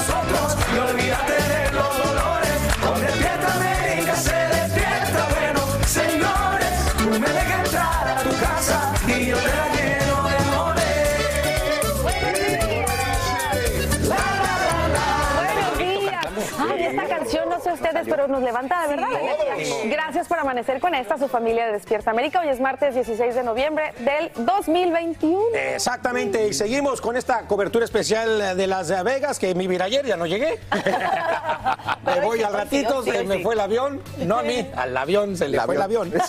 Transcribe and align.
nosotros 0.00 0.59
ustedes, 17.80 18.06
pero 18.08 18.28
nos 18.28 18.42
levanta 18.42 18.82
de 18.82 18.88
verdad. 18.88 19.08
Gracias 19.86 20.28
por 20.28 20.38
amanecer 20.38 20.80
con 20.80 20.94
esta, 20.94 21.18
su 21.18 21.28
familia 21.28 21.66
de 21.66 21.72
Despierta 21.72 22.10
América. 22.10 22.40
Hoy 22.40 22.48
es 22.48 22.60
martes 22.60 22.94
16 22.94 23.34
de 23.34 23.42
noviembre 23.42 23.92
del 23.98 24.30
2021. 24.44 25.56
Exactamente, 25.74 26.48
y 26.48 26.52
seguimos 26.52 27.00
con 27.00 27.16
esta 27.16 27.46
cobertura 27.46 27.84
especial 27.84 28.56
de 28.56 28.66
Las 28.66 28.90
Vegas, 29.04 29.38
que 29.38 29.54
me 29.54 29.64
iba 29.64 29.84
ayer, 29.84 30.04
ya 30.04 30.16
no 30.16 30.26
llegué. 30.26 30.58
me 32.04 32.20
voy 32.20 32.42
al 32.42 32.52
ratito, 32.52 33.02
se 33.02 33.24
me 33.24 33.38
fue 33.38 33.54
el 33.54 33.60
avión. 33.60 34.02
No 34.18 34.38
a 34.38 34.42
mí, 34.42 34.68
al 34.76 34.96
avión 34.96 35.36
se 35.36 35.48
le 35.48 35.60
fue 35.60 35.76
el 35.76 35.82
avión. 35.82 36.12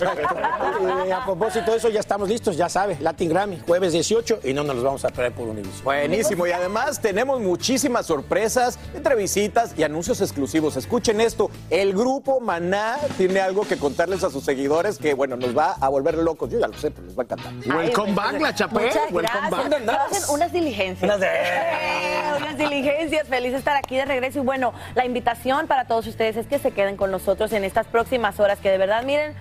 Y 1.07 1.11
a 1.11 1.25
propósito 1.25 1.71
de 1.71 1.77
eso, 1.77 1.89
ya 1.89 1.99
estamos 1.99 2.29
listos, 2.29 2.55
ya 2.55 2.69
sabe, 2.69 2.97
Latin 2.99 3.29
Grammy, 3.29 3.59
jueves 3.65 3.93
18, 3.93 4.39
y 4.43 4.53
no 4.53 4.63
nos 4.63 4.75
los 4.75 4.85
vamos 4.85 5.05
a 5.05 5.09
traer 5.09 5.31
por 5.31 5.47
Univision. 5.47 5.83
Buenísimo, 5.83 6.47
y 6.47 6.51
además 6.51 7.01
tenemos 7.01 7.39
muchísimas 7.39 8.05
sorpresas, 8.05 8.79
entrevistas 8.93 9.73
y 9.77 9.83
anuncios 9.83 10.21
exclusivos. 10.21 10.77
Escuchen 10.77 11.19
esto, 11.21 11.40
el 11.69 11.93
grupo 11.93 12.39
Maná 12.39 12.97
tiene 13.17 13.39
algo 13.39 13.63
que 13.67 13.77
contarles 13.77 14.23
a 14.23 14.29
sus 14.29 14.43
seguidores 14.43 14.97
que, 14.97 15.13
bueno, 15.13 15.37
nos 15.37 15.57
va 15.57 15.71
a 15.79 15.87
volver 15.89 16.15
locos. 16.15 16.49
Yo 16.49 16.59
ya 16.59 16.67
lo 16.67 16.77
sé, 16.77 16.91
pero 16.91 17.07
les 17.07 17.17
va 17.17 17.21
a 17.21 17.25
encantar. 17.25 17.53
Welcome 17.75 18.13
back, 18.13 18.39
la 18.41 18.53
chapé. 18.53 18.81
Muchas 18.85 19.11
Welcome 19.11 19.49
gracias. 19.49 19.85
back. 19.85 19.99
Hacen 20.11 20.35
unas 20.35 20.51
diligencias. 20.51 21.03
Unas 21.03 21.19
de- 21.19 21.27
Eh, 21.27 22.21
unas 22.37 22.57
diligencias. 22.57 23.27
Feliz 23.27 23.51
de 23.53 23.57
estar 23.57 23.75
aquí 23.77 23.95
de 23.95 24.05
regreso. 24.05 24.39
Y 24.39 24.41
bueno, 24.41 24.73
la 24.95 25.05
invitación 25.05 25.67
para 25.67 25.85
todos 25.85 26.05
ustedes 26.07 26.35
es 26.37 26.47
que 26.47 26.59
se 26.59 26.71
queden 26.71 26.97
con 26.97 27.11
nosotros 27.11 27.51
en 27.53 27.63
estas 27.63 27.87
próximas 27.87 28.39
horas, 28.39 28.59
que 28.59 28.69
de 28.69 28.77
verdad, 28.77 29.03
miren, 29.03 29.33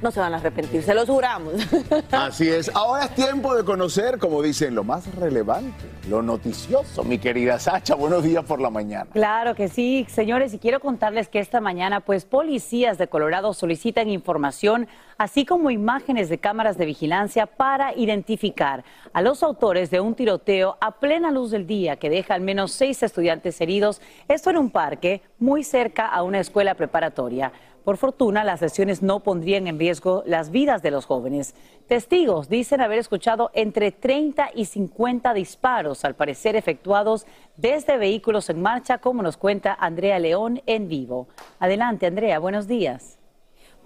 no 0.00 0.10
se 0.10 0.20
van 0.20 0.32
a 0.34 0.36
arrepentir, 0.36 0.82
se 0.82 0.94
los 0.94 1.08
juramos. 1.08 1.54
Así 2.12 2.48
es. 2.48 2.70
Ahora 2.74 3.06
es 3.06 3.14
tiempo 3.14 3.54
de 3.56 3.64
conocer, 3.64 4.18
como 4.18 4.42
dicen, 4.42 4.74
lo 4.74 4.84
más 4.84 5.12
relevante, 5.16 5.86
lo 6.08 6.22
noticioso. 6.22 7.02
Mi 7.02 7.18
querida 7.18 7.58
Sacha, 7.58 7.94
buenos 7.94 8.22
días 8.22 8.44
por 8.44 8.60
la 8.60 8.70
mañana. 8.70 9.10
Claro 9.12 9.54
que 9.54 9.68
sí, 9.68 10.06
señores, 10.08 10.54
y 10.54 10.58
quiero 10.58 10.80
contarles 10.80 11.28
que 11.28 11.40
esta 11.40 11.60
mañana, 11.60 12.00
pues, 12.00 12.24
policías 12.24 12.98
de 12.98 13.08
Colorado 13.08 13.52
solicitan 13.54 14.08
información, 14.08 14.86
así 15.16 15.44
como 15.44 15.70
imágenes 15.70 16.28
de 16.28 16.38
cámaras 16.38 16.78
de 16.78 16.86
vigilancia 16.86 17.46
para 17.46 17.92
identificar 17.94 18.84
a 19.12 19.22
los 19.22 19.42
autores 19.42 19.90
de 19.90 20.00
un 20.00 20.14
tiroteo 20.14 20.76
a 20.80 20.92
plena 20.92 21.32
luz 21.32 21.50
del 21.50 21.66
día 21.66 21.96
que 21.96 22.10
deja 22.10 22.34
al 22.34 22.40
menos 22.40 22.72
seis 22.72 23.02
estudiantes 23.02 23.60
heridos, 23.60 24.00
esto 24.28 24.50
en 24.50 24.58
un 24.58 24.70
parque 24.70 25.22
muy 25.38 25.64
cerca 25.64 26.06
a 26.06 26.22
una 26.22 26.38
escuela 26.38 26.74
preparatoria. 26.74 27.52
Por 27.88 27.96
fortuna, 27.96 28.44
las 28.44 28.60
lesiones 28.60 29.02
no 29.02 29.20
pondrían 29.20 29.66
en 29.66 29.78
riesgo 29.78 30.22
las 30.26 30.50
vidas 30.50 30.82
de 30.82 30.90
los 30.90 31.06
jóvenes. 31.06 31.54
Testigos 31.86 32.50
dicen 32.50 32.82
haber 32.82 32.98
escuchado 32.98 33.50
entre 33.54 33.92
30 33.92 34.50
y 34.54 34.66
50 34.66 35.32
disparos, 35.32 36.04
al 36.04 36.14
parecer 36.14 36.54
efectuados 36.54 37.24
desde 37.56 37.96
vehículos 37.96 38.50
en 38.50 38.60
marcha, 38.60 38.98
como 38.98 39.22
nos 39.22 39.38
cuenta 39.38 39.72
Andrea 39.72 40.18
León 40.18 40.60
en 40.66 40.86
vivo. 40.86 41.28
Adelante, 41.60 42.04
Andrea, 42.04 42.38
buenos 42.38 42.68
días. 42.68 43.17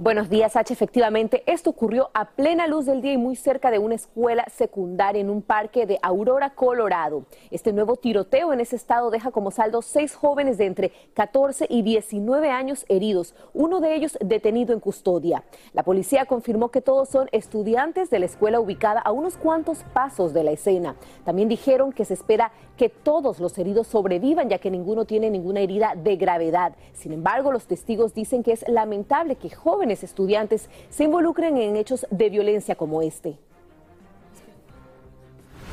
Buenos 0.02 0.28
días, 0.28 0.56
H. 0.56 0.72
Efectivamente, 0.72 1.44
esto 1.46 1.70
ocurrió 1.70 2.10
a 2.12 2.24
plena 2.30 2.66
luz 2.66 2.86
del 2.86 3.02
día 3.02 3.12
y 3.12 3.18
muy 3.18 3.36
cerca 3.36 3.70
de 3.70 3.78
una 3.78 3.94
escuela 3.94 4.44
secundaria 4.52 5.20
en 5.20 5.30
un 5.30 5.42
parque 5.42 5.86
de 5.86 6.00
Aurora, 6.02 6.56
Colorado. 6.56 7.24
Este 7.52 7.72
nuevo 7.72 7.94
tiroteo 7.94 8.52
en 8.52 8.58
ese 8.58 8.74
estado 8.74 9.12
deja 9.12 9.30
como 9.30 9.52
saldo 9.52 9.80
seis 9.80 10.16
jóvenes 10.16 10.58
de 10.58 10.66
entre 10.66 10.90
14 11.14 11.68
y 11.70 11.82
19 11.82 12.50
años 12.50 12.84
heridos, 12.88 13.36
uno 13.54 13.80
de 13.80 13.94
ellos 13.94 14.18
detenido 14.20 14.72
en 14.74 14.80
custodia. 14.80 15.44
La 15.72 15.84
policía 15.84 16.26
confirmó 16.26 16.72
que 16.72 16.80
todos 16.80 17.08
son 17.08 17.28
estudiantes 17.30 18.10
de 18.10 18.18
la 18.18 18.26
escuela 18.26 18.58
ubicada 18.58 18.98
a 18.98 19.12
unos 19.12 19.36
cuantos 19.36 19.84
pasos 19.92 20.32
de 20.32 20.42
la 20.42 20.50
escena. 20.50 20.96
También 21.24 21.48
dijeron 21.48 21.92
que 21.92 22.04
se 22.04 22.14
espera 22.14 22.50
que 22.76 22.88
todos 22.88 23.38
los 23.38 23.56
heridos 23.56 23.86
sobrevivan, 23.86 24.48
ya 24.48 24.58
que 24.58 24.72
ninguno 24.72 25.04
tiene 25.04 25.30
ninguna 25.30 25.60
herida 25.60 25.94
de 25.94 26.16
gravedad. 26.16 26.74
Sin 26.92 27.12
embargo, 27.12 27.52
los 27.52 27.66
testigos 27.66 28.14
dicen 28.14 28.42
que 28.42 28.50
es 28.50 28.64
lamentable 28.66 29.36
que 29.36 29.48
jóvenes 29.48 29.91
estudiantes 30.00 30.68
se 30.90 31.04
involucren 31.04 31.56
en 31.56 31.76
hechos 31.76 32.06
de 32.10 32.30
violencia 32.30 32.74
como 32.74 33.02
este. 33.02 33.36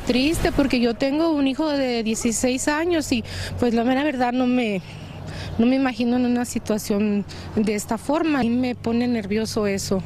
triste 0.09 0.51
porque 0.51 0.79
yo 0.79 0.95
tengo 0.95 1.29
un 1.29 1.45
hijo 1.45 1.69
de 1.69 2.01
16 2.01 2.67
años 2.67 3.11
y 3.11 3.23
pues 3.59 3.75
la 3.75 3.83
mera 3.83 4.03
verdad 4.03 4.33
no 4.33 4.47
me 4.47 4.81
no 5.59 5.67
me 5.67 5.75
imagino 5.75 6.15
en 6.15 6.25
una 6.25 6.45
situación 6.45 7.25
de 7.55 7.75
esta 7.75 7.99
forma 7.99 8.43
y 8.43 8.49
me 8.49 8.73
pone 8.73 9.07
nervioso 9.07 9.67
eso. 9.67 10.01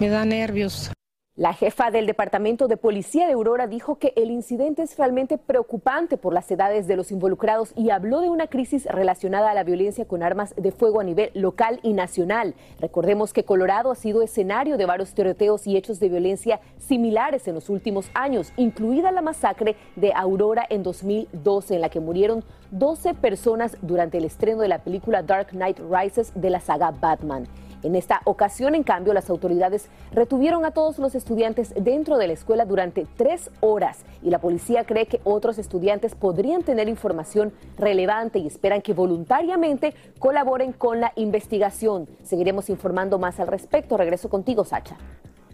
Me 0.00 0.08
da 0.08 0.24
nervios. 0.24 0.90
La 1.38 1.52
jefa 1.52 1.90
del 1.90 2.06
Departamento 2.06 2.66
de 2.66 2.78
Policía 2.78 3.26
de 3.26 3.34
Aurora 3.34 3.66
dijo 3.66 3.96
que 3.96 4.14
el 4.16 4.30
incidente 4.30 4.82
es 4.82 4.96
realmente 4.96 5.36
preocupante 5.36 6.16
por 6.16 6.32
las 6.32 6.50
edades 6.50 6.86
de 6.86 6.96
los 6.96 7.12
involucrados 7.12 7.74
y 7.76 7.90
habló 7.90 8.22
de 8.22 8.30
una 8.30 8.46
crisis 8.46 8.86
relacionada 8.86 9.50
a 9.50 9.54
la 9.54 9.62
violencia 9.62 10.06
con 10.06 10.22
armas 10.22 10.54
de 10.56 10.72
fuego 10.72 10.98
a 10.98 11.04
nivel 11.04 11.30
local 11.34 11.78
y 11.82 11.92
nacional. 11.92 12.54
Recordemos 12.80 13.34
que 13.34 13.44
Colorado 13.44 13.90
ha 13.90 13.96
sido 13.96 14.22
escenario 14.22 14.78
de 14.78 14.86
varios 14.86 15.12
tiroteos 15.12 15.66
y 15.66 15.76
hechos 15.76 16.00
de 16.00 16.08
violencia 16.08 16.58
similares 16.78 17.46
en 17.46 17.54
los 17.56 17.68
últimos 17.68 18.08
años, 18.14 18.54
incluida 18.56 19.12
la 19.12 19.20
masacre 19.20 19.76
de 19.94 20.14
Aurora 20.14 20.64
en 20.70 20.82
2012, 20.82 21.74
en 21.74 21.80
la 21.82 21.90
que 21.90 22.00
murieron 22.00 22.44
12 22.70 23.12
personas 23.12 23.76
durante 23.82 24.16
el 24.16 24.24
estreno 24.24 24.62
de 24.62 24.68
la 24.68 24.78
película 24.78 25.22
Dark 25.22 25.48
Knight 25.48 25.80
Rises 25.80 26.32
de 26.34 26.48
la 26.48 26.60
saga 26.60 26.92
Batman. 26.92 27.46
En 27.86 27.94
esta 27.94 28.20
ocasión, 28.24 28.74
en 28.74 28.82
cambio, 28.82 29.12
las 29.14 29.30
autoridades 29.30 29.86
retuvieron 30.10 30.64
a 30.64 30.72
todos 30.72 30.98
los 30.98 31.14
estudiantes 31.14 31.72
dentro 31.76 32.18
de 32.18 32.26
la 32.26 32.32
escuela 32.32 32.64
durante 32.64 33.06
tres 33.16 33.48
horas 33.60 33.98
y 34.24 34.30
la 34.30 34.40
policía 34.40 34.82
cree 34.82 35.06
que 35.06 35.20
otros 35.22 35.56
estudiantes 35.56 36.16
podrían 36.16 36.64
tener 36.64 36.88
información 36.88 37.52
relevante 37.78 38.40
y 38.40 38.48
esperan 38.48 38.82
que 38.82 38.92
voluntariamente 38.92 39.94
colaboren 40.18 40.72
con 40.72 41.00
la 41.00 41.12
investigación. 41.14 42.08
Seguiremos 42.24 42.70
informando 42.70 43.20
más 43.20 43.38
al 43.38 43.46
respecto. 43.46 43.96
Regreso 43.96 44.28
contigo, 44.28 44.64
Sacha. 44.64 44.96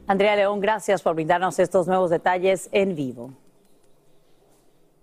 Andrea 0.07 0.35
León, 0.35 0.59
gracias 0.61 1.03
por 1.03 1.15
brindarnos 1.15 1.59
estos 1.59 1.87
nuevos 1.87 2.09
detalles 2.09 2.71
en 2.73 2.97
vivo. 2.97 3.31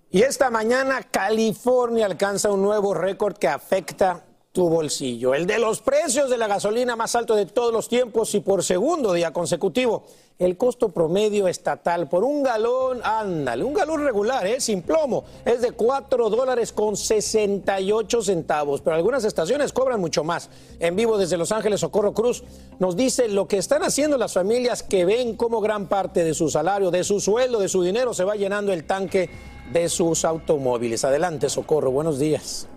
Y 0.10 0.24
esta 0.24 0.50
mañana 0.50 1.04
California 1.12 2.08
alcanza 2.08 2.52
un 2.52 2.64
nuevo 2.64 2.96
récord 2.96 3.38
que 3.38 3.48
afecta 3.48 4.26
tu 4.60 4.68
bolsillo. 4.68 5.34
El 5.34 5.48
de 5.48 5.58
los 5.58 5.80
precios 5.80 6.30
de 6.30 6.38
la 6.38 6.46
gasolina 6.46 6.98
más 6.98 7.16
alto 7.16 7.34
de 7.34 7.46
todos 7.46 7.72
los 7.72 7.88
tiempos 7.88 8.36
y 8.36 8.42
por 8.42 8.62
segundo 8.62 9.14
día 9.14 9.32
consecutivo. 9.32 10.04
El 10.38 10.58
costo 10.58 10.90
promedio 10.90 11.48
estatal 11.48 12.10
por 12.10 12.26
un 12.26 12.44
galón, 12.44 13.00
ándale, 13.02 13.64
un 13.64 13.74
galón 13.74 14.04
regular, 14.04 14.46
¿eh? 14.46 14.60
sin 14.60 14.82
plomo, 14.82 15.24
es 15.46 15.62
de 15.62 15.72
4 15.72 16.30
dólares 16.30 16.74
con 16.74 16.98
68 16.98 18.22
centavos, 18.22 18.82
pero 18.82 18.98
algunas 18.98 19.24
estaciones 19.24 19.72
cobran 19.72 20.02
mucho 20.02 20.26
más. 20.26 20.50
En 20.82 20.98
vivo 20.98 21.18
desde 21.18 21.38
Los 21.38 21.54
Ángeles, 21.54 21.80
Socorro 21.80 22.14
Cruz 22.14 22.44
nos 22.80 22.98
dice 22.98 23.30
lo 23.30 23.48
que 23.48 23.60
están 23.60 23.82
haciendo 23.84 24.18
las 24.18 24.34
familias 24.34 24.84
que 24.84 25.06
ven 25.06 25.38
cómo 25.38 25.62
gran 25.62 25.88
parte 25.88 26.26
de 26.26 26.34
su 26.34 26.50
salario, 26.50 26.92
de 26.92 27.06
su 27.06 27.22
sueldo, 27.22 27.60
de 27.60 27.70
su 27.70 27.82
dinero 27.82 28.14
se 28.14 28.26
va 28.26 28.36
llenando 28.36 28.74
el 28.74 28.84
tanque 28.84 29.30
de 29.72 29.88
sus 29.88 30.26
automóviles. 30.26 31.06
Adelante, 31.06 31.48
Socorro, 31.48 31.92
buenos 31.92 32.20
días. 32.20 32.68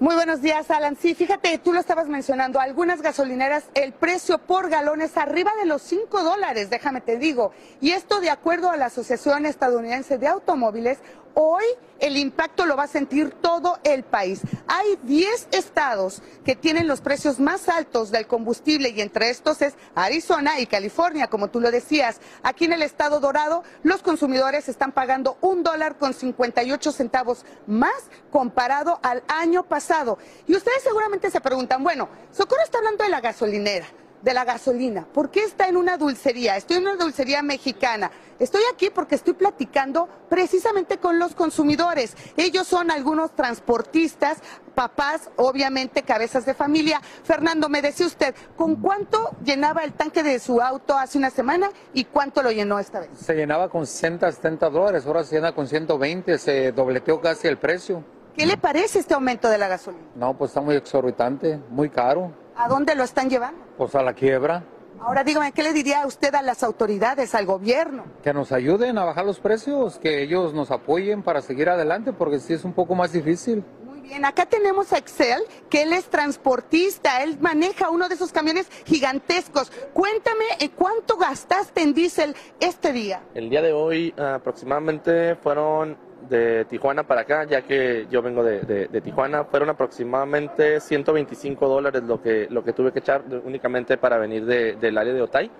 Muy 0.00 0.14
buenos 0.14 0.40
días, 0.40 0.70
Alan. 0.70 0.96
Sí, 0.96 1.14
fíjate, 1.14 1.58
tú 1.58 1.74
lo 1.74 1.78
estabas 1.78 2.08
mencionando, 2.08 2.58
algunas 2.58 3.02
gasolineras, 3.02 3.64
el 3.74 3.92
precio 3.92 4.38
por 4.38 4.70
galón 4.70 5.02
es 5.02 5.18
arriba 5.18 5.52
de 5.60 5.66
los 5.66 5.82
5 5.82 6.24
dólares, 6.24 6.70
déjame 6.70 7.02
te 7.02 7.18
digo. 7.18 7.52
Y 7.82 7.90
esto 7.90 8.18
de 8.18 8.30
acuerdo 8.30 8.70
a 8.70 8.78
la 8.78 8.86
Asociación 8.86 9.44
Estadounidense 9.44 10.16
de 10.16 10.26
Automóviles, 10.26 11.00
hoy 11.34 11.64
el 12.00 12.16
impacto 12.16 12.66
lo 12.66 12.76
va 12.76 12.84
a 12.84 12.88
sentir 12.88 13.30
todo 13.30 13.78
el 13.84 14.02
país. 14.02 14.40
Hay 14.66 14.98
10 15.02 15.48
estados 15.52 16.22
que 16.44 16.56
tienen 16.56 16.88
los 16.88 17.00
precios 17.00 17.38
más 17.38 17.68
altos 17.68 18.10
del 18.10 18.26
combustible 18.26 18.88
y 18.90 19.00
entre 19.00 19.30
estos 19.30 19.62
es 19.62 19.74
Arizona 19.94 20.58
y 20.60 20.66
California, 20.66 21.28
como 21.28 21.48
tú 21.48 21.60
lo 21.60 21.70
decías. 21.70 22.20
Aquí 22.42 22.64
en 22.64 22.72
el 22.72 22.82
estado 22.82 23.20
dorado, 23.20 23.62
los 23.82 24.02
consumidores 24.02 24.68
están 24.68 24.92
pagando 24.92 25.36
un 25.40 25.62
dólar 25.62 25.98
con 25.98 26.14
58 26.14 26.92
centavos 26.92 27.44
más 27.66 28.08
comparado 28.30 28.98
al 29.02 29.22
año 29.28 29.64
pasado. 29.64 30.18
Y 30.46 30.56
ustedes 30.56 30.82
seguramente 30.82 31.30
se 31.30 31.40
preguntan, 31.40 31.84
bueno, 31.84 32.08
Socorro 32.32 32.62
está 32.62 32.78
hablando 32.78 33.04
de 33.04 33.10
la 33.10 33.20
gasolinera 33.20 33.86
de 34.22 34.34
la 34.34 34.44
gasolina. 34.44 35.06
¿Por 35.12 35.30
qué 35.30 35.44
está 35.44 35.68
en 35.68 35.76
una 35.76 35.96
dulcería? 35.96 36.56
Estoy 36.56 36.76
en 36.76 36.82
una 36.82 36.96
dulcería 36.96 37.42
mexicana. 37.42 38.10
Estoy 38.38 38.62
aquí 38.72 38.90
porque 38.90 39.14
estoy 39.14 39.34
platicando 39.34 40.08
precisamente 40.28 40.98
con 40.98 41.18
los 41.18 41.34
consumidores. 41.34 42.16
Ellos 42.36 42.66
son 42.66 42.90
algunos 42.90 43.34
transportistas, 43.36 44.38
papás, 44.74 45.30
obviamente 45.36 46.02
cabezas 46.02 46.46
de 46.46 46.54
familia. 46.54 47.00
Fernando, 47.22 47.68
me 47.68 47.82
decía 47.82 48.06
usted, 48.06 48.34
¿con 48.56 48.76
cuánto 48.76 49.30
llenaba 49.44 49.82
el 49.84 49.92
tanque 49.92 50.22
de 50.22 50.38
su 50.38 50.60
auto 50.60 50.96
hace 50.96 51.18
una 51.18 51.30
semana 51.30 51.70
y 51.92 52.04
cuánto 52.04 52.42
lo 52.42 52.50
llenó 52.50 52.78
esta 52.78 53.00
vez? 53.00 53.10
Se 53.14 53.34
llenaba 53.34 53.68
con 53.68 53.86
60, 53.86 54.32
70 54.32 54.70
dólares, 54.70 55.06
ahora 55.06 55.24
se 55.24 55.36
llena 55.36 55.54
con 55.54 55.66
120, 55.66 56.38
se 56.38 56.72
dobleteó 56.72 57.20
casi 57.20 57.46
el 57.46 57.58
precio. 57.58 58.02
¿Qué 58.34 58.46
le 58.46 58.56
parece 58.56 59.00
este 59.00 59.12
aumento 59.12 59.50
de 59.50 59.58
la 59.58 59.68
gasolina? 59.68 60.04
No, 60.14 60.32
pues 60.38 60.50
está 60.50 60.60
muy 60.60 60.76
exorbitante, 60.76 61.60
muy 61.68 61.90
caro. 61.90 62.32
¿A 62.56 62.68
dónde 62.68 62.94
lo 62.94 63.04
están 63.04 63.30
llevando? 63.30 63.60
Pues 63.76 63.94
a 63.94 64.02
la 64.02 64.12
quiebra. 64.12 64.64
Ahora 65.00 65.24
dígame, 65.24 65.52
¿qué 65.52 65.62
le 65.62 65.72
diría 65.72 66.06
usted 66.06 66.34
a 66.34 66.42
las 66.42 66.62
autoridades, 66.62 67.34
al 67.34 67.46
gobierno? 67.46 68.04
Que 68.22 68.34
nos 68.34 68.52
ayuden 68.52 68.98
a 68.98 69.04
bajar 69.04 69.24
los 69.24 69.40
precios, 69.40 69.98
que 69.98 70.22
ellos 70.22 70.52
nos 70.52 70.70
apoyen 70.70 71.22
para 71.22 71.40
seguir 71.40 71.70
adelante, 71.70 72.12
porque 72.12 72.38
sí 72.38 72.52
es 72.52 72.64
un 72.64 72.74
poco 72.74 72.94
más 72.94 73.12
difícil. 73.12 73.64
Muy 73.82 74.02
bien, 74.02 74.26
acá 74.26 74.44
tenemos 74.44 74.92
a 74.92 74.98
Excel, 74.98 75.42
que 75.70 75.82
él 75.82 75.94
es 75.94 76.10
transportista, 76.10 77.22
él 77.22 77.38
maneja 77.40 77.88
uno 77.88 78.10
de 78.10 78.14
esos 78.16 78.30
camiones 78.30 78.68
gigantescos. 78.84 79.72
Cuéntame, 79.94 80.44
eh, 80.58 80.68
¿cuánto 80.68 81.16
gastaste 81.16 81.80
en 81.80 81.94
diésel 81.94 82.36
este 82.60 82.92
día? 82.92 83.22
El 83.32 83.48
día 83.48 83.62
de 83.62 83.72
hoy 83.72 84.12
aproximadamente 84.18 85.34
fueron 85.36 85.96
de 86.28 86.64
Tijuana 86.66 87.02
para 87.04 87.22
acá, 87.22 87.44
ya 87.44 87.62
que 87.62 88.06
yo 88.10 88.22
vengo 88.22 88.42
de, 88.42 88.60
Tijuana, 89.02 89.44
fueron 89.44 89.70
aproximadamente 89.70 90.80
125 90.80 91.68
dólares 91.68 92.02
lo 92.02 92.20
que, 92.20 92.46
lo 92.50 92.62
que 92.62 92.72
tuve 92.72 92.92
que 92.92 92.98
echar 93.00 93.22
únicamente 93.44 93.96
para 93.96 94.18
venir 94.18 94.44
de- 94.44 94.74
del 94.76 94.98
área 94.98 95.12
de 95.12 95.22
Otay 95.22 95.50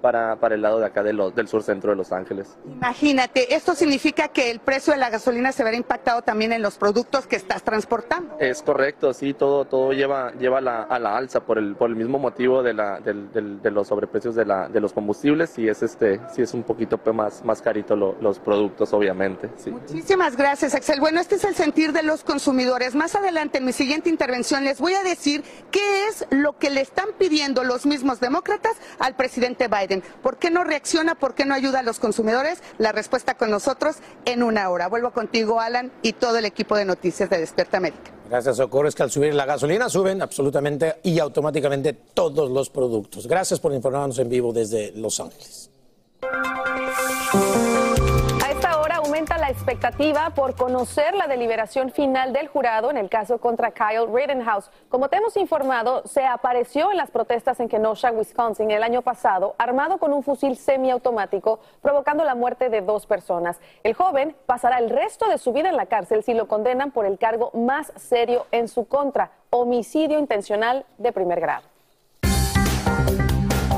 para, 0.00 0.36
para 0.36 0.54
el 0.54 0.62
lado 0.62 0.78
de 0.80 0.86
acá 0.86 1.02
de 1.02 1.12
lo- 1.12 1.30
del 1.30 1.48
sur 1.48 1.62
centro 1.62 1.90
de 1.90 1.96
Los 1.96 2.12
Ángeles. 2.12 2.56
Imagínate, 2.66 3.54
esto 3.54 3.74
significa 3.74 4.28
que 4.28 4.50
el 4.50 4.60
precio 4.60 4.92
de 4.92 4.98
la 4.98 5.10
gasolina 5.10 5.52
se 5.52 5.62
verá 5.64 5.76
impactado 5.76 6.22
también 6.22 6.52
en 6.52 6.62
los 6.62 6.76
productos 6.78 7.26
que 7.26 7.36
estás 7.36 7.62
transportando. 7.62 8.36
Es 8.40 8.62
correcto, 8.62 9.12
sí, 9.12 9.34
todo, 9.34 9.64
todo 9.64 9.92
lleva, 9.92 10.32
lleva 10.38 10.60
la- 10.60 10.82
a 10.82 10.98
la 10.98 11.16
alza 11.16 11.40
por 11.40 11.58
el, 11.58 11.74
por 11.76 11.90
el 11.90 11.96
mismo 11.96 12.18
motivo 12.18 12.62
de, 12.62 12.74
la, 12.74 13.00
del- 13.00 13.30
del- 13.32 13.60
de 13.62 13.70
los 13.70 13.88
sobreprecios 13.88 14.34
de, 14.34 14.44
la, 14.44 14.68
de 14.68 14.80
los 14.80 14.92
combustibles 14.92 15.58
y 15.58 15.68
es 15.68 15.82
este, 15.82 16.20
sí 16.34 16.42
es 16.42 16.54
un 16.54 16.62
poquito 16.62 16.98
más, 17.12 17.44
más 17.44 17.60
carito 17.62 17.96
lo- 17.96 18.16
los 18.20 18.38
productos, 18.38 18.92
obviamente. 18.92 19.48
Sí. 19.56 19.70
Muchísimas 19.70 20.36
gracias, 20.36 20.74
Axel. 20.74 21.00
Bueno, 21.00 21.20
este 21.20 21.34
es 21.36 21.44
el 21.44 21.54
sentir 21.54 21.92
de 21.92 22.02
los 22.02 22.22
consumidores. 22.24 22.94
Más 22.94 23.14
adelante, 23.14 23.58
en 23.58 23.64
mi 23.64 23.72
siguiente 23.72 24.08
intervención, 24.08 24.64
les 24.64 24.78
voy 24.80 24.94
a 24.94 25.02
decir 25.02 25.42
qué 25.70 26.06
es 26.08 26.24
lo 26.30 26.56
que 26.58 26.70
le 26.70 26.80
están 26.82 27.06
pidiendo 27.18 27.64
los 27.64 27.86
mismos 27.86 28.20
demócratas 28.20 28.72
al 28.98 29.14
presidente 29.16 29.68
Biden. 29.68 29.89
¿Por 30.22 30.38
qué 30.38 30.50
no 30.50 30.64
reacciona? 30.64 31.14
¿Por 31.14 31.34
qué 31.34 31.44
no 31.44 31.54
ayuda 31.54 31.80
a 31.80 31.82
los 31.82 31.98
consumidores? 31.98 32.62
La 32.78 32.92
respuesta 32.92 33.34
con 33.34 33.50
nosotros 33.50 33.96
en 34.24 34.42
una 34.42 34.70
hora. 34.70 34.88
Vuelvo 34.88 35.10
contigo, 35.10 35.60
Alan, 35.60 35.90
y 36.02 36.12
todo 36.12 36.38
el 36.38 36.44
equipo 36.44 36.76
de 36.76 36.84
noticias 36.84 37.28
de 37.28 37.38
Despierta 37.38 37.78
América. 37.78 38.10
Gracias, 38.28 38.56
Socorro. 38.56 38.90
Que 38.90 39.02
al 39.02 39.10
subir 39.10 39.34
la 39.34 39.44
gasolina 39.44 39.88
suben 39.88 40.22
absolutamente 40.22 41.00
y 41.02 41.18
automáticamente 41.18 41.92
todos 41.92 42.50
los 42.50 42.70
productos. 42.70 43.26
Gracias 43.26 43.58
por 43.58 43.72
informarnos 43.72 44.18
en 44.18 44.28
vivo 44.28 44.52
desde 44.52 44.92
Los 44.92 45.18
Ángeles. 45.18 45.70
Expectativa 49.70 50.30
por 50.30 50.56
conocer 50.56 51.14
la 51.14 51.28
deliberación 51.28 51.92
final 51.92 52.32
del 52.32 52.48
jurado 52.48 52.90
en 52.90 52.96
el 52.96 53.08
caso 53.08 53.38
contra 53.38 53.70
Kyle 53.70 54.12
Rittenhouse. 54.12 54.68
Como 54.88 55.08
te 55.08 55.18
hemos 55.18 55.36
informado, 55.36 56.04
se 56.08 56.26
apareció 56.26 56.90
en 56.90 56.96
las 56.96 57.12
protestas 57.12 57.60
en 57.60 57.68
Kenosha, 57.68 58.10
Wisconsin, 58.10 58.72
el 58.72 58.82
año 58.82 59.02
pasado, 59.02 59.54
armado 59.58 59.98
con 59.98 60.12
un 60.12 60.24
fusil 60.24 60.56
semiautomático, 60.56 61.60
provocando 61.82 62.24
la 62.24 62.34
muerte 62.34 62.68
de 62.68 62.80
dos 62.80 63.06
personas. 63.06 63.60
El 63.84 63.94
joven 63.94 64.34
pasará 64.44 64.78
el 64.78 64.90
resto 64.90 65.28
de 65.28 65.38
su 65.38 65.52
vida 65.52 65.68
en 65.68 65.76
la 65.76 65.86
cárcel 65.86 66.24
si 66.24 66.34
lo 66.34 66.48
condenan 66.48 66.90
por 66.90 67.06
el 67.06 67.16
cargo 67.16 67.52
más 67.54 67.92
serio 67.94 68.46
en 68.50 68.66
su 68.66 68.88
contra, 68.88 69.30
homicidio 69.50 70.18
intencional 70.18 70.84
de 70.98 71.12
primer 71.12 71.38
grado. 71.38 71.79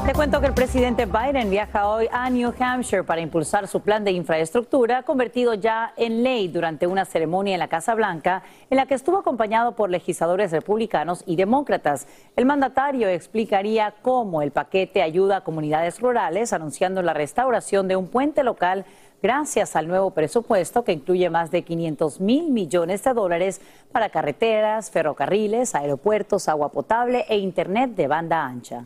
Te 0.04 0.14
cuento 0.14 0.40
que 0.40 0.48
el 0.48 0.52
presidente 0.52 1.06
Biden 1.06 1.48
viaja 1.48 1.88
hoy 1.88 2.08
a 2.10 2.28
New 2.28 2.52
Hampshire 2.58 3.04
para 3.04 3.20
impulsar 3.20 3.68
su 3.68 3.80
plan 3.80 4.02
de 4.02 4.10
infraestructura, 4.10 5.04
convertido 5.04 5.54
ya 5.54 5.94
en 5.96 6.24
ley 6.24 6.48
durante 6.48 6.88
una 6.88 7.04
ceremonia 7.04 7.54
en 7.54 7.60
la 7.60 7.68
Casa 7.68 7.94
Blanca, 7.94 8.42
en 8.68 8.78
la 8.78 8.86
que 8.86 8.94
estuvo 8.94 9.18
acompañado 9.18 9.76
por 9.76 9.90
legisladores 9.90 10.50
republicanos 10.50 11.22
y 11.24 11.36
demócratas. 11.36 12.08
El 12.34 12.46
mandatario 12.46 13.06
explicaría 13.08 13.94
cómo 14.02 14.42
el 14.42 14.50
paquete 14.50 15.02
ayuda 15.02 15.36
a 15.36 15.44
comunidades 15.44 16.00
rurales, 16.00 16.52
anunciando 16.52 17.00
la 17.00 17.14
restauración 17.14 17.86
de 17.86 17.94
un 17.94 18.08
puente 18.08 18.42
local 18.42 18.84
gracias 19.22 19.76
al 19.76 19.86
nuevo 19.86 20.10
presupuesto 20.10 20.82
que 20.82 20.90
incluye 20.90 21.30
más 21.30 21.52
de 21.52 21.62
500 21.62 22.20
mil 22.20 22.50
millones 22.50 23.04
de 23.04 23.14
dólares 23.14 23.60
para 23.92 24.08
carreteras, 24.08 24.90
ferrocarriles, 24.90 25.76
aeropuertos, 25.76 26.48
agua 26.48 26.70
potable 26.70 27.24
e 27.28 27.38
Internet 27.38 27.94
de 27.94 28.08
banda 28.08 28.44
ancha. 28.44 28.84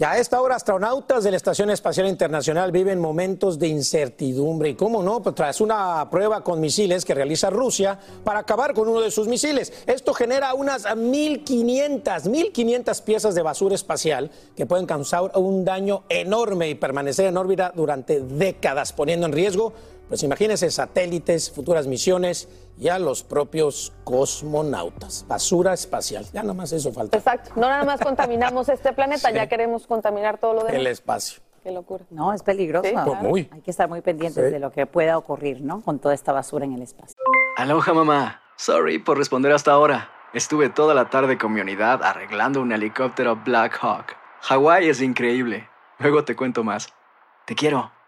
Ya 0.00 0.12
a 0.12 0.18
esta 0.18 0.40
hora, 0.40 0.54
astronautas 0.54 1.24
de 1.24 1.32
la 1.32 1.36
Estación 1.36 1.70
Espacial 1.70 2.06
Internacional 2.06 2.70
viven 2.70 3.00
momentos 3.00 3.58
de 3.58 3.66
incertidumbre. 3.66 4.68
Y 4.68 4.74
cómo 4.76 5.02
no, 5.02 5.20
pues 5.20 5.34
tras 5.34 5.60
una 5.60 6.08
prueba 6.08 6.44
con 6.44 6.60
misiles 6.60 7.04
que 7.04 7.14
realiza 7.14 7.50
Rusia 7.50 7.98
para 8.22 8.38
acabar 8.38 8.74
con 8.74 8.86
uno 8.86 9.00
de 9.00 9.10
sus 9.10 9.26
misiles. 9.26 9.72
Esto 9.88 10.14
genera 10.14 10.54
unas 10.54 10.86
1.500, 10.86 12.04
1.500 12.04 13.02
piezas 13.02 13.34
de 13.34 13.42
basura 13.42 13.74
espacial 13.74 14.30
que 14.54 14.66
pueden 14.66 14.86
causar 14.86 15.32
un 15.34 15.64
daño 15.64 16.04
enorme 16.08 16.68
y 16.68 16.76
permanecer 16.76 17.26
en 17.26 17.36
órbita 17.36 17.72
durante 17.74 18.20
décadas, 18.20 18.92
poniendo 18.92 19.26
en 19.26 19.32
riesgo, 19.32 19.72
pues 20.08 20.22
imagínense, 20.22 20.70
satélites, 20.70 21.50
futuras 21.50 21.86
misiones 21.86 22.48
y 22.78 22.88
a 22.88 22.98
los 22.98 23.22
propios 23.22 23.92
cosmonautas. 24.04 25.24
Basura 25.28 25.72
espacial. 25.74 26.24
Ya 26.32 26.42
nomás 26.42 26.72
eso 26.72 26.92
falta. 26.92 27.16
Exacto, 27.18 27.50
no 27.56 27.68
nada 27.68 27.84
más 27.84 28.00
contaminamos 28.00 28.68
este 28.68 28.92
planeta, 28.92 29.28
Sí. 29.28 29.34
ya 29.34 29.46
queremos 29.48 29.86
contaminar 29.86 30.38
todo 30.38 30.54
lo 30.54 30.60
demás. 30.60 30.74
El 30.74 30.86
espacio. 30.86 31.40
Qué 31.62 31.72
locura. 31.72 32.04
No, 32.10 32.32
es 32.32 32.42
peligroso. 32.42 32.88
Sí, 32.88 32.94
Pues 33.04 33.20
muy. 33.20 33.48
Hay 33.52 33.60
que 33.60 33.70
estar 33.70 33.88
muy 33.88 34.00
pendientes 34.00 34.44
Sí. 34.46 34.50
de 34.52 34.58
lo 34.58 34.70
que 34.72 34.86
pueda 34.86 35.18
ocurrir, 35.18 35.60
¿no? 35.60 35.80
Con 35.82 35.98
toda 35.98 36.14
esta 36.14 36.32
basura 36.32 36.64
en 36.64 36.72
el 36.74 36.82
espacio. 36.82 37.16
Aloha 37.56 37.92
mamá. 37.92 38.42
Sorry 38.56 38.98
por 38.98 39.18
responder 39.18 39.52
hasta 39.52 39.72
ahora. 39.72 40.10
Estuve 40.32 40.68
toda 40.70 40.94
la 40.94 41.10
tarde 41.10 41.36
con 41.36 41.52
mi 41.52 41.60
unidad 41.60 42.02
arreglando 42.02 42.60
un 42.62 42.72
helicóptero 42.72 43.36
Black 43.44 43.78
Hawk. 43.82 44.14
Hawái 44.42 44.88
es 44.88 45.00
increíble. 45.02 45.68
Luego 45.98 46.24
te 46.24 46.36
cuento 46.36 46.62
más. 46.64 46.88
Te 47.44 47.54
quiero. 47.54 47.90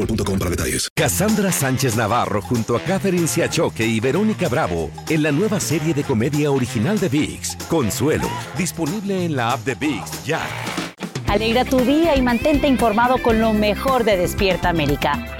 boostmobile.com 0.00 0.38
para 0.38 0.50
detalles. 0.50 0.88
Cassandra 0.94 1.52
Sánchez 1.52 1.96
Navarro 1.96 2.42
junto 2.42 2.76
a 2.76 2.80
Catherine 2.80 3.26
Siachoque 3.26 3.86
y 3.86 4.00
Verónica 4.00 4.48
Bravo 4.48 4.90
en 5.08 5.22
la 5.22 5.32
nueva 5.32 5.60
serie 5.60 5.94
de 5.94 6.02
comedia 6.04 6.50
original 6.50 6.98
de 6.98 7.08
VIX, 7.08 7.56
Consuelo, 7.68 8.28
disponible 8.56 9.24
en 9.24 9.36
la 9.36 9.52
app 9.52 9.64
de 9.64 9.74
VIX 9.74 10.24
ya. 10.24 10.40
Alegra 11.26 11.64
tu 11.64 11.78
día 11.80 12.16
y 12.16 12.22
mantente 12.22 12.66
informado 12.66 13.18
con 13.22 13.40
lo 13.40 13.52
mejor 13.52 14.04
de 14.04 14.16
Despierta 14.16 14.68
América. 14.68 15.36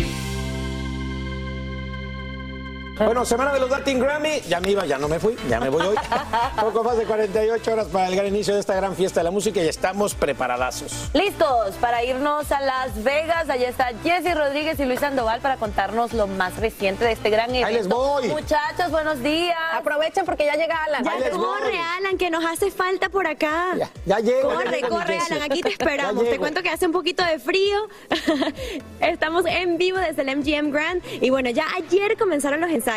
Bueno, 3.04 3.24
semana 3.24 3.54
de 3.54 3.60
los 3.60 3.70
Latin 3.70 3.98
Grammy. 3.98 4.42
Ya 4.46 4.60
me 4.60 4.72
iba, 4.72 4.84
ya 4.84 4.98
no 4.98 5.08
me 5.08 5.18
fui, 5.18 5.34
ya 5.48 5.58
me 5.58 5.70
voy 5.70 5.86
hoy. 5.86 5.96
Poco 6.60 6.84
más 6.84 6.98
de 6.98 7.04
48 7.04 7.72
horas 7.72 7.86
para 7.86 8.08
el 8.08 8.14
gran 8.14 8.26
inicio 8.26 8.52
de 8.52 8.60
esta 8.60 8.74
gran 8.74 8.94
fiesta 8.94 9.20
de 9.20 9.24
la 9.24 9.30
música 9.30 9.62
y 9.62 9.68
estamos 9.68 10.14
preparadazos. 10.14 11.08
Listos 11.14 11.76
para 11.80 12.04
irnos 12.04 12.52
a 12.52 12.60
Las 12.60 13.02
Vegas. 13.02 13.48
Allá 13.48 13.70
está 13.70 13.92
Jesse 14.04 14.34
Rodríguez 14.34 14.78
y 14.80 14.84
Luis 14.84 15.00
Sandoval 15.00 15.40
para 15.40 15.56
contarnos 15.56 16.12
lo 16.12 16.26
más 16.26 16.58
reciente 16.58 17.06
de 17.06 17.12
este 17.12 17.30
gran 17.30 17.48
evento. 17.48 17.68
Ahí 17.68 17.74
les 17.74 17.88
voy. 17.88 18.28
Muchachos, 18.28 18.90
buenos 18.90 19.22
días. 19.22 19.56
Aprovechen 19.72 20.26
porque 20.26 20.44
ya 20.44 20.56
llega 20.56 20.84
Alan. 20.84 21.02
Ya 21.02 21.30
corre, 21.30 21.78
Alan, 21.96 22.18
que 22.18 22.28
nos 22.28 22.44
hace 22.44 22.70
falta 22.70 23.08
por 23.08 23.26
acá. 23.26 23.76
Ya, 23.78 23.90
ya 24.04 24.18
llego. 24.18 24.50
Corre, 24.50 24.82
ya 24.82 24.88
corre. 24.90 25.18
Alan, 25.18 25.42
aquí 25.42 25.62
te 25.62 25.70
esperamos. 25.70 26.22
Te 26.28 26.36
cuento 26.36 26.62
que 26.62 26.68
hace 26.68 26.84
un 26.84 26.92
poquito 26.92 27.24
de 27.24 27.38
frío. 27.38 27.88
Estamos 29.00 29.46
en 29.46 29.78
vivo 29.78 29.96
desde 29.96 30.20
el 30.20 30.36
MGM 30.36 30.70
Grand. 30.70 31.02
Y 31.22 31.30
bueno, 31.30 31.48
ya 31.48 31.64
ayer 31.78 32.18
comenzaron 32.18 32.60
los 32.60 32.70
ensayos 32.70 32.89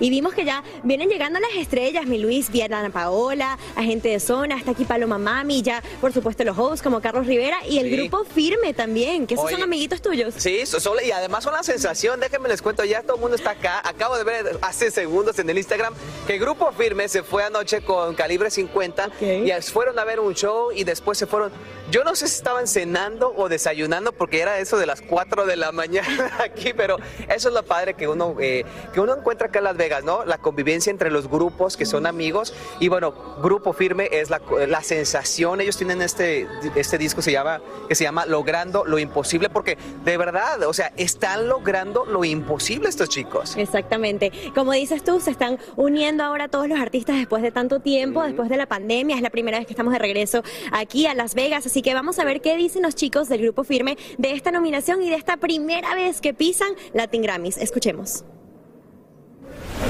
y 0.00 0.10
vimos 0.10 0.32
que 0.34 0.44
ya 0.44 0.62
vienen 0.84 1.08
llegando 1.08 1.40
las 1.40 1.50
estrellas. 1.56 2.06
Mi 2.06 2.18
Luis, 2.18 2.50
Viana 2.50 2.88
Paola, 2.90 3.58
agente 3.76 4.08
de 4.10 4.20
zona, 4.20 4.54
hasta 4.56 4.70
aquí 4.72 4.84
Paloma 4.84 5.18
Mami, 5.18 5.62
ya 5.62 5.82
por 6.00 6.12
supuesto 6.12 6.44
los 6.44 6.56
hosts 6.56 6.82
como 6.82 7.00
Carlos 7.00 7.26
Rivera 7.26 7.56
y 7.68 7.78
el 7.78 7.90
Sí. 7.90 7.96
grupo 7.96 8.24
Firme 8.24 8.72
también, 8.74 9.26
que 9.26 9.34
esos 9.34 9.46
Oye. 9.46 9.54
son 9.54 9.64
amiguitos 9.64 10.00
tuyos. 10.00 10.34
Sí, 10.36 10.64
so- 10.66 10.78
solo- 10.80 11.00
y 11.02 11.10
además 11.10 11.42
son 11.44 11.52
la 11.52 11.62
sensación, 11.62 12.20
déjenme 12.20 12.48
les 12.48 12.62
cuento, 12.62 12.84
ya 12.84 13.02
todo 13.02 13.16
el 13.16 13.20
mundo 13.20 13.36
está 13.36 13.50
acá. 13.50 13.80
Acabo 13.84 14.16
de 14.16 14.24
ver 14.24 14.58
hace 14.62 14.90
segundos 14.90 15.38
en 15.38 15.50
el 15.50 15.58
Instagram 15.58 15.94
que 16.26 16.34
el 16.34 16.40
grupo 16.40 16.70
Firme 16.72 17.08
se 17.08 17.22
fue 17.22 17.42
anoche 17.42 17.82
con 17.82 18.14
calibre 18.14 18.50
50 18.50 19.10
y 19.20 19.50
fueron 19.62 19.98
a 19.98 20.04
ver 20.04 20.20
un 20.20 20.34
show 20.34 20.70
y 20.74 20.84
después 20.84 21.18
se 21.18 21.26
fueron. 21.26 21.50
Yo 21.90 22.04
no 22.04 22.14
sé 22.14 22.28
si 22.28 22.36
estaban 22.36 22.68
cenando 22.68 23.34
o 23.36 23.48
desayunando 23.48 24.12
porque 24.12 24.40
era 24.40 24.58
eso 24.60 24.78
de 24.78 24.86
las 24.86 25.00
4 25.00 25.46
de 25.46 25.56
la 25.56 25.72
mañana 25.80 26.30
aquí, 26.38 26.72
pero 26.72 26.96
eso 27.28 27.48
es 27.48 27.54
lo 27.54 27.64
padre 27.64 27.94
que 27.94 28.06
uno, 28.06 28.36
eh, 28.40 28.64
que 28.92 29.00
uno 29.00 29.16
encuentra 29.16 29.48
acá 29.48 29.58
en 29.58 29.64
Las 29.64 29.76
Vegas, 29.76 30.04
¿no? 30.04 30.24
La 30.24 30.38
convivencia 30.38 30.90
entre 30.90 31.10
los 31.10 31.28
grupos 31.28 31.76
que 31.76 31.86
son 31.86 32.06
amigos 32.06 32.54
y 32.78 32.88
bueno, 32.88 33.12
Grupo 33.42 33.72
Firme 33.72 34.08
es 34.12 34.30
la, 34.30 34.40
la 34.68 34.82
sensación. 34.82 35.60
Ellos 35.60 35.76
tienen 35.76 36.00
este, 36.02 36.46
este 36.76 36.98
disco 36.98 37.22
se 37.22 37.32
llama, 37.32 37.60
que 37.88 37.94
se 37.94 38.04
llama 38.04 38.26
Logrando 38.26 38.84
lo 38.84 38.98
Imposible 38.98 39.50
porque 39.50 39.76
de 40.04 40.16
verdad, 40.16 40.62
o 40.62 40.72
sea, 40.72 40.92
están 40.96 41.48
logrando 41.48 42.04
lo 42.04 42.24
imposible 42.24 42.88
estos 42.88 43.08
chicos. 43.08 43.56
Exactamente. 43.56 44.32
Como 44.54 44.72
dices 44.72 45.02
tú, 45.02 45.20
se 45.20 45.30
están 45.30 45.58
uniendo 45.76 46.22
ahora 46.22 46.48
todos 46.48 46.68
los 46.68 46.78
artistas 46.78 47.16
después 47.16 47.42
de 47.42 47.50
tanto 47.50 47.80
tiempo, 47.80 48.22
después 48.22 48.48
de 48.48 48.56
la 48.56 48.66
pandemia. 48.66 49.16
Es 49.16 49.22
la 49.22 49.30
primera 49.30 49.58
vez 49.58 49.66
que 49.66 49.72
estamos 49.72 49.92
de 49.92 49.98
regreso 49.98 50.42
aquí 50.72 51.06
a 51.06 51.14
Las 51.14 51.34
Vegas. 51.34 51.66
Así 51.66 51.79
que 51.82 51.94
vamos 51.94 52.18
a 52.18 52.24
ver 52.24 52.40
qué 52.40 52.56
dicen 52.56 52.82
los 52.82 52.94
chicos 52.94 53.28
del 53.28 53.42
Grupo 53.42 53.64
Firme 53.64 53.96
de 54.18 54.32
esta 54.32 54.50
nominación 54.50 55.02
y 55.02 55.10
de 55.10 55.16
esta 55.16 55.36
primera 55.36 55.94
vez 55.94 56.20
que 56.20 56.34
pisan 56.34 56.70
Latin 56.94 57.22
Grammys. 57.22 57.56
Escuchemos. 57.58 58.24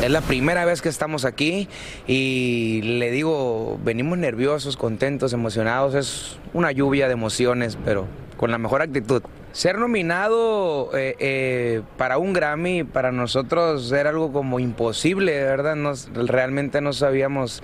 Es 0.03 0.11
la 0.11 0.21
primera 0.23 0.65
vez 0.65 0.81
que 0.81 0.89
estamos 0.89 1.25
aquí 1.25 1.69
y 2.07 2.81
le 2.83 3.11
digo, 3.11 3.79
venimos 3.85 4.17
nerviosos, 4.19 4.77
contentos, 4.77 5.33
emocionados. 5.33 5.95
Es 5.95 6.39
una 6.55 6.73
lluvia 6.73 7.07
de 7.07 7.13
emociones, 7.15 7.77
pero 7.85 8.07
con 8.37 8.51
la 8.51 8.59
mejor 8.59 8.81
actitud. 8.83 9.23
Ser 9.53 9.79
nominado 9.79 10.97
eh, 10.97 11.17
eh, 11.19 11.83
para 11.99 12.19
un 12.19 12.33
Grammy 12.33 12.85
para 12.85 13.11
nosotros 13.11 13.91
era 13.91 14.11
algo 14.11 14.33
como 14.33 14.61
imposible, 14.61 15.33
¿verdad? 15.43 15.75
Nos- 15.75 16.09
realmente 16.15 16.81
no 16.81 16.93
sabíamos 16.93 17.61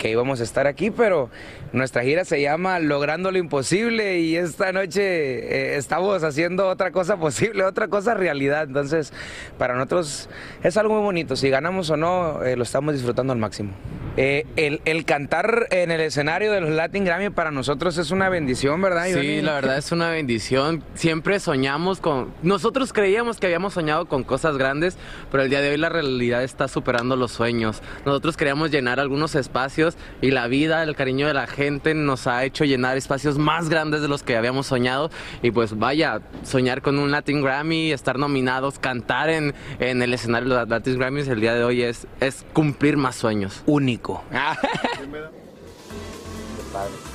que 0.00 0.10
íbamos 0.10 0.40
a 0.40 0.44
estar 0.44 0.66
aquí, 0.66 0.90
pero 0.90 1.28
nuestra 1.74 2.02
gira 2.02 2.24
se 2.24 2.40
llama 2.40 2.78
Logrando 2.78 3.30
lo 3.30 3.36
Imposible 3.36 4.18
y 4.18 4.34
esta 4.34 4.72
noche 4.72 5.02
eh, 5.02 5.76
estamos 5.76 6.24
haciendo 6.24 6.68
otra 6.68 6.90
cosa 6.90 7.16
posible, 7.20 7.64
otra 7.64 7.88
cosa 7.88 8.14
realidad. 8.14 8.64
Entonces, 8.64 9.12
para 9.58 9.74
nosotros 9.74 10.30
es 10.62 10.76
algo 10.78 10.94
muy 10.94 11.02
bonito. 11.02 11.36
Si 11.36 11.50
ganamos 11.50 11.90
o 11.90 11.98
no, 11.98 12.42
eh, 12.42 12.56
lo 12.56 12.62
estamos 12.62 12.94
disfrutando 12.94 13.34
al 13.34 13.38
máximo. 13.38 13.72
Eh, 14.16 14.46
el, 14.56 14.80
el 14.86 15.04
cantar 15.04 15.68
en 15.70 15.90
el 15.90 16.00
escenario 16.00 16.50
de 16.50 16.62
los 16.62 16.70
Latin 16.70 17.04
Grammy 17.04 17.30
para 17.30 17.50
nosotros 17.50 17.98
es 17.98 18.10
una 18.10 18.28
bendición, 18.30 18.80
¿verdad? 18.80 19.04
Sí, 19.04 19.10
Ivani? 19.10 19.42
la 19.42 19.54
verdad 19.54 19.76
es 19.76 19.92
una 19.92 20.10
bendición. 20.10 20.82
Siempre 20.94 21.38
soñamos 21.40 22.00
con... 22.00 22.32
Nosotros 22.42 22.94
creíamos 22.94 23.38
que 23.38 23.46
habíamos 23.46 23.74
soñado 23.74 24.06
con 24.06 24.24
cosas 24.24 24.56
grandes, 24.56 24.96
pero 25.30 25.42
el 25.42 25.50
día 25.50 25.60
de 25.60 25.70
hoy 25.70 25.76
la 25.76 25.90
realidad 25.90 26.42
está 26.42 26.68
superando 26.68 27.16
los 27.16 27.32
sueños. 27.32 27.82
Nosotros 28.06 28.38
queríamos 28.38 28.70
llenar 28.70 28.98
algunos 28.98 29.34
espacios 29.34 29.89
y 30.20 30.30
la 30.30 30.48
vida, 30.48 30.82
el 30.82 30.96
cariño 30.96 31.26
de 31.26 31.34
la 31.34 31.46
gente 31.46 31.94
nos 31.94 32.26
ha 32.26 32.44
hecho 32.44 32.64
llenar 32.64 32.96
espacios 32.96 33.38
más 33.38 33.68
grandes 33.68 34.02
de 34.02 34.08
los 34.08 34.22
que 34.22 34.36
habíamos 34.36 34.66
soñado. 34.66 35.10
Y 35.42 35.50
pues 35.50 35.78
vaya, 35.78 36.20
soñar 36.42 36.82
con 36.82 36.98
un 36.98 37.10
Latin 37.10 37.42
Grammy, 37.42 37.92
estar 37.92 38.18
nominados, 38.18 38.78
cantar 38.78 39.30
en, 39.30 39.54
en 39.78 40.02
el 40.02 40.14
escenario 40.14 40.48
de 40.48 40.60
los 40.60 40.68
Latin 40.68 40.98
Grammys 40.98 41.28
el 41.28 41.40
día 41.40 41.54
de 41.54 41.64
hoy 41.64 41.82
es, 41.82 42.06
es 42.20 42.44
cumplir 42.52 42.96
más 42.96 43.16
sueños. 43.16 43.62
Único. 43.66 44.22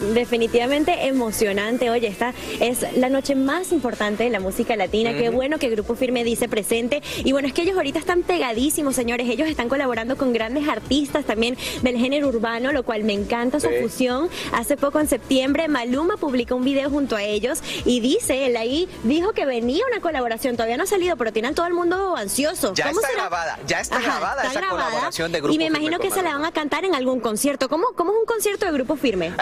Definitivamente 0.00 1.06
emocionante. 1.06 1.90
Oye, 1.90 2.08
esta 2.08 2.34
es 2.60 2.84
la 2.96 3.08
noche 3.08 3.34
más 3.34 3.72
importante 3.72 4.24
de 4.24 4.30
la 4.30 4.40
música 4.40 4.76
latina. 4.76 5.12
Qué 5.14 5.28
bueno 5.30 5.58
que 5.58 5.68
Grupo 5.68 5.94
Firme 5.94 6.24
dice 6.24 6.48
presente. 6.48 7.02
Y 7.24 7.32
bueno, 7.32 7.48
es 7.48 7.54
que 7.54 7.62
ellos 7.62 7.76
ahorita 7.76 7.98
están 7.98 8.22
pegadísimos, 8.22 8.94
señores. 8.94 9.28
Ellos 9.28 9.48
están 9.48 9.68
colaborando 9.68 10.16
con 10.16 10.32
grandes 10.32 10.68
artistas 10.68 11.24
también 11.24 11.56
del 11.82 11.96
género 11.96 12.28
urbano, 12.28 12.72
lo 12.72 12.82
cual 12.84 13.04
me 13.04 13.12
encanta 13.12 13.60
su 13.60 13.68
Sí. 13.68 13.74
fusión. 13.82 14.28
Hace 14.52 14.76
poco, 14.76 15.00
en 15.00 15.08
septiembre, 15.08 15.68
Maluma 15.68 16.16
publicó 16.16 16.54
un 16.56 16.64
video 16.64 16.88
junto 16.90 17.16
a 17.16 17.22
ellos 17.22 17.60
y 17.84 18.00
dice, 18.00 18.46
él 18.46 18.56
ahí 18.56 18.88
dijo 19.04 19.32
que 19.32 19.44
venía 19.46 19.82
una 19.90 20.00
colaboración. 20.00 20.56
Todavía 20.56 20.76
no 20.76 20.84
ha 20.84 20.86
salido, 20.86 21.16
pero 21.16 21.32
tienen 21.32 21.54
todo 21.54 21.66
el 21.66 21.74
mundo 21.74 22.16
ansioso. 22.16 22.72
Ya 22.74 22.88
¿Cómo 22.88 23.00
está 23.00 23.08
será? 23.12 23.22
grabada, 23.22 23.58
ya 23.66 23.80
está 23.80 23.96
Ajá, 23.96 24.10
grabada 24.18 24.42
está 24.42 24.50
esa 24.52 24.60
grabada. 24.60 24.84
colaboración 24.86 25.32
de 25.32 25.40
Grupo 25.40 25.54
Y 25.54 25.58
me 25.58 25.64
Firme 25.64 25.78
imagino 25.78 25.98
que 25.98 26.10
se 26.10 26.22
la 26.22 26.32
van 26.32 26.44
a 26.44 26.52
cantar 26.52 26.84
en 26.84 26.94
algún 26.94 27.20
concierto. 27.20 27.68
¿Cómo, 27.68 27.86
cómo 27.96 28.12
es 28.12 28.18
un 28.20 28.26
concierto 28.26 28.66
de 28.66 28.72
Grupo 28.72 28.96
Firme? 28.96 29.32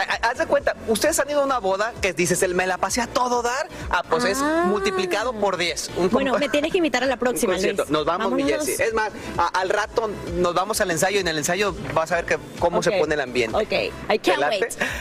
De 0.44 0.48
cuenta, 0.50 0.74
ustedes 0.88 1.18
han 1.18 1.28
ido 1.30 1.40
a 1.40 1.44
una 1.44 1.58
boda 1.58 1.92
que 2.00 2.12
dices, 2.12 2.42
el 2.42 2.54
me 2.54 2.66
la 2.66 2.78
pasé 2.78 3.00
a 3.00 3.06
todo 3.06 3.42
dar, 3.42 3.68
ah, 3.90 4.02
pues 4.08 4.24
es 4.24 4.38
multiplicado 4.66 5.32
por 5.32 5.56
10. 5.56 5.90
Un 5.96 6.10
Bueno, 6.10 6.38
me 6.38 6.48
tienes 6.48 6.70
que 6.72 6.78
invitar 6.78 7.02
a 7.02 7.06
la 7.06 7.16
próxima. 7.16 7.54
Luis. 7.54 7.88
Nos 7.90 8.04
vamos, 8.04 8.32
mi. 8.32 8.50
Es 8.50 8.94
más, 8.94 9.10
a- 9.38 9.48
al 9.60 9.68
rato 9.68 10.10
nos 10.36 10.54
vamos 10.54 10.80
al 10.80 10.90
ensayo 10.90 11.18
y 11.18 11.20
en 11.20 11.28
el 11.28 11.38
ensayo 11.38 11.74
vas 11.94 12.12
a 12.12 12.16
ver 12.16 12.24
que, 12.26 12.38
cómo 12.58 12.82
se 12.82 12.92
pone 12.92 13.14
el 13.14 13.20
ambiente. 13.20 13.56
Ok, 13.56 13.72
I 14.12 14.18
can't 14.18 14.42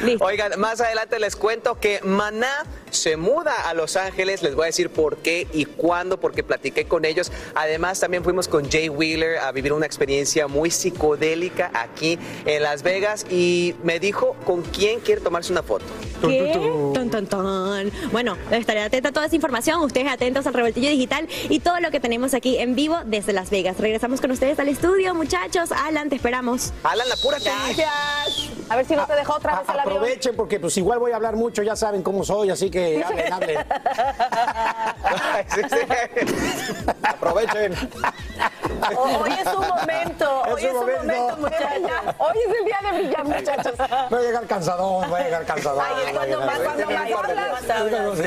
wait. 0.02 0.22
Oigan, 0.22 0.60
más 0.60 0.82
adelante 0.82 1.20
les 1.20 1.36
cuento 1.36 1.80
que 1.80 2.00
Maná 2.04 2.64
se 2.94 3.18
muda 3.18 3.70
a 3.70 3.74
Los 3.74 3.96
Ángeles. 3.96 4.42
Les 4.44 4.56
voy 4.56 4.64
a 4.64 4.66
decir 4.68 4.90
por 4.90 5.18
qué 5.18 5.48
y 5.54 5.66
cuándo, 5.66 6.20
porque 6.20 6.44
platiqué 6.44 6.86
con 6.86 7.06
ellos. 7.06 7.32
Además, 7.56 8.00
también 8.00 8.24
fuimos 8.24 8.48
con 8.48 8.70
Jay 8.70 8.90
Wheeler 8.90 9.38
a 9.40 9.52
vivir 9.52 9.74
una 9.74 9.86
experiencia 9.86 10.48
muy 10.48 10.72
psicodélica 10.72 11.72
aquí 11.74 12.20
en 12.46 12.64
Las 12.64 12.84
Vegas 12.84 13.26
y 13.30 13.76
me 13.84 14.00
dijo 14.00 14.36
con 14.46 14.62
quién 14.62 15.00
quiere 15.00 15.22
tomarse 15.22 15.52
una 15.52 15.64
foto. 15.64 15.86
¿Qué? 16.22 16.54
Ton, 16.94 17.10
ton, 17.10 17.28
ton. 17.28 17.92
Bueno, 18.12 18.38
estaré 18.52 18.82
atenta 18.82 19.10
a 19.10 19.12
toda 19.12 19.26
esa 19.26 19.36
información. 19.36 19.82
Ustedes 19.82 20.08
atentos 20.08 20.48
al 20.48 20.54
revoltillo 20.54 20.90
digital 20.90 21.28
y 21.50 21.60
todo 21.60 21.80
lo 21.82 21.92
que 21.92 22.00
tenemos 22.00 22.34
aquí 22.34 22.58
en 22.58 22.76
vivo 22.76 22.98
desde 23.06 23.34
Las 23.34 23.50
Vegas. 23.50 23.78
Regresamos 23.78 24.22
con 24.22 24.32
ustedes 24.32 24.58
al 24.60 24.70
estudio, 24.70 25.14
muchachos. 25.14 25.72
Alan, 25.72 26.10
te 26.10 26.16
esperamos. 26.16 26.72
Alan, 26.84 27.12
apúrate. 27.12 27.50
Gracias. 27.50 28.50
A 28.70 28.76
ver 28.78 28.86
si 28.86 28.96
no 28.96 29.06
te 29.06 29.16
dejó 29.16 29.34
otra 29.36 29.60
vez 29.60 29.70
el 29.70 29.80
avión. 29.80 29.98
Aprovechen 29.98 30.36
porque 30.36 30.60
pues 30.60 30.78
igual 30.78 31.00
voy 31.00 31.12
a 31.12 31.18
hablar 31.18 31.36
mucho, 31.36 31.62
ya 31.64 31.76
saben 31.76 32.02
cómo 32.02 32.24
soy, 32.24 32.50
así 32.50 32.70
que 32.70 32.83
Hablen, 32.84 33.34
hablen. 33.34 33.58
Aprovechen. 37.04 37.74
Hoy 38.98 39.32
es 39.32 39.48
un 39.48 39.68
momento, 39.68 40.42
hoy 40.42 40.66
es 40.66 40.74
un 40.74 40.80
momento, 40.80 41.38
muchachos. 41.38 42.16
Hoy 42.18 42.38
es 42.48 42.56
el 42.60 42.66
día 42.66 42.80
de 42.84 42.92
brillar, 42.98 43.26
muchachos. 43.26 43.74
Voy 44.10 44.20
a 44.20 44.22
llegar 44.22 44.46
cansado. 44.46 45.02
voy 45.08 45.22
a 45.22 45.24
llegar 45.24 45.46
cansado. 45.46 45.82
Cuando 46.14 46.42
más, 46.42 46.60
cuando 46.60 46.84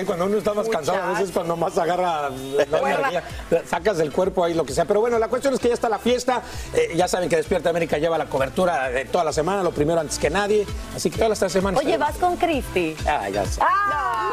cuando 0.06 0.24
uno 0.26 0.38
está 0.38 0.54
más 0.54 0.68
cansado, 0.68 1.02
a 1.02 1.12
veces 1.12 1.30
cuando 1.32 1.56
más 1.56 1.76
agarra 1.76 2.30
la 2.30 2.78
energía, 2.78 3.22
sacas 3.66 3.98
del 3.98 4.12
cuerpo 4.12 4.44
ahí 4.44 4.54
lo 4.54 4.64
que 4.64 4.72
sea. 4.72 4.84
Pero 4.84 5.00
bueno, 5.00 5.18
la 5.18 5.28
cuestión 5.28 5.54
es 5.54 5.60
que 5.60 5.68
ya 5.68 5.74
está 5.74 5.88
la 5.88 5.98
fiesta. 5.98 6.42
Eh, 6.74 6.92
ya 6.96 7.08
saben 7.08 7.28
que 7.28 7.36
Despierta 7.36 7.70
América 7.70 7.98
lleva 7.98 8.18
la 8.18 8.26
cobertura 8.26 8.88
de 8.88 9.04
toda 9.04 9.24
la 9.24 9.32
semana, 9.32 9.62
lo 9.62 9.72
primero 9.72 10.00
antes 10.00 10.18
que 10.18 10.30
nadie. 10.30 10.66
Así 10.94 11.10
que 11.10 11.18
toda 11.18 11.32
esta 11.32 11.48
semana. 11.48 11.78
Oye, 11.78 11.98
vas 11.98 12.16
con 12.16 12.36
Cristi. 12.36 12.96
Ah, 13.06 13.28
ya 13.28 13.44
sé. 13.44 13.60
Ah, 13.62 14.30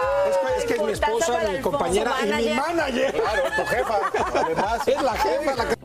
es, 0.58 0.66
que 0.66 0.74
es 0.74 0.82
mi 0.82 0.92
esposa, 0.92 1.40
mi 1.52 1.60
compañera 1.60 2.12
y 2.24 2.48
mi 2.48 2.54
manager. 2.54 3.14
Claro, 3.14 3.44
tu 3.56 3.66
jefa. 3.66 4.00
Además, 4.34 4.88
es 4.88 5.02
la 5.02 5.14
jefa. 5.14 5.76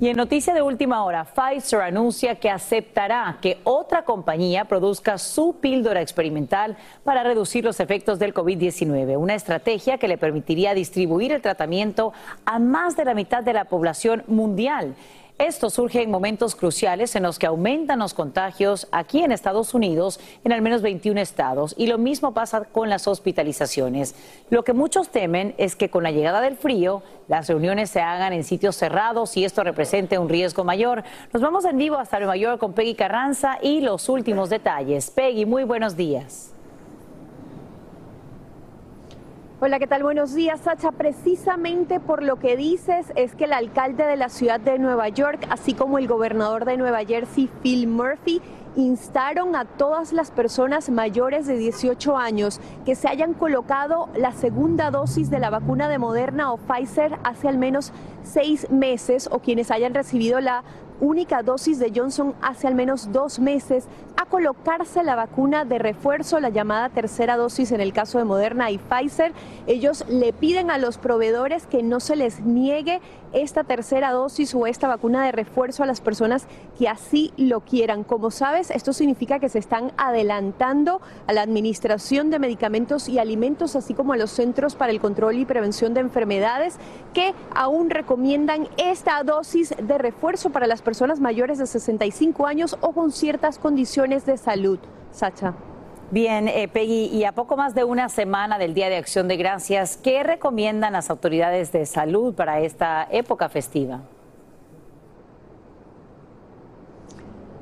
Y 0.00 0.08
en 0.08 0.16
noticia 0.16 0.54
de 0.54 0.62
última 0.62 1.04
hora, 1.04 1.26
Pfizer 1.26 1.82
anuncia 1.82 2.36
que 2.36 2.48
aceptará 2.48 3.36
que 3.42 3.58
otra 3.64 4.06
compañía 4.06 4.64
produzca 4.64 5.18
su 5.18 5.58
píldora 5.60 6.00
experimental 6.00 6.78
para 7.04 7.22
reducir 7.22 7.66
los 7.66 7.80
efectos 7.80 8.18
del 8.18 8.32
COVID-19, 8.32 9.18
una 9.18 9.34
estrategia 9.34 9.98
que 9.98 10.08
le 10.08 10.16
permitiría 10.16 10.72
distribuir 10.72 11.32
el 11.32 11.42
tratamiento 11.42 12.14
a 12.46 12.58
más 12.58 12.96
de 12.96 13.04
la 13.04 13.12
mitad 13.12 13.42
de 13.42 13.52
la 13.52 13.66
población 13.66 14.24
mundial. 14.26 14.94
Esto 15.40 15.70
surge 15.70 16.02
en 16.02 16.10
momentos 16.10 16.54
cruciales 16.54 17.16
en 17.16 17.22
los 17.22 17.38
que 17.38 17.46
aumentan 17.46 18.00
los 18.00 18.12
contagios 18.12 18.86
aquí 18.92 19.24
en 19.24 19.32
Estados 19.32 19.72
Unidos 19.72 20.20
en 20.44 20.52
al 20.52 20.60
menos 20.60 20.82
21 20.82 21.18
estados 21.18 21.74
y 21.78 21.86
lo 21.86 21.96
mismo 21.96 22.34
pasa 22.34 22.64
con 22.64 22.90
las 22.90 23.08
hospitalizaciones. 23.08 24.14
Lo 24.50 24.64
que 24.64 24.74
muchos 24.74 25.08
temen 25.08 25.54
es 25.56 25.76
que 25.76 25.88
con 25.88 26.02
la 26.02 26.10
llegada 26.10 26.42
del 26.42 26.58
frío 26.58 27.02
las 27.26 27.48
reuniones 27.48 27.88
se 27.88 28.02
hagan 28.02 28.34
en 28.34 28.44
sitios 28.44 28.76
cerrados 28.76 29.34
y 29.38 29.46
esto 29.46 29.64
represente 29.64 30.18
un 30.18 30.28
riesgo 30.28 30.62
mayor. 30.62 31.04
Nos 31.32 31.40
vamos 31.40 31.64
en 31.64 31.78
vivo 31.78 31.96
hasta 31.96 32.18
Nueva 32.18 32.36
York 32.36 32.60
con 32.60 32.74
Peggy 32.74 32.94
Carranza 32.94 33.58
y 33.62 33.80
los 33.80 34.10
últimos 34.10 34.50
detalles. 34.50 35.10
Peggy, 35.10 35.46
muy 35.46 35.64
buenos 35.64 35.96
días. 35.96 36.52
Hola, 39.62 39.78
¿qué 39.78 39.86
tal? 39.86 40.02
Buenos 40.02 40.32
días, 40.32 40.62
Sacha. 40.62 40.90
Precisamente 40.90 42.00
por 42.00 42.22
lo 42.22 42.36
que 42.36 42.56
dices 42.56 43.12
es 43.14 43.34
que 43.34 43.44
el 43.44 43.52
alcalde 43.52 44.06
de 44.06 44.16
la 44.16 44.30
ciudad 44.30 44.58
de 44.58 44.78
Nueva 44.78 45.10
York, 45.10 45.46
así 45.50 45.74
como 45.74 45.98
el 45.98 46.08
gobernador 46.08 46.64
de 46.64 46.78
Nueva 46.78 47.04
Jersey, 47.04 47.50
Phil 47.62 47.86
Murphy, 47.86 48.40
instaron 48.76 49.54
a 49.56 49.66
todas 49.66 50.14
las 50.14 50.30
personas 50.30 50.88
mayores 50.88 51.46
de 51.46 51.58
18 51.58 52.16
años 52.16 52.58
que 52.86 52.94
se 52.94 53.06
hayan 53.08 53.34
colocado 53.34 54.08
la 54.16 54.32
segunda 54.32 54.90
dosis 54.90 55.28
de 55.28 55.40
la 55.40 55.50
vacuna 55.50 55.90
de 55.90 55.98
Moderna 55.98 56.54
o 56.54 56.56
Pfizer 56.56 57.18
hace 57.22 57.46
al 57.46 57.58
menos 57.58 57.92
seis 58.22 58.70
meses 58.70 59.28
o 59.30 59.40
quienes 59.40 59.70
hayan 59.70 59.92
recibido 59.92 60.40
la 60.40 60.64
única 61.00 61.42
dosis 61.42 61.78
de 61.78 61.92
Johnson 61.94 62.34
hace 62.42 62.66
al 62.66 62.74
menos 62.74 63.12
dos 63.12 63.38
meses 63.38 63.86
a 64.16 64.26
colocarse 64.26 65.02
la 65.02 65.16
vacuna 65.16 65.64
de 65.64 65.78
refuerzo, 65.78 66.40
la 66.40 66.50
llamada 66.50 66.90
tercera 66.90 67.36
dosis 67.36 67.72
en 67.72 67.80
el 67.80 67.92
caso 67.92 68.18
de 68.18 68.24
Moderna 68.24 68.70
y 68.70 68.78
Pfizer. 68.78 69.32
Ellos 69.66 70.04
le 70.08 70.32
piden 70.32 70.70
a 70.70 70.78
los 70.78 70.98
proveedores 70.98 71.66
que 71.66 71.82
no 71.82 72.00
se 72.00 72.16
les 72.16 72.40
niegue 72.40 73.00
esta 73.32 73.64
tercera 73.64 74.10
dosis 74.10 74.54
o 74.54 74.66
esta 74.66 74.88
vacuna 74.88 75.24
de 75.24 75.32
refuerzo 75.32 75.82
a 75.82 75.86
las 75.86 76.00
personas 76.00 76.46
que 76.78 76.88
así 76.88 77.32
lo 77.36 77.60
quieran. 77.60 78.02
Como 78.02 78.30
sabes, 78.30 78.70
esto 78.70 78.92
significa 78.92 79.38
que 79.38 79.48
se 79.48 79.60
están 79.60 79.92
adelantando 79.96 81.00
a 81.26 81.32
la 81.32 81.42
Administración 81.42 82.30
de 82.30 82.40
Medicamentos 82.40 83.08
y 83.08 83.18
Alimentos, 83.18 83.76
así 83.76 83.94
como 83.94 84.12
a 84.12 84.16
los 84.16 84.32
Centros 84.32 84.74
para 84.74 84.90
el 84.90 85.00
Control 85.00 85.36
y 85.36 85.44
Prevención 85.44 85.94
de 85.94 86.00
Enfermedades, 86.00 86.76
que 87.14 87.34
aún 87.54 87.88
recomiendan 87.88 88.68
esta 88.76 89.22
dosis 89.22 89.74
de 89.80 89.98
refuerzo 89.98 90.50
para 90.50 90.66
las 90.66 90.82
personas 90.82 90.89
personas 90.90 91.20
mayores 91.20 91.58
de 91.58 91.68
65 91.68 92.48
años 92.48 92.76
o 92.80 92.90
con 92.90 93.12
ciertas 93.12 93.60
condiciones 93.60 94.26
de 94.26 94.36
salud. 94.36 94.80
Sacha. 95.12 95.54
Bien, 96.10 96.48
eh, 96.48 96.66
Peggy, 96.66 97.06
y 97.12 97.22
a 97.22 97.30
poco 97.30 97.56
más 97.56 97.76
de 97.76 97.84
una 97.84 98.08
semana 98.08 98.58
del 98.58 98.74
Día 98.74 98.88
de 98.88 98.96
Acción 98.96 99.28
de 99.28 99.36
Gracias, 99.36 99.96
¿qué 99.96 100.24
recomiendan 100.24 100.94
las 100.94 101.08
autoridades 101.08 101.70
de 101.70 101.86
salud 101.86 102.34
para 102.34 102.58
esta 102.58 103.06
época 103.08 103.48
festiva? 103.48 104.00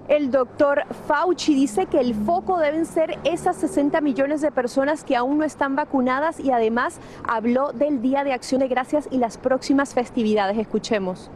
El 0.08 0.30
doctor 0.30 0.84
Fauci 1.06 1.54
dice 1.54 1.84
que 1.84 2.00
el 2.00 2.14
foco 2.14 2.56
deben 2.56 2.86
ser 2.86 3.18
esas 3.24 3.58
60 3.58 4.00
millones 4.00 4.40
de 4.40 4.50
personas 4.50 5.04
que 5.04 5.16
aún 5.16 5.36
no 5.36 5.44
están 5.44 5.76
vacunadas 5.76 6.40
y 6.40 6.50
además 6.50 6.98
habló 7.28 7.72
del 7.72 8.00
Día 8.00 8.24
de 8.24 8.32
Acción 8.32 8.60
de 8.60 8.68
Gracias 8.68 9.06
y 9.10 9.18
las 9.18 9.36
próximas 9.36 9.92
festividades. 9.92 10.56
Escuchemos. 10.56 11.30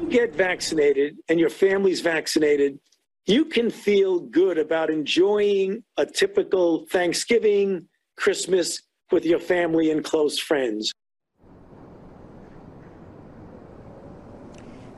you 0.00 0.08
get 0.08 0.34
vaccinated 0.34 1.18
and 1.28 1.38
your 1.38 1.50
family's 1.50 2.00
vaccinated, 2.00 2.78
you 3.26 3.44
can 3.44 3.70
feel 3.70 4.20
good 4.20 4.58
about 4.58 4.90
enjoying 4.90 5.82
a 5.96 6.06
typical 6.06 6.86
Thanksgiving, 6.90 7.86
Christmas 8.16 8.82
with 9.12 9.24
your 9.24 9.38
family 9.38 9.90
and 9.90 10.04
close 10.04 10.38
friends. 10.38 10.92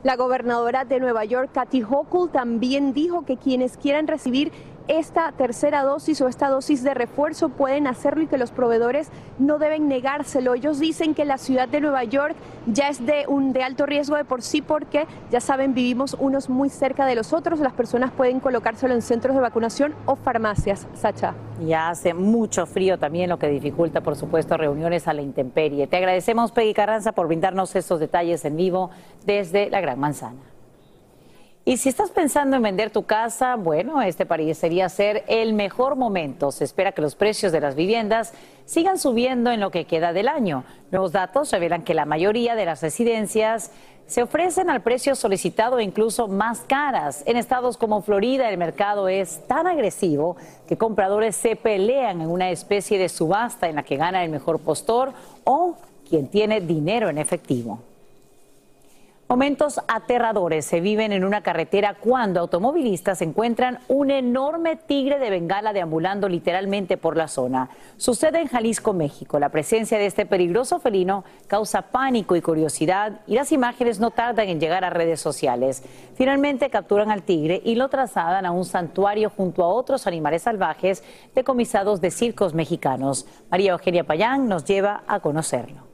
La 0.03 0.17
gobernadora 0.17 0.83
de 0.83 0.99
Nueva 0.99 1.23
York, 1.23 1.53
Kathy 1.53 1.81
Hochul, 1.81 2.29
también 2.29 2.93
dijo 2.93 3.25
que 3.25 3.37
quienes 3.37 3.77
quieran 3.77 4.05
recibir 4.05 4.51
esta 4.87 5.31
tercera 5.31 5.83
dosis 5.83 6.21
o 6.21 6.27
esta 6.27 6.49
dosis 6.49 6.83
de 6.83 6.93
refuerzo 6.93 7.49
pueden 7.49 7.87
hacerlo 7.87 8.23
y 8.23 8.27
que 8.27 8.37
los 8.37 8.51
proveedores 8.51 9.09
no 9.39 9.59
deben 9.59 9.87
negárselo. 9.87 10.53
Ellos 10.53 10.79
dicen 10.79 11.13
que 11.13 11.25
la 11.25 11.37
ciudad 11.37 11.67
de 11.67 11.81
Nueva 11.81 12.03
York 12.03 12.35
ya 12.67 12.89
es 12.89 13.05
de, 13.05 13.25
un, 13.27 13.53
de 13.53 13.63
alto 13.63 13.85
riesgo 13.85 14.15
de 14.15 14.25
por 14.25 14.41
sí 14.41 14.61
porque, 14.61 15.07
ya 15.31 15.39
saben, 15.39 15.73
vivimos 15.73 16.15
unos 16.19 16.49
muy 16.49 16.69
cerca 16.69 17.05
de 17.05 17.15
los 17.15 17.33
otros. 17.33 17.59
Las 17.59 17.73
personas 17.73 18.11
pueden 18.11 18.39
colocárselo 18.39 18.93
en 18.93 19.01
centros 19.01 19.35
de 19.35 19.41
vacunación 19.41 19.93
o 20.05 20.15
farmacias, 20.15 20.87
Sacha. 20.93 21.33
Ya 21.65 21.89
hace 21.89 22.13
mucho 22.13 22.65
frío 22.65 22.97
también, 22.97 23.29
lo 23.29 23.39
que 23.39 23.47
dificulta, 23.47 24.01
por 24.01 24.15
supuesto, 24.15 24.57
reuniones 24.57 25.07
a 25.07 25.13
la 25.13 25.21
intemperie. 25.21 25.87
Te 25.87 25.97
agradecemos, 25.97 26.51
Peggy 26.51 26.73
Carranza, 26.73 27.11
por 27.11 27.27
brindarnos 27.27 27.75
estos 27.75 27.99
detalles 27.99 28.43
en 28.45 28.57
vivo 28.57 28.89
desde 29.25 29.69
la 29.69 29.81
Gran 29.81 29.99
Manzana. 29.99 30.52
Y 31.65 31.77
si 31.77 31.87
estás 31.87 32.11
pensando 32.11 32.57
en 32.57 32.61
vender 32.61 32.89
tu 32.89 33.03
casa, 33.03 33.55
bueno, 33.55 34.01
este 34.01 34.25
parecería 34.25 34.89
ser 34.89 35.23
el 35.29 35.53
mejor 35.53 35.95
momento. 35.95 36.51
Se 36.51 36.65
espera 36.65 36.91
que 36.91 37.01
los 37.01 37.15
precios 37.15 37.53
de 37.53 37.61
las 37.61 37.75
viviendas 37.75 38.33
sigan 38.65 38.99
subiendo 38.99 39.49
en 39.49 39.61
lo 39.61 39.71
que 39.71 39.85
queda 39.85 40.11
del 40.11 40.27
año. 40.27 40.65
Los 40.91 41.13
datos 41.13 41.53
revelan 41.53 41.83
que 41.83 41.93
la 41.93 42.03
mayoría 42.03 42.55
de 42.55 42.65
las 42.65 42.81
residencias 42.81 43.71
se 44.07 44.23
ofrecen 44.23 44.69
al 44.69 44.81
precio 44.81 45.15
solicitado 45.15 45.79
e 45.79 45.83
incluso 45.83 46.27
más 46.27 46.59
caras. 46.67 47.23
En 47.27 47.37
estados 47.37 47.77
como 47.77 48.01
Florida 48.01 48.49
el 48.49 48.57
mercado 48.57 49.07
es 49.07 49.47
tan 49.47 49.65
agresivo 49.65 50.35
que 50.67 50.77
compradores 50.77 51.37
se 51.37 51.55
pelean 51.55 52.19
en 52.19 52.29
una 52.29 52.49
especie 52.49 52.97
de 52.97 53.07
subasta 53.07 53.69
en 53.69 53.75
la 53.75 53.83
que 53.83 53.95
gana 53.95 54.25
el 54.25 54.31
mejor 54.31 54.59
postor 54.59 55.13
o 55.45 55.77
quien 56.09 56.27
tiene 56.27 56.59
dinero 56.59 57.07
en 57.07 57.19
efectivo. 57.19 57.79
Momentos 59.33 59.81
aterradores 59.87 60.63
se 60.63 60.79
viven 60.79 61.11
en 61.11 61.23
una 61.23 61.41
carretera 61.41 61.95
cuando 61.95 62.39
automovilistas 62.39 63.19
encuentran 63.23 63.79
un 63.87 64.11
enorme 64.11 64.75
tigre 64.75 65.17
de 65.17 65.31
bengala 65.31 65.73
deambulando 65.73 66.29
literalmente 66.29 66.97
por 66.97 67.17
la 67.17 67.27
zona. 67.27 67.67
Sucede 67.97 68.41
en 68.41 68.47
Jalisco, 68.47 68.93
México. 68.93 69.39
La 69.39 69.49
presencia 69.49 69.97
de 69.97 70.05
este 70.05 70.27
peligroso 70.27 70.79
felino 70.79 71.23
causa 71.47 71.81
pánico 71.81 72.35
y 72.35 72.43
curiosidad 72.43 73.21
y 73.25 73.33
las 73.33 73.51
imágenes 73.51 73.99
no 73.99 74.11
tardan 74.11 74.49
en 74.49 74.59
llegar 74.59 74.85
a 74.85 74.91
redes 74.91 75.19
sociales. 75.19 75.81
Finalmente 76.13 76.69
capturan 76.69 77.09
al 77.09 77.23
tigre 77.23 77.59
y 77.65 77.73
lo 77.73 77.89
trasladan 77.89 78.45
a 78.45 78.51
un 78.51 78.65
santuario 78.65 79.31
junto 79.31 79.63
a 79.63 79.67
otros 79.67 80.05
animales 80.05 80.43
salvajes 80.43 81.03
decomisados 81.33 82.01
de 82.01 82.11
circos 82.11 82.53
mexicanos. 82.53 83.25
María 83.49 83.71
Eugenia 83.71 84.03
Payán 84.03 84.47
nos 84.47 84.63
lleva 84.63 85.01
a 85.07 85.21
conocerlo. 85.21 85.87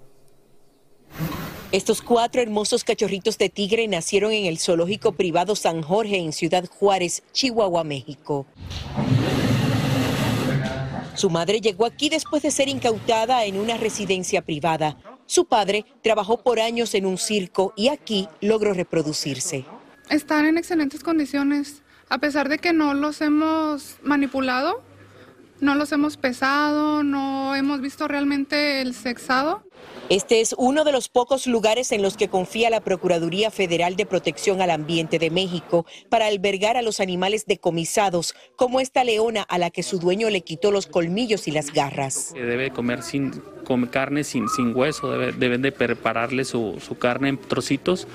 Estos 1.72 2.02
cuatro 2.02 2.42
hermosos 2.42 2.84
cachorritos 2.84 3.38
de 3.38 3.50
tigre 3.50 3.88
nacieron 3.88 4.32
en 4.32 4.46
el 4.46 4.58
zoológico 4.58 5.12
privado 5.12 5.56
San 5.56 5.84
Jorge 5.84 6.18
en 6.18 6.34
Ciudad 6.34 6.66
Juárez, 6.66 7.22
Chihuahua, 7.32 7.84
México. 7.84 8.48
Su 11.14 11.30
madre 11.30 11.62
llegó 11.62 11.86
aquí 11.86 12.10
después 12.10 12.42
de 12.42 12.50
ser 12.50 12.70
incautada 12.70 13.46
en 13.46 13.60
una 13.60 13.78
residencia 13.78 14.42
privada. 14.42 14.98
Su 15.28 15.46
padre 15.46 15.86
trabajó 16.02 16.42
por 16.42 16.60
años 16.60 16.96
en 16.96 17.06
un 17.06 17.20
circo 17.20 17.72
y 17.76 17.90
aquí 17.90 18.28
logró 18.42 18.74
reproducirse. 18.74 19.64
Están 20.10 20.48
en 20.48 20.58
excelentes 20.58 21.04
condiciones. 21.04 21.84
A 22.10 22.18
pesar 22.18 22.50
de 22.50 22.58
que 22.58 22.74
no 22.74 22.96
los 22.96 23.22
hemos 23.22 23.98
manipulado, 24.02 24.82
los 25.62 25.92
hemos 25.92 26.18
pesado, 26.18 27.04
no 27.04 27.56
hemos 27.56 27.82
visto 27.82 28.08
realmente 28.08 28.82
el 28.82 28.94
sexado. 28.94 29.64
Este 30.10 30.42
es 30.42 30.56
uno 30.58 30.84
de 30.86 30.92
los 30.92 31.08
pocos 31.08 31.46
lugares 31.46 31.92
en 31.92 32.02
los 32.02 32.18
que 32.18 32.30
confía 32.30 32.70
la 32.72 32.82
Procuraduría 32.82 33.52
Federal 33.52 33.96
de 33.96 34.08
Protección 34.08 34.60
al 34.62 34.72
Ambiente 34.72 35.20
de 35.20 35.30
México 35.30 35.86
para 36.10 36.26
albergar 36.26 36.78
a 36.78 36.82
los 36.82 37.00
animales 37.00 37.46
decomisados, 37.46 38.34
como 38.56 38.80
esta 38.80 39.04
leona 39.04 39.44
a 39.44 39.58
la 39.60 39.70
que 39.70 39.84
su 39.84 40.00
dueño 40.00 40.30
le 40.32 40.42
quitó 40.42 40.72
los 40.72 40.88
colmillos 40.88 41.48
y 41.48 41.52
las 41.52 41.72
garras. 41.72 42.34
Debe 42.34 42.72
comer 42.72 43.04
sin 43.04 43.32
comer 43.66 43.90
carne 43.92 44.24
sin, 44.24 44.50
sin 44.50 44.76
hueso, 44.76 45.12
debe- 45.12 45.32
deben 45.34 45.62
de 45.62 45.72
prepararle 45.72 46.44
su, 46.44 46.80
su 46.84 46.98
carne 46.98 47.30
en 47.30 47.38
trocitos 47.38 48.08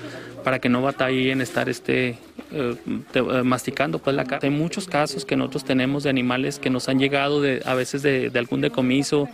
para 0.43 0.59
que 0.59 0.67
no 0.67 0.81
batalle 0.81 1.31
en 1.31 1.39
estar 1.39 1.69
este, 1.69 2.17
eh, 2.51 2.75
eh, 3.13 3.21
masticando 3.43 3.99
pues 3.99 4.15
la 4.15 4.25
carne. 4.25 4.49
Hay 4.49 4.55
muchos 4.55 4.87
casos 4.87 5.25
que 5.25 5.35
nosotros 5.35 5.63
tenemos 5.63 6.03
de 6.03 6.09
animales 6.09 6.59
que 6.59 6.69
nos 6.69 6.89
han 6.89 6.99
llegado 6.99 7.41
a 7.65 7.73
veces 7.73 8.01
de, 8.01 8.29
de 8.29 8.39
algún 8.39 8.61
decomiso, 8.61 9.27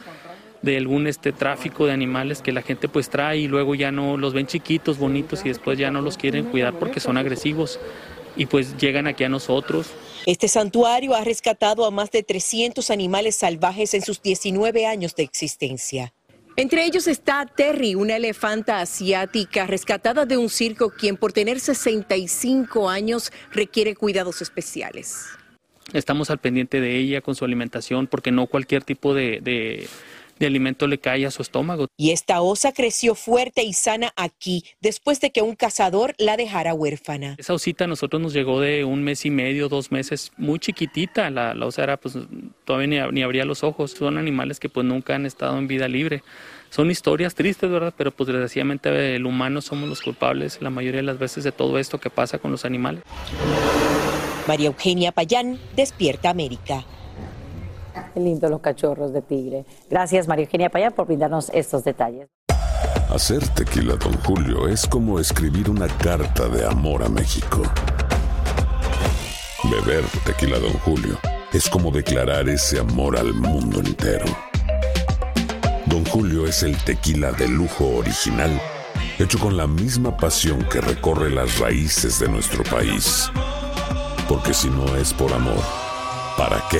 de 0.62 0.78
algún 0.78 1.08
este 1.08 1.32
tráfico 1.32 1.86
de 1.86 1.92
animales 1.92 2.42
que 2.42 2.52
la 2.52 2.62
gente 2.62 2.88
pues 2.88 3.10
trae 3.10 3.40
y 3.40 3.48
luego 3.48 3.76
ya 3.76 3.92
no 3.92 4.18
los 4.18 4.34
ven 4.34 4.48
chiquitos, 4.48 4.98
bonitos 4.98 5.46
y 5.46 5.50
después 5.50 5.78
ya 5.78 5.92
no 5.92 6.02
los 6.02 6.18
quieren 6.18 6.46
cuidar 6.46 6.78
porque 6.78 7.00
son 7.00 7.18
agresivos 7.18 7.80
y 8.36 8.46
pues 8.46 8.78
llegan 8.78 9.08
aquí 9.08 9.24
a 9.24 9.30
nosotros. 9.30 9.88
Este 10.26 10.48
santuario 10.48 11.16
ha 11.16 11.24
rescatado 11.24 11.86
a 11.86 11.92
más 11.92 12.12
de 12.12 12.24
300 12.24 12.90
animales 12.92 13.36
salvajes 13.36 13.94
en 13.94 14.02
sus 14.02 14.22
19 14.22 14.86
años 14.86 15.16
de 15.16 15.24
existencia. 15.24 16.14
Entre 16.58 16.86
ellos 16.86 17.08
está 17.08 17.46
Terry, 17.46 17.96
una 17.96 18.18
elefanta 18.18 18.82
asiática 18.82 19.68
rescatada 19.68 20.26
de 20.26 20.38
un 20.38 20.50
circo 20.50 20.90
quien 20.90 21.16
por 21.16 21.32
tener 21.32 21.60
65 21.60 22.90
años 22.90 23.32
requiere 23.52 23.96
cuidados 23.96 24.42
especiales. 24.42 25.28
Estamos 25.94 26.30
al 26.30 26.40
pendiente 26.40 26.82
de 26.82 26.98
ella 26.98 27.22
con 27.22 27.36
su 27.36 27.46
alimentación 27.46 28.08
porque 28.08 28.32
no 28.32 28.48
cualquier 28.48 28.84
tipo 28.84 29.14
de, 29.14 29.88
de 30.46 30.48
alimento 30.48 30.88
le 30.88 31.00
cae 31.00 31.26
a 31.26 31.32
su 31.32 31.42
estómago. 31.42 31.88
Y 31.98 32.12
esta 32.12 32.42
osa 32.42 32.72
creció 32.72 33.16
fuerte 33.16 33.64
y 33.64 33.74
sana 33.74 34.14
aquí 34.16 34.64
después 34.82 35.20
de 35.22 35.32
que 35.32 35.42
un 35.42 35.56
cazador 35.56 36.14
la 36.18 36.38
dejara 36.38 36.74
huérfana. 36.74 37.36
Esa 37.38 37.54
osita 37.54 37.86
a 37.86 37.88
nosotros 37.88 38.22
nos 38.22 38.34
llegó 38.34 38.60
de 38.60 38.84
un 38.84 39.04
mes 39.04 39.26
y 39.26 39.30
medio, 39.30 39.70
dos 39.70 39.92
meses, 39.92 40.32
muy 40.38 40.60
chiquitita. 40.60 41.30
La, 41.30 41.54
la 41.54 41.66
osa 41.66 41.84
era, 41.84 41.98
pues, 41.98 42.18
todavía 42.66 42.88
ni, 42.88 43.14
ni 43.14 43.24
abría 43.24 43.46
los 43.46 43.64
ojos. 43.64 43.92
Son 43.92 44.18
animales 44.18 44.60
que 44.60 44.70
pues 44.70 44.86
nunca 44.86 45.16
han 45.16 45.26
estado 45.26 45.58
en 45.58 45.68
vida 45.68 45.88
libre. 45.88 46.24
Son 46.70 46.90
historias 46.90 47.36
tristes, 47.36 47.70
¿verdad? 47.70 47.94
Pero 47.98 48.12
pues 48.12 48.28
desgraciadamente 48.28 49.16
el 49.16 49.26
humano 49.26 49.62
somos 49.62 49.90
los 49.90 50.02
culpables 50.02 50.62
la 50.62 50.70
mayoría 50.70 51.02
de 51.02 51.06
las 51.06 51.20
veces 51.20 51.44
de 51.44 51.52
todo 51.52 51.78
esto 51.78 52.00
que 52.00 52.10
pasa 52.10 52.40
con 52.40 52.52
los 52.52 52.66
animales. 52.66 53.04
María 54.48 54.68
Eugenia 54.68 55.12
Payán, 55.12 55.60
Despierta 55.76 56.30
América. 56.30 56.86
Qué 58.14 58.20
lindo 58.20 58.50
los 58.50 58.62
cachorros 58.62 59.14
de 59.14 59.22
tigre. 59.22 59.66
Gracias, 59.90 60.28
María 60.28 60.46
Eugenia 60.46 60.70
Payán, 60.70 60.94
por 60.94 61.08
brindarnos 61.08 61.50
estos 61.54 61.84
detalles. 61.84 62.28
Hacer 63.10 63.46
tequila, 63.50 63.96
Don 63.96 64.14
Julio, 64.24 64.68
es 64.68 64.88
como 64.88 65.20
escribir 65.20 65.70
una 65.70 65.88
carta 65.88 66.48
de 66.48 66.66
amor 66.66 67.04
a 67.04 67.10
México. 67.10 67.62
Beber 69.64 70.06
tequila, 70.26 70.60
Don 70.60 70.74
Julio, 70.80 71.18
es 71.52 71.70
como 71.70 71.92
declarar 71.92 72.48
ese 72.48 72.80
amor 72.80 73.18
al 73.18 73.34
mundo 73.34 73.80
entero. 73.80 74.26
Don 75.88 76.06
Julio 76.06 76.48
es 76.48 76.64
el 76.64 76.78
tequila 76.84 77.34
de 77.34 77.50
lujo 77.50 77.98
original, 77.98 78.62
hecho 79.20 79.38
con 79.40 79.58
la 79.58 79.68
misma 79.68 80.16
pasión 80.16 80.64
que 80.72 80.80
recorre 80.80 81.30
las 81.30 81.60
raíces 81.60 82.20
de 82.20 82.30
nuestro 82.30 82.64
país. 82.64 83.30
Porque 84.30 84.54
si 84.54 84.70
no 84.70 84.96
es 84.96 85.14
por 85.14 85.34
amor, 85.34 85.62
¿para 86.38 86.64
qué? 86.70 86.80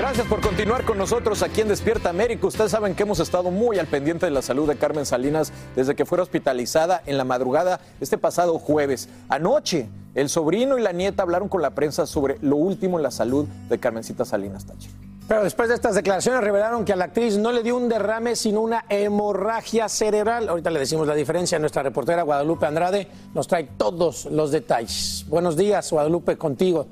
Gracias 0.00 0.26
por 0.28 0.40
continuar 0.40 0.86
con 0.86 0.96
nosotros 0.96 1.42
aquí 1.42 1.60
en 1.60 1.68
Despierta 1.68 2.08
América. 2.08 2.46
Ustedes 2.46 2.70
saben 2.70 2.94
que 2.94 3.02
hemos 3.02 3.20
estado 3.20 3.50
muy 3.50 3.78
al 3.78 3.86
pendiente 3.86 4.24
de 4.24 4.32
la 4.32 4.40
salud 4.40 4.66
de 4.66 4.76
Carmen 4.76 5.04
Salinas 5.04 5.52
desde 5.76 5.94
que 5.94 6.06
fue 6.06 6.18
hospitalizada 6.18 7.02
en 7.04 7.18
la 7.18 7.24
madrugada 7.24 7.80
este 8.00 8.16
pasado 8.16 8.58
jueves. 8.58 9.10
Anoche, 9.28 9.90
el 10.14 10.30
sobrino 10.30 10.78
y 10.78 10.80
la 10.80 10.92
nieta 10.92 11.22
hablaron 11.22 11.50
con 11.50 11.60
la 11.60 11.74
prensa 11.74 12.06
sobre 12.06 12.38
lo 12.40 12.56
último 12.56 12.96
en 12.96 13.02
la 13.02 13.10
salud 13.10 13.46
de 13.68 13.78
Carmencita 13.78 14.24
Salinas 14.24 14.64
Tache. 14.64 14.88
Pero 15.28 15.44
después 15.44 15.68
de 15.68 15.74
estas 15.74 15.94
declaraciones 15.94 16.40
revelaron 16.40 16.86
que 16.86 16.94
a 16.94 16.96
la 16.96 17.04
actriz 17.04 17.36
no 17.36 17.52
le 17.52 17.62
dio 17.62 17.76
un 17.76 17.90
derrame, 17.90 18.36
sino 18.36 18.62
una 18.62 18.86
hemorragia 18.88 19.86
cerebral. 19.90 20.48
Ahorita 20.48 20.70
le 20.70 20.78
decimos 20.78 21.06
la 21.06 21.14
diferencia. 21.14 21.58
Nuestra 21.58 21.82
reportera 21.82 22.22
Guadalupe 22.22 22.64
Andrade 22.64 23.06
nos 23.34 23.46
trae 23.46 23.64
todos 23.76 24.24
los 24.24 24.50
detalles. 24.50 25.26
Buenos 25.28 25.58
días, 25.58 25.90
Guadalupe, 25.92 26.38
contigo. 26.38 26.86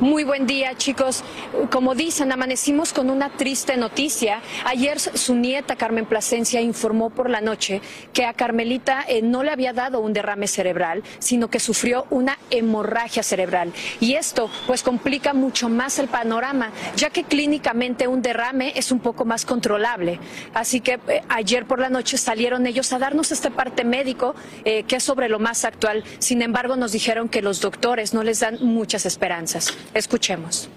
Muy 0.00 0.24
buen 0.24 0.46
día, 0.46 0.76
chicos. 0.76 1.24
Como 1.70 1.94
dicen, 1.94 2.30
amanecimos 2.30 2.92
con 2.92 3.08
una 3.08 3.30
triste 3.30 3.78
noticia. 3.78 4.42
Ayer 4.66 5.00
su 5.00 5.34
nieta 5.34 5.74
Carmen 5.74 6.04
Plasencia 6.04 6.60
informó 6.60 7.08
por 7.08 7.30
la 7.30 7.40
noche 7.40 7.80
que 8.12 8.26
a 8.26 8.34
Carmelita 8.34 9.06
eh, 9.08 9.22
no 9.22 9.42
le 9.42 9.52
había 9.52 9.72
dado 9.72 10.00
un 10.00 10.12
derrame 10.12 10.48
cerebral, 10.48 11.02
sino 11.18 11.48
que 11.48 11.60
sufrió 11.60 12.06
una 12.10 12.38
hemorragia 12.50 13.22
cerebral. 13.22 13.72
Y 13.98 14.16
esto 14.16 14.50
pues 14.66 14.82
complica 14.82 15.32
mucho 15.32 15.70
más 15.70 15.98
el 15.98 16.08
panorama, 16.08 16.72
ya 16.94 17.08
que 17.08 17.24
clínicamente 17.24 18.06
un 18.06 18.20
derrame 18.20 18.74
es 18.76 18.92
un 18.92 19.00
poco 19.00 19.24
más 19.24 19.46
controlable. 19.46 20.20
Así 20.52 20.82
que 20.82 21.00
eh, 21.08 21.22
ayer 21.30 21.64
por 21.64 21.80
la 21.80 21.88
noche 21.88 22.18
salieron 22.18 22.66
ellos 22.66 22.92
a 22.92 22.98
darnos 22.98 23.32
este 23.32 23.50
parte 23.50 23.82
médico 23.82 24.34
eh, 24.66 24.82
que 24.82 24.96
es 24.96 25.02
sobre 25.02 25.30
lo 25.30 25.38
más 25.38 25.64
actual. 25.64 26.04
Sin 26.18 26.42
embargo, 26.42 26.76
nos 26.76 26.92
dijeron 26.92 27.30
que 27.30 27.40
los 27.40 27.62
doctores 27.62 28.12
no 28.12 28.22
les 28.22 28.40
dan 28.40 28.58
muchas 28.60 29.06
esperanzas. 29.06 29.74
Escuchemos. 29.94 30.68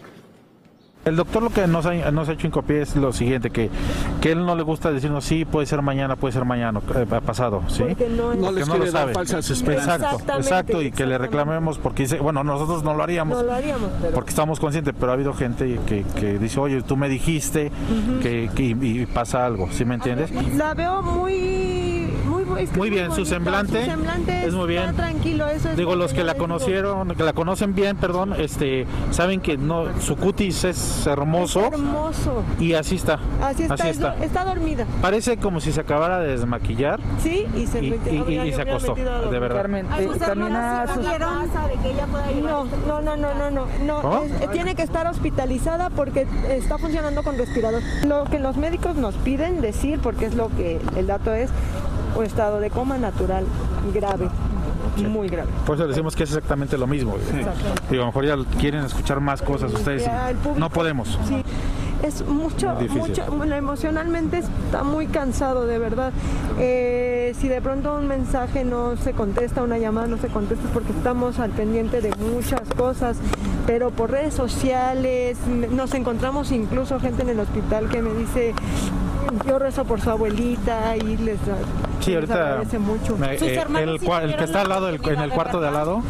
El 1.06 1.16
doctor 1.16 1.42
lo 1.42 1.50
que 1.50 1.66
nos 1.66 1.86
ha, 1.86 1.94
nos 2.12 2.28
ha 2.28 2.34
hecho 2.34 2.46
hincapié 2.46 2.82
es 2.82 2.94
lo 2.98 3.14
siguiente, 3.14 3.50
que, 3.52 3.70
que 4.20 4.34
él 4.34 4.46
no 4.46 4.54
le 4.54 4.64
gusta 4.64 4.92
decirnos 4.92 5.24
sí, 5.24 5.46
puede 5.46 5.66
ser 5.66 5.82
mañana, 5.82 6.18
puede 6.18 6.34
ser 6.34 6.44
mañana, 6.44 6.82
eh, 6.94 7.06
pasado, 7.26 7.64
¿sí? 7.70 7.84
Porque 7.84 8.10
no- 8.10 8.36
No 8.36 8.52
les 8.52 8.68
lo 8.68 8.74
quiere 8.76 8.92
dar 8.92 9.04
sabe. 9.04 9.14
falsas 9.14 9.50
esperanzas. 9.50 10.02
Exacto, 10.02 10.34
exacto, 10.38 10.82
y 10.82 10.92
que 10.92 11.06
le 11.06 11.18
reclamemos 11.18 11.78
porque 11.78 12.04
dice, 12.04 12.20
bueno, 12.20 12.44
nosotros 12.44 12.84
no 12.84 12.94
lo 12.94 13.02
haríamos. 13.02 13.38
No 13.38 13.44
lo 13.44 13.54
haríamos, 13.54 13.90
pero- 14.02 14.14
Porque 14.14 14.30
estamos 14.32 14.60
conscientes, 14.60 14.94
pero 15.00 15.12
ha 15.12 15.16
habido 15.16 15.34
gente 15.34 15.80
que, 15.88 16.04
que 16.20 16.38
dice, 16.38 16.60
oye, 16.60 16.82
tú 16.84 16.98
me 16.98 17.08
dijiste 17.08 17.72
que, 18.22 18.50
que- 18.54 18.64
y, 18.64 19.02
y 19.02 19.06
pasa 19.06 19.46
algo, 19.46 19.70
¿sí 19.72 19.86
me 19.86 19.96
entiendes? 19.96 20.32
La 20.58 20.74
veo 20.74 21.02
muy, 21.02 22.10
es 22.58 22.70
que 22.70 22.78
Muy 22.78 22.88
es 22.90 22.94
bien, 22.94 23.06
su 23.08 23.12
bonito. 23.12 23.30
semblante 23.30 23.80
Su 23.86 23.92
semblante 23.92 24.46
es 24.46 24.54
muy 24.54 24.68
bien. 24.68 24.84
está 24.84 24.94
tranquilo, 24.94 25.48
eso 25.48 25.70
es 25.70 25.78
Digo, 25.78 25.92
lo 25.92 26.04
los 26.04 26.14
que 26.14 26.24
la 26.24 26.34
digo. 26.34 26.46
conocieron, 26.46 27.10
que 27.16 27.24
la 27.24 27.34
conocen 27.34 27.76
bien, 27.76 27.98
perdón, 27.98 28.34
este, 28.38 28.86
saben 29.12 29.42
que 29.42 29.58
no, 29.58 29.86
su 30.02 30.16
cutis 30.16 30.64
es 30.64 31.06
hermoso 31.08 31.66
Hermoso. 31.66 32.44
y 32.60 32.74
así 32.74 32.96
está. 32.96 33.20
Así 33.42 33.64
está, 33.64 33.74
Así 33.76 33.88
es- 33.90 34.00
está. 34.22 34.46
dormida. 34.46 34.86
Parece 35.02 35.38
como 35.38 35.60
si 35.60 35.72
se 35.72 35.82
acabara 35.82 36.20
de 36.20 36.30
desmaquillar. 36.30 37.00
Sí, 37.22 37.46
y 37.56 37.68
se, 37.68 37.84
Y- 37.84 37.92
metió- 37.92 38.12
y- 38.12 38.16
y- 38.16 38.20
habría- 38.20 38.46
y 38.48 38.54
se 38.54 38.62
acostó, 38.62 38.94
a 38.94 38.96
de 39.30 39.40
verdad. 39.40 39.58
Carmen, 39.58 39.88
Ay, 39.92 40.06
eh, 40.06 40.08
sus 40.08 40.18
camina 40.18 40.46
hermanas 40.48 40.90
sus- 40.94 41.04
de 41.70 41.76
que 41.84 41.92
ella 41.92 42.06
pueda 42.08 42.26
No, 42.42 42.66
no, 42.88 43.02
no, 43.02 43.18
no, 43.18 43.34
no, 43.36 43.52
no, 43.52 43.66
no. 43.86 44.02
¿Cómo? 44.02 44.24
es- 44.24 44.42
eh, 44.42 44.48
tiene 44.52 44.76
que 44.76 44.84
estar 44.84 45.08
hospitalizada 45.08 45.90
porque 45.90 46.26
está 46.50 46.78
funcionando 46.78 47.24
con 47.24 47.38
respirador. 47.38 47.82
Lo 48.08 48.24
que 48.26 48.40
los 48.40 48.58
médicos 48.58 48.96
nos 48.96 49.16
piden 49.16 49.62
decir, 49.62 50.00
porque 50.02 50.26
es 50.26 50.36
lo 50.36 50.50
que 50.50 50.80
el 50.96 51.08
dato 51.08 51.34
es, 51.34 51.50
un 52.16 52.26
estado 52.26 52.60
de 52.60 52.70
coma 52.70 52.98
natural 52.98 53.46
grave, 53.94 54.30
muy 55.08 55.28
grave. 55.30 55.50
Por 55.66 55.76
eso 55.76 55.88
decimos 55.88 56.16
que 56.16 56.24
es 56.24 56.30
exactamente 56.30 56.78
lo 56.78 56.88
mismo. 56.88 57.16
Digo, 57.90 58.04
a 58.04 58.06
lo 58.06 58.06
mejor 58.08 58.26
ya 58.26 58.36
quieren 58.60 58.84
escuchar 58.84 59.20
más 59.22 59.42
cosas 59.42 59.74
ustedes. 59.74 60.02
y 60.04 60.06
Ya, 60.06 60.30
el 60.32 60.38
público- 60.38 60.60
no 60.60 60.70
podemos. 60.70 61.18
Sí. 61.28 61.44
es 62.04 62.26
mucho, 62.26 62.74
mucho, 62.92 63.24
bueno, 63.32 63.56
emocionalmente 63.56 64.38
está 64.40 64.84
muy 64.84 65.08
cansado, 65.08 65.66
de 65.68 65.78
verdad. 65.80 66.12
Eh, 66.58 67.34
si 67.40 67.48
de 67.50 67.62
pronto 67.62 67.96
un 67.98 68.08
mensaje 68.08 68.64
no 68.64 68.96
se 68.98 69.12
contesta, 69.14 69.62
una 69.64 69.78
llamada 69.78 70.08
no 70.08 70.18
se 70.18 70.28
contesta, 70.28 70.66
es 70.66 70.72
porque 70.72 70.92
estamos 70.92 71.40
al 71.40 71.52
pendiente 71.52 72.00
de 72.02 72.14
muchas 72.16 72.62
cosas, 72.78 73.18
pero 73.68 73.92
por 73.92 74.12
redes 74.12 74.34
sociales 74.34 75.38
nos 75.72 75.94
encontramos 75.94 76.52
incluso 76.52 77.00
gente 77.00 77.22
en 77.24 77.30
el 77.30 77.40
hospital 77.40 77.90
que 77.90 78.02
me 78.02 78.14
dice, 78.14 78.54
yo 79.46 79.60
rezo 79.60 79.84
por 79.86 80.00
su 80.02 80.10
abuelita 80.10 80.96
y 80.98 81.18
les, 81.18 81.38
Sí, 82.00 82.16
ahorita 82.16 82.62
mucho. 82.80 83.18
me- 83.18 83.38
eh, 83.48 83.64
el, 83.84 83.90
el 83.90 84.36
que 84.38 84.44
está 84.44 84.62
al 84.62 84.70
lado, 84.70 84.86
del- 84.88 84.96
en 85.06 85.20
el 85.20 85.30
cuarto 85.32 85.60
de 85.62 85.68
al 85.68 85.74
lado, 85.74 86.02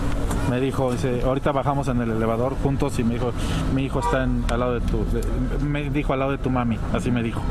me 0.49 0.59
dijo, 0.59 0.91
dice, 0.91 1.21
ahorita 1.25 1.51
bajamos 1.51 1.87
en 1.87 2.01
el 2.01 2.11
elevador 2.11 2.55
juntos 2.63 2.97
y 2.99 3.03
me 3.03 3.15
dijo, 3.15 3.31
mi 3.75 3.83
hijo 3.85 3.99
está 3.99 4.23
en- 4.23 4.43
al 4.49 4.59
lado 4.59 4.73
de 4.75 4.81
tu, 4.81 5.05
de- 5.11 5.21
me 5.63 5.89
dijo 5.89 6.13
al 6.13 6.19
lado 6.19 6.31
de 6.31 6.37
tu 6.37 6.49
mami, 6.49 6.77
así 6.93 7.11
me 7.11 7.21
dijo. 7.23 7.41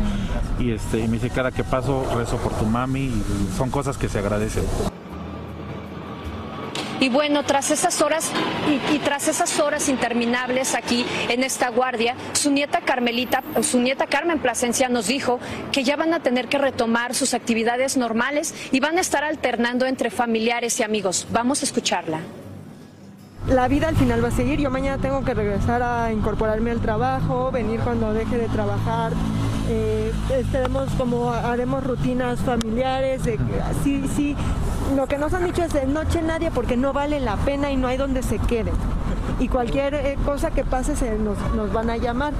Y 0.58 0.72
este, 0.72 0.98
y 1.00 1.06
me 1.08 1.14
dice, 1.14 1.30
cada 1.30 1.50
que 1.52 1.64
paso 1.64 2.04
rezo 2.16 2.36
por 2.38 2.52
tu 2.52 2.64
mami 2.66 3.00
y 3.06 3.22
son 3.56 3.70
cosas 3.70 3.96
que 3.98 4.08
se 4.08 4.18
agradecen. 4.18 4.64
Y 7.00 7.08
bueno, 7.08 7.44
tras 7.44 7.70
esas 7.70 8.00
horas 8.00 8.30
y, 8.92 8.98
tras 8.98 9.28
esas 9.28 9.60
horas 9.60 9.88
interminables 9.88 10.74
aquí 10.74 11.06
en 11.28 11.44
esta 11.44 11.68
guardia, 11.68 12.14
su 12.32 12.50
nieta 12.50 12.80
Carmelita, 12.80 13.42
su 13.62 13.80
nieta 13.80 14.06
Carmen 14.06 14.40
Plasencia 14.40 14.88
nos 14.88 15.06
dijo 15.06 15.38
que 15.70 15.84
ya 15.84 15.96
van 15.96 16.12
a 16.12 16.20
tener 16.20 16.48
que 16.48 16.58
retomar 16.58 17.14
sus 17.14 17.34
actividades 17.34 17.96
normales 17.96 18.54
y 18.72 18.80
van 18.80 18.98
a 18.98 19.00
estar 19.00 19.22
alternando 19.22 19.86
entre 19.86 20.10
familiares 20.10 20.80
y 20.80 20.82
amigos. 20.82 21.26
Vamos 21.30 21.62
a 21.62 21.64
escucharla. 21.66 22.20
la 23.48 23.68
vida 23.68 23.88
al 23.88 23.96
final 23.96 24.22
va 24.22 24.28
a 24.28 24.32
seguir. 24.32 24.60
Yo 24.60 24.70
mañana 24.70 25.00
tengo 25.00 25.24
que 25.24 25.34
regresar 25.34 25.82
a 25.82 26.12
incorporarme 26.12 26.72
al 26.72 26.80
trabajo, 26.80 27.50
venir 27.52 27.80
cuando 27.80 28.12
deje 28.12 28.36
de 28.36 28.48
trabajar. 28.48 29.12
Eh, 29.68 30.12
estaremos 30.30 30.88
como 30.96 31.30
haremos 31.30 31.84
rutinas 31.84 32.40
familiares. 32.40 33.22
sí, 33.84 34.04
sí. 34.14 34.36
Lo 34.96 35.06
que 35.06 35.18
nos 35.18 35.34
han 35.34 35.44
dicho 35.44 35.62
es 35.62 35.72
de 35.74 35.86
noche 35.86 36.22
nadie 36.22 36.50
porque 36.50 36.76
no 36.76 36.94
vale 36.94 37.20
la 37.20 37.36
pena 37.36 37.70
y 37.70 37.76
no 37.76 37.88
hay 37.88 37.98
donde 37.98 38.22
se 38.22 38.38
queden. 38.38 38.74
Y 39.38 39.48
cualquier 39.48 39.94
eh, 39.94 40.16
cosa 40.24 40.50
que 40.50 40.64
pase 40.64 40.96
se 40.96 41.18
nos, 41.18 41.36
van 41.72 41.90
a 41.90 41.98
llamar. 41.98 42.32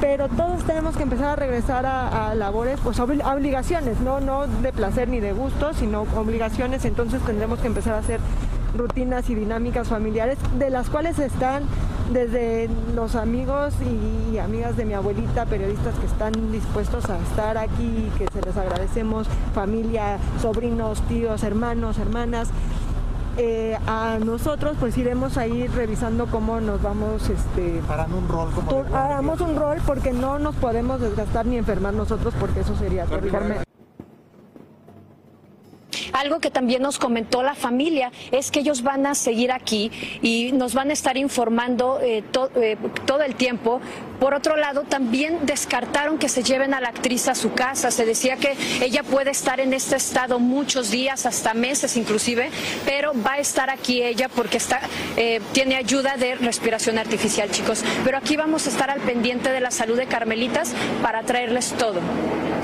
Pero 0.00 0.28
todos 0.28 0.62
tenemos 0.64 0.94
que 0.94 1.04
empezar 1.04 1.28
a 1.28 1.36
regresar 1.36 1.86
a, 1.86 2.34
labores, 2.34 2.78
pues 2.84 3.00
obligaciones, 3.00 3.98
¿no? 4.00 4.20
no 4.20 4.46
de 4.46 4.72
placer 4.72 5.08
ni 5.08 5.20
de 5.20 5.32
gusto, 5.32 5.72
sino 5.72 6.02
obligaciones. 6.14 6.84
Entonces 6.84 7.22
tendremos 7.22 7.60
que 7.60 7.68
empezar 7.68 7.94
a 7.94 7.98
hacer 7.98 8.20
rutinas 8.76 9.30
y 9.30 9.34
dinámicas 9.34 9.88
familiares, 9.88 10.36
de 10.58 10.68
las 10.68 10.90
cuales 10.90 11.18
están 11.18 11.62
desde 12.12 12.68
los 12.94 13.14
amigos 13.14 13.74
y 13.82 14.38
amigas 14.38 14.76
de 14.76 14.84
mi 14.84 14.94
abuelita, 14.94 15.46
periodistas 15.46 15.94
que 15.96 16.06
están 16.06 16.52
dispuestos 16.52 17.08
a 17.10 17.18
estar 17.18 17.58
aquí, 17.58 18.10
que 18.18 18.26
se 18.32 18.42
les 18.42 18.56
agradecemos, 18.56 19.26
familia, 19.54 20.18
sobrinos, 20.40 21.00
tíos, 21.02 21.42
hermanos, 21.42 21.98
hermanas. 21.98 22.50
Eh, 23.38 23.76
a 23.86 24.18
nosotros 24.24 24.78
pues 24.80 24.96
iremos 24.96 25.36
a 25.36 25.46
ir 25.46 25.70
revisando 25.72 26.24
cómo 26.26 26.58
nos 26.58 26.80
vamos 26.80 27.28
este 27.28 27.82
Harán 27.86 28.14
un 28.14 28.26
rol 28.26 28.50
como 28.54 28.70
un 29.42 29.56
rol 29.56 29.78
porque 29.84 30.12
no 30.14 30.38
nos 30.38 30.54
podemos 30.54 31.02
desgastar 31.02 31.44
ni 31.44 31.58
enfermar 31.58 31.92
nosotros 31.92 32.32
porque 32.40 32.60
eso 32.60 32.74
sería 32.76 33.04
terrible. 33.04 33.65
Algo 36.16 36.40
que 36.40 36.50
también 36.50 36.80
nos 36.80 36.98
comentó 36.98 37.42
la 37.42 37.54
familia 37.54 38.10
es 38.32 38.50
que 38.50 38.60
ellos 38.60 38.82
van 38.82 39.04
a 39.04 39.14
seguir 39.14 39.52
aquí 39.52 39.90
y 40.22 40.50
nos 40.52 40.72
van 40.72 40.88
a 40.88 40.94
estar 40.94 41.18
informando 41.18 42.00
eh, 42.00 42.24
eh, 42.54 42.76
todo 43.04 43.22
el 43.22 43.34
tiempo. 43.34 43.82
Por 44.18 44.32
otro 44.32 44.56
lado, 44.56 44.84
también 44.84 45.40
descartaron 45.42 46.16
que 46.16 46.30
se 46.30 46.42
lleven 46.42 46.72
a 46.72 46.80
la 46.80 46.88
actriz 46.88 47.28
a 47.28 47.34
su 47.34 47.52
casa. 47.52 47.90
Se 47.90 48.06
decía 48.06 48.36
que 48.36 48.56
ella 48.80 49.02
puede 49.02 49.30
estar 49.30 49.60
en 49.60 49.74
este 49.74 49.96
estado 49.96 50.38
muchos 50.38 50.90
días, 50.90 51.26
hasta 51.26 51.52
meses 51.52 51.98
inclusive, 51.98 52.50
pero 52.86 53.12
va 53.14 53.34
a 53.34 53.38
estar 53.38 53.68
aquí 53.68 54.02
ella 54.02 54.30
porque 54.30 54.56
está, 54.56 54.80
eh, 55.18 55.42
tiene 55.52 55.76
ayuda 55.76 56.16
de 56.16 56.36
respiración 56.36 56.98
artificial, 56.98 57.50
chicos. 57.50 57.84
Pero 58.04 58.16
aquí 58.16 58.38
vamos 58.38 58.66
a 58.66 58.70
estar 58.70 58.88
al 58.88 59.00
pendiente 59.00 59.50
de 59.50 59.60
la 59.60 59.70
salud 59.70 59.98
de 59.98 60.06
Carmelitas 60.06 60.72
para 61.02 61.22
traerles 61.24 61.74
todo. 61.78 62.00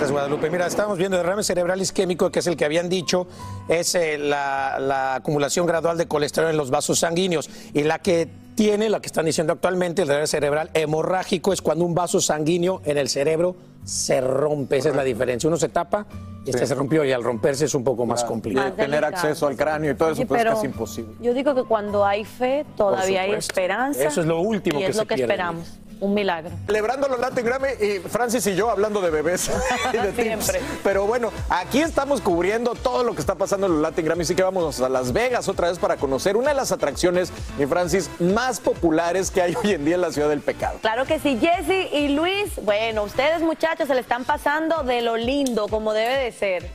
Gracias, 0.03 0.11
Guadalupe. 0.11 0.51
Mira, 0.51 0.67
estábamos 0.67 0.99
viendo 0.99 1.17
derrame 1.17 1.45
cerebral 1.45 1.81
isquémico, 1.81 2.33
que 2.33 2.39
es 2.41 2.47
el 2.47 2.57
que 2.57 2.65
habían 2.65 2.89
dicho, 2.89 3.27
es 3.69 3.95
eh, 3.95 4.19
la, 4.19 4.79
la 4.81 5.15
acumulación 5.17 5.67
gradual 5.67 5.97
de 5.99 6.07
colesterol 6.07 6.51
en 6.51 6.57
los 6.57 6.71
vasos 6.71 6.99
sanguíneos. 6.99 7.49
Y 7.75 7.83
la 7.83 7.99
que 8.01 8.29
tiene, 8.55 8.91
la 8.91 9.01
que 9.01 9.07
están 9.07 9.25
diciendo 9.27 9.53
actualmente, 9.53 10.03
el 10.03 10.09
derrame 10.09 10.27
cerebral 10.27 10.71
hemorrágico, 10.75 11.53
es 11.53 11.63
cuando 11.63 11.85
un 11.85 11.95
vaso 11.95 12.21
sanguíneo 12.21 12.83
en 12.85 12.99
el 12.99 13.09
cerebro 13.09 13.57
se 13.85 14.21
rompe. 14.21 14.77
Esa 14.77 14.91
es 14.91 14.97
la 14.97 15.05
diferencia. 15.05 15.49
Uno 15.49 15.57
se 15.57 15.69
tapa 15.69 16.07
y 16.45 16.51
este 16.51 16.63
Sí. 16.63 16.67
se 16.69 16.75
rompió 16.75 17.05
y 17.05 17.13
al 17.13 17.25
romperse 17.25 17.65
es 17.65 17.75
un 17.75 17.83
poco 17.83 18.05
más 18.05 18.25
complicado. 18.25 18.73
Tener 18.75 19.05
acceso 19.05 19.47
al 19.47 19.57
cráneo 19.57 19.93
y 19.93 19.95
todo 19.95 20.11
eso, 20.11 20.27
pues 20.27 20.43
es 20.45 20.51
casi 20.51 20.67
imposible. 20.67 21.15
Yo 21.21 21.33
digo 21.35 21.55
que 21.55 21.63
cuando 21.65 22.05
hay 22.05 22.25
fe, 22.25 22.65
todavía 22.77 23.23
hay 23.23 23.33
esperanza. 23.33 24.05
Eso 24.05 24.21
es 24.21 24.27
lo 24.27 24.41
último 24.41 24.79
y 24.79 24.83
que 24.83 24.89
es 24.91 24.97
se 24.97 25.03
lo 25.03 25.09
que 25.09 25.15
pierde. 25.15 25.33
esperamos. 25.33 25.79
Un 26.03 26.15
milagro. 26.15 26.51
Celebrando 26.67 27.07
los 27.07 27.21
Latin 27.21 27.45
Grammy 27.45 27.69
y 27.81 28.01
Francis 28.01 28.45
y 28.49 28.57
yo 28.57 28.69
hablando 28.71 29.01
de 29.01 29.11
bebés 29.11 29.49
y 29.93 29.97
de 29.97 30.11
tips. 30.37 30.53
Pero 30.83 31.07
bueno, 31.07 31.31
aquí 31.49 31.81
estamos 31.81 32.21
cubriendo 32.21 32.75
todo 32.75 33.05
lo 33.05 33.15
que 33.15 33.21
está 33.21 33.37
pasando 33.37 33.69
en 33.69 33.75
los 33.75 33.83
Latin 33.83 34.05
Grammy, 34.07 34.23
así 34.23 34.35
que 34.35 34.43
vamos 34.43 34.81
a 34.81 34.89
Las 34.89 35.13
Vegas 35.13 35.47
otra 35.47 35.69
vez 35.69 35.79
para 35.79 35.97
conocer 35.99 36.37
una 36.37 36.49
de 36.49 36.57
las 36.57 36.73
atracciones, 36.73 37.33
mi 37.57 37.67
Francis, 37.67 38.11
más 38.19 38.59
populares 38.59 39.31
que 39.31 39.43
hay 39.43 39.55
hoy 39.63 39.75
en 39.75 39.85
día 39.85 39.95
en 39.95 40.01
la 40.01 40.11
ciudad 40.11 40.29
del 40.29 40.41
pecado. 40.41 40.79
Claro 40.81 41.05
que 41.05 41.21
sí, 41.21 41.39
Jesse 41.41 41.93
y 41.93 42.09
Luis, 42.09 42.51
bueno, 42.63 43.05
ustedes 43.05 43.41
muchachos 43.41 43.87
se 43.87 43.95
le 43.95 44.01
están 44.01 44.25
pasando 44.25 44.83
de 44.83 45.03
lo 45.03 45.17
lindo, 45.17 45.69
como 45.69 45.93
debe 45.93 46.17
de 46.17 46.33
ser. 46.33 46.69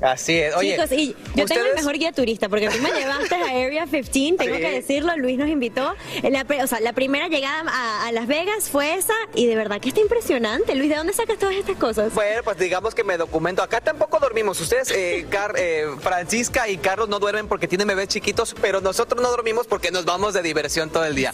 Así 0.00 0.38
es. 0.38 0.54
Oye, 0.54 0.74
Chicos, 0.76 0.92
y 0.92 1.16
yo 1.34 1.44
tengo 1.46 1.66
el 1.66 1.74
mejor 1.74 1.98
guía 1.98 2.12
turista 2.12 2.48
porque 2.48 2.68
tú 2.68 2.78
me 2.80 2.90
llevaste 2.92 3.34
a 3.34 3.48
Area 3.48 3.86
15, 3.86 4.36
tengo 4.44 4.56
Sí. 4.56 4.60
que 4.62 4.70
decirlo, 4.70 5.16
Luis 5.16 5.36
nos 5.38 5.48
invitó. 5.48 5.94
La, 6.22 6.46
o 6.62 6.66
sea, 6.66 6.80
la 6.80 6.92
primera 6.92 7.28
llegada 7.28 7.64
a, 7.68 8.06
a 8.06 8.12
Las 8.12 8.26
Vegas 8.28 8.68
fue 8.70 8.94
esa 8.94 9.14
y 9.34 9.46
de 9.46 9.56
verdad 9.56 9.80
que 9.80 9.88
está 9.88 10.00
impresionante. 10.00 10.74
Luis, 10.74 10.88
¿de 10.90 10.96
dónde 10.96 11.12
sacas 11.12 11.38
todas 11.38 11.54
estas 11.56 11.76
cosas? 11.76 12.14
Bueno, 12.14 12.42
pues 12.44 12.58
digamos 12.58 12.94
que 12.94 13.02
me 13.04 13.16
documento. 13.16 13.62
Acá 13.62 13.80
tampoco 13.80 14.18
dormimos. 14.20 14.60
Ustedes, 14.60 14.90
eh, 14.92 15.26
Car- 15.30 15.54
eh, 15.56 15.86
Francisca 16.00 16.68
y 16.68 16.76
Carlos 16.78 17.08
no 17.08 17.18
duermen 17.18 17.48
porque 17.48 17.66
tienen 17.66 17.88
bebés 17.88 18.08
chiquitos, 18.08 18.54
pero 18.60 18.80
nosotros 18.80 19.20
no 19.20 19.30
dormimos 19.30 19.66
porque 19.66 19.90
nos 19.90 20.04
vamos 20.04 20.32
de 20.34 20.42
diversión 20.42 20.90
todo 20.90 21.04
el 21.04 21.14
día. 21.16 21.32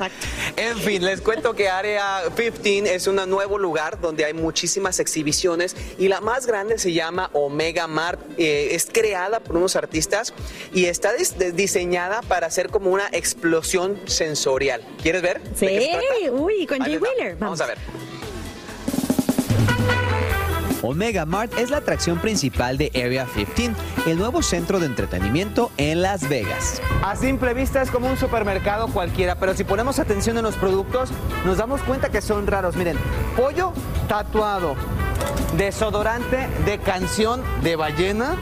En 0.57 0.79
fin, 0.79 1.05
les 1.05 1.21
cuento 1.21 1.55
que 1.55 1.69
Area 1.69 2.23
15 2.35 2.95
es 2.95 3.07
un 3.07 3.17
nuevo 3.29 3.59
lugar 3.59 4.01
donde 4.01 4.25
hay 4.25 4.33
muchísimas 4.35 4.99
exhibiciones 5.01 5.77
y 5.99 6.09
la 6.09 6.21
más 6.21 6.47
grande 6.47 6.79
se 6.79 6.93
llama 6.93 7.31
Omega 7.35 7.87
Mart. 7.87 8.21
Eh, 8.39 8.54
es 8.75 8.87
creada 8.91 9.41
por 9.41 9.57
unos 9.57 9.77
artistas 9.77 10.35
y 10.73 10.87
está 10.87 11.13
diseñada 11.55 12.23
para 12.23 12.47
hacer 12.47 12.71
como 12.71 12.91
una 12.91 13.09
explosión 13.13 14.01
sensorial. 14.07 14.83
¿Quieres 15.03 15.23
ver? 15.23 15.43
¿De 15.43 15.67
qué 15.67 15.81
se 15.81 16.25
Sí, 16.25 16.31
uy, 16.31 16.67
con 16.67 16.79
Jay. 16.79 16.97
Wheeler. 16.97 17.37
Vamos 17.37 17.61
a 17.61 17.67
ver. 17.67 17.79
Omega 20.85 21.25
Mart 21.25 21.57
es 21.59 21.71
la 21.71 21.79
atracción 21.79 22.21
principal 22.21 22.77
de 22.77 22.91
Area 22.95 23.27
15, 23.35 23.73
el 24.07 24.19
nuevo 24.19 24.43
centro 24.43 24.79
de 24.81 24.87
entretenimiento 24.87 25.71
en 25.79 26.03
Las 26.03 26.29
Vegas. 26.29 26.83
A 27.03 27.17
simple 27.17 27.55
vista 27.55 27.81
es 27.81 27.91
como 27.91 28.09
un 28.09 28.19
supermercado 28.19 28.89
cualquiera, 28.89 29.37
pero 29.37 29.55
si 29.55 29.65
ponemos 29.65 29.99
atención 29.99 30.37
en 30.37 30.45
los 30.45 30.57
productos, 30.57 31.09
nos 31.47 31.57
damos 31.57 31.81
cuenta 31.83 32.11
que 32.11 32.21
son 32.21 32.47
raros. 32.47 32.77
Miren, 32.77 32.99
pollo 33.35 33.73
tatuado, 34.09 34.77
desodorante 35.57 36.49
de 36.65 36.79
canción 36.79 37.43
de 37.63 37.77
ballena, 37.77 38.37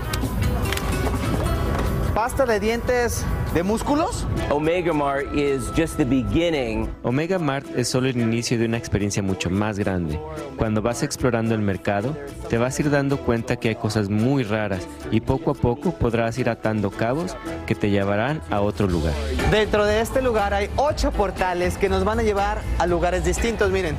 pasta 2.15 2.47
de 2.47 2.61
dientes 2.61 3.25
de 3.55 3.63
músculos. 3.63 4.27
Omega 4.51 4.93
Mart 4.93 5.35
is 5.35 5.71
just 5.77 5.97
the 5.97 6.05
beginning. 6.05 6.89
Omega 7.03 7.39
Mart 7.39 7.67
es 7.77 7.89
solo 7.89 8.09
el 8.09 8.17
inicio 8.17 8.59
de 8.59 8.67
una 8.67 8.77
experiencia 8.77 9.23
mucho 9.23 9.51
más 9.51 9.79
grande. 9.79 10.19
Cuando 10.57 10.83
vas 10.83 11.03
explorando 11.03 11.55
el 11.55 11.61
mercado, 11.61 12.17
te 12.49 12.59
vas 12.59 12.79
a 12.79 12.83
ir 12.83 12.91
dando 12.91 13.19
cuenta 13.19 13.57
que 13.57 13.69
hay 13.71 13.75
cosas 13.75 14.09
muy 14.09 14.43
raras 14.43 14.87
y 15.11 15.21
poco 15.21 15.51
a 15.51 15.55
poco 15.55 15.93
podrás 15.93 16.39
ir 16.39 16.49
atando 16.49 16.91
cabos 16.91 17.37
que 17.67 17.75
te 17.75 17.91
llevarán 17.91 18.41
a 18.51 18.61
otro 18.61 18.87
lugar. 18.87 19.15
Dentro 19.51 19.85
de 19.85 20.01
este 20.01 20.23
lugar 20.23 20.55
hay 20.55 20.71
ocho 20.77 21.13
portales 21.13 21.77
que 21.77 21.89
nos 21.89 22.05
van 22.05 22.19
a 22.21 22.23
llevar 22.23 22.63
a 22.79 22.87
lugares 22.87 23.25
distintos. 23.25 23.71
Miren, 23.71 23.97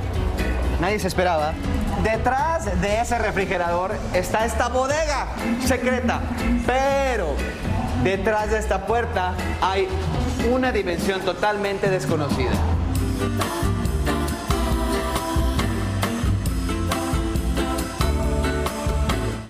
nadie 0.79 0.99
se 0.99 1.07
esperaba. 1.07 1.53
Detrás 2.03 2.81
de 2.81 2.99
ese 2.99 3.17
refrigerador 3.17 3.91
está 4.13 4.45
esta 4.45 4.69
bodega 4.69 5.27
secreta. 5.65 6.21
Pero 6.65 7.36
detrás 8.03 8.51
de 8.51 8.59
esta 8.59 8.86
puerta 8.86 9.33
hay 9.62 9.88
una 10.51 10.71
dimensión 10.71 11.21
totalmente 11.21 11.89
desconocida. 11.89 12.51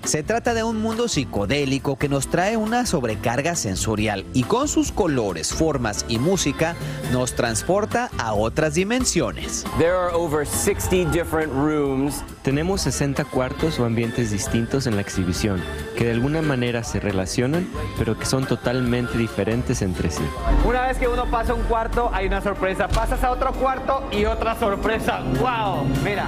Se 0.03 0.21
trata 0.21 0.53
de 0.53 0.63
un 0.63 0.81
mundo 0.81 1.07
psicodélico 1.07 1.95
que 1.95 2.09
nos 2.09 2.27
trae 2.27 2.57
una 2.57 2.85
sobrecarga 2.85 3.55
sensorial 3.55 4.25
y 4.33 4.43
con 4.43 4.67
sus 4.67 4.91
colores, 4.91 5.53
formas 5.53 6.03
y 6.09 6.19
música 6.19 6.75
nos 7.13 7.35
transporta 7.35 8.09
a 8.17 8.33
otras 8.33 8.73
dimensiones. 8.73 9.63
There 9.77 9.93
are 9.93 10.13
over 10.13 10.45
60 10.45 11.09
different 11.11 11.53
rooms. 11.53 12.21
Tenemos 12.41 12.81
60 12.81 13.23
cuartos 13.25 13.79
o 13.79 13.85
ambientes 13.85 14.29
distintos 14.29 14.87
en 14.87 14.97
la 14.97 15.01
exhibición, 15.01 15.63
que 15.95 16.03
de 16.03 16.11
alguna 16.11 16.41
manera 16.41 16.83
se 16.83 16.99
relacionan, 16.99 17.65
pero 17.97 18.19
que 18.19 18.25
son 18.25 18.45
totalmente 18.45 19.17
diferentes 19.17 19.81
entre 19.81 20.11
sí. 20.11 20.23
Una 20.65 20.85
vez 20.85 20.97
que 20.97 21.07
uno 21.07 21.31
pasa 21.31 21.53
un 21.53 21.63
cuarto, 21.63 22.09
hay 22.13 22.27
una 22.27 22.41
sorpresa. 22.41 22.89
Pasas 22.89 23.23
a 23.23 23.31
otro 23.31 23.53
cuarto 23.53 24.03
y 24.11 24.25
otra 24.25 24.59
sorpresa. 24.59 25.21
¡Wow! 25.39 25.85
Mira. 26.03 26.27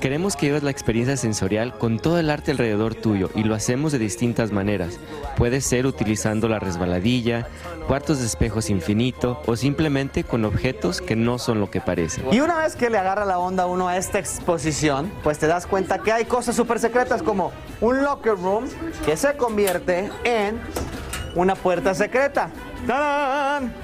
Queremos 0.00 0.36
que 0.36 0.46
vivas 0.46 0.62
la 0.62 0.70
experiencia 0.70 1.16
sensorial 1.16 1.76
con 1.76 1.98
todo 1.98 2.20
el 2.20 2.30
arte 2.30 2.52
alrededor 2.52 2.94
tuyo 2.94 3.30
y 3.34 3.42
lo 3.42 3.56
hacemos 3.56 3.90
de 3.90 3.98
distintas 3.98 4.52
maneras. 4.52 5.00
Puede 5.36 5.60
ser 5.60 5.86
utilizando 5.86 6.48
la 6.48 6.60
resbaladilla, 6.60 7.48
cuartos 7.88 8.20
de 8.20 8.26
espejos 8.26 8.70
infinito 8.70 9.42
o 9.46 9.56
simplemente 9.56 10.22
con 10.22 10.44
objetos 10.44 11.00
que 11.00 11.16
no 11.16 11.40
son 11.40 11.58
lo 11.58 11.68
que 11.68 11.80
parecen. 11.80 12.32
Y 12.32 12.38
una 12.38 12.58
vez 12.58 12.76
que 12.76 12.88
le 12.88 12.98
agarra 12.98 13.24
la 13.24 13.40
onda 13.40 13.66
uno 13.66 13.88
a 13.88 13.96
esta 13.96 14.20
exposición, 14.20 15.10
pues 15.24 15.40
te 15.40 15.48
das 15.48 15.66
cuenta 15.66 15.98
que 15.98 16.12
hay 16.12 16.26
cosas 16.26 16.54
súper 16.54 16.78
secretas 16.78 17.24
como 17.24 17.50
un 17.80 18.04
locker 18.04 18.36
room 18.36 18.66
que 19.04 19.16
se 19.16 19.36
convierte 19.36 20.10
en 20.22 20.60
una 21.34 21.56
puerta 21.56 21.92
secreta. 21.92 22.50
¡Tarán! 22.86 23.74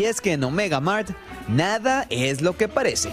Y 0.00 0.06
es 0.06 0.22
que 0.22 0.32
en 0.32 0.42
Omega 0.44 0.80
Mart 0.80 1.10
nada 1.46 2.06
es 2.08 2.40
lo 2.40 2.56
que 2.56 2.68
parece. 2.68 3.10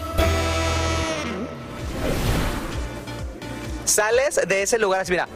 Sales 3.84 4.40
de 4.48 4.62
ese 4.62 4.78
lugar 4.78 5.02
así, 5.02 5.12
mira. 5.12 5.28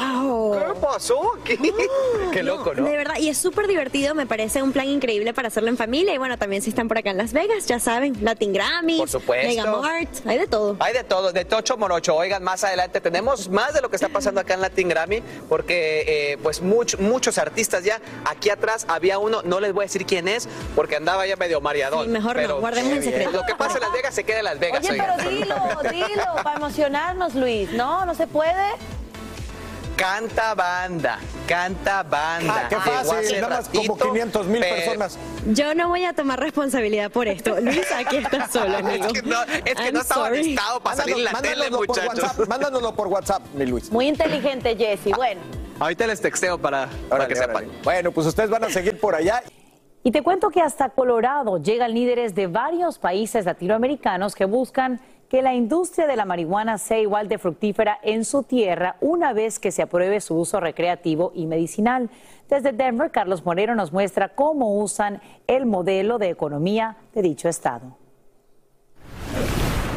¿Qué 0.00 0.80
pasó? 0.80 1.32
¿Qué, 1.44 1.58
Qué 2.32 2.42
loco, 2.42 2.74
¿no? 2.74 2.84
De 2.84 2.96
verdad, 2.96 3.16
y 3.18 3.28
es 3.28 3.38
súper 3.38 3.66
divertido, 3.66 4.14
me 4.14 4.26
parece 4.26 4.62
un 4.62 4.72
plan 4.72 4.88
increíble 4.88 5.34
para 5.34 5.48
hacerlo 5.48 5.68
en 5.68 5.76
familia. 5.76 6.14
Y 6.14 6.18
bueno, 6.18 6.38
también 6.38 6.62
si 6.62 6.70
están 6.70 6.88
por 6.88 6.98
acá 6.98 7.10
en 7.10 7.16
Las 7.18 7.32
Vegas, 7.32 7.66
ya 7.66 7.78
saben, 7.78 8.16
Latin 8.22 8.52
Grammy, 8.52 8.98
Por 8.98 9.08
supuesto. 9.08 9.48
Megamart, 9.48 10.26
hay 10.26 10.38
de 10.38 10.46
todo. 10.46 10.76
Hay 10.80 10.92
de 10.94 11.04
todo, 11.04 11.32
de 11.32 11.44
tocho 11.44 11.76
morocho. 11.76 12.14
Oigan, 12.16 12.42
más 12.42 12.64
adelante 12.64 13.00
tenemos 13.00 13.48
más 13.48 13.74
de 13.74 13.80
lo 13.80 13.90
que 13.90 13.96
está 13.96 14.08
pasando 14.08 14.40
acá 14.40 14.54
en 14.54 14.60
Latin 14.60 14.88
Grammy, 14.88 15.22
porque 15.48 16.04
eh, 16.32 16.38
pues 16.42 16.62
much- 16.62 16.98
muchos 16.98 17.38
artistas 17.38 17.84
ya. 17.84 18.00
Aquí 18.24 18.50
atrás 18.50 18.86
había 18.88 19.18
uno, 19.18 19.42
no 19.42 19.60
les 19.60 19.72
voy 19.72 19.82
a 19.82 19.86
decir 19.86 20.06
quién 20.06 20.28
es, 20.28 20.48
porque 20.74 20.96
andaba 20.96 21.26
ya 21.26 21.36
medio 21.36 21.60
mareadón. 21.60 22.04
Sí, 22.06 22.10
mejor 22.10 22.36
no, 22.36 22.42
pero 22.42 22.60
guardemos 22.60 22.92
en 22.92 22.94
qué 22.94 23.00
bien. 23.08 23.12
secreto. 23.18 23.38
Lo 23.40 23.46
que 23.46 23.54
pasa 23.54 23.74
en 23.78 23.82
Las 23.82 23.92
Vegas 23.92 24.14
se 24.14 24.24
queda 24.24 24.38
en 24.38 24.44
Las 24.44 24.58
Vegas. 24.58 24.80
Oye, 24.80 24.92
oigan. 24.92 25.14
pero 25.16 25.30
dilo, 25.30 25.56
dilo, 25.90 26.24
para 26.42 26.56
emocionarnos, 26.56 27.34
Luis. 27.34 27.70
No, 27.72 28.04
no 28.06 28.14
se 28.14 28.26
puede. 28.26 28.50
Canta 30.00 30.54
banda, 30.54 31.18
canta 31.46 32.02
banda. 32.02 32.54
Ah, 32.56 32.68
qué 32.70 32.76
fácil, 32.76 33.40
nada 33.42 33.56
más 33.58 33.68
como 33.68 33.94
ratito, 33.94 34.12
500 34.12 34.46
mil 34.46 34.60
pero- 34.62 34.76
personas. 34.76 35.18
Yo 35.48 35.74
no 35.74 35.88
voy 35.88 36.06
a 36.06 36.14
tomar 36.14 36.40
responsabilidad 36.40 37.10
por 37.10 37.28
esto. 37.28 37.60
Luis, 37.60 37.86
aquí 37.92 38.16
está 38.16 38.48
solo, 38.52 38.78
amigo. 38.78 39.04
Es 39.06 39.12
que 39.12 39.22
no, 39.22 39.42
es 39.42 39.62
que 39.74 39.84
I'm 39.84 39.92
no 39.94 40.00
estaba 40.00 40.30
listado 40.30 40.80
para 40.80 40.96
salir 40.96 41.16
en 41.18 41.24
la 41.24 41.32
tele, 41.32 41.50
Mándanoslo 41.70 41.78
por 41.86 41.88
muchachos. 41.88 42.22
WhatsApp, 42.24 42.48
mándanoslo 42.48 42.94
por 42.94 43.06
WhatsApp, 43.08 43.42
mi 43.54 43.66
Luis. 43.66 43.92
Muy 43.92 44.08
inteligente, 44.08 44.74
Jesse. 44.74 45.14
Bueno. 45.14 45.42
Ahorita 45.78 46.06
les 46.06 46.20
texteo 46.22 46.56
para, 46.58 46.88
para 47.10 47.28
que 47.28 47.36
sepan. 47.36 47.66
Bueno, 47.84 48.10
pues 48.10 48.26
ustedes 48.26 48.48
van 48.48 48.64
a 48.64 48.70
seguir 48.70 48.98
por 48.98 49.14
allá. 49.14 49.42
Y 50.02 50.12
te 50.12 50.22
cuento 50.22 50.48
que 50.48 50.62
hasta 50.62 50.88
Colorado 50.88 51.58
llegan 51.62 51.92
líderes 51.92 52.34
de 52.34 52.46
varios 52.46 52.98
países 52.98 53.44
latinoamericanos 53.44 54.34
que 54.34 54.46
buscan 54.46 54.98
que 55.30 55.42
la 55.42 55.54
industria 55.54 56.08
de 56.08 56.16
la 56.16 56.24
marihuana 56.24 56.76
sea 56.76 56.98
igual 56.98 57.28
de 57.28 57.38
fructífera 57.38 58.00
en 58.02 58.24
su 58.24 58.42
tierra 58.42 58.96
una 59.00 59.32
vez 59.32 59.60
que 59.60 59.70
se 59.70 59.80
apruebe 59.80 60.20
su 60.20 60.34
uso 60.34 60.58
recreativo 60.58 61.30
y 61.36 61.46
medicinal. 61.46 62.10
Desde 62.48 62.72
Denver, 62.72 63.12
Carlos 63.12 63.46
Moreno 63.46 63.76
nos 63.76 63.92
muestra 63.92 64.30
cómo 64.30 64.80
usan 64.80 65.22
el 65.46 65.66
modelo 65.66 66.18
de 66.18 66.30
economía 66.30 66.96
de 67.14 67.22
dicho 67.22 67.48
estado. 67.48 67.99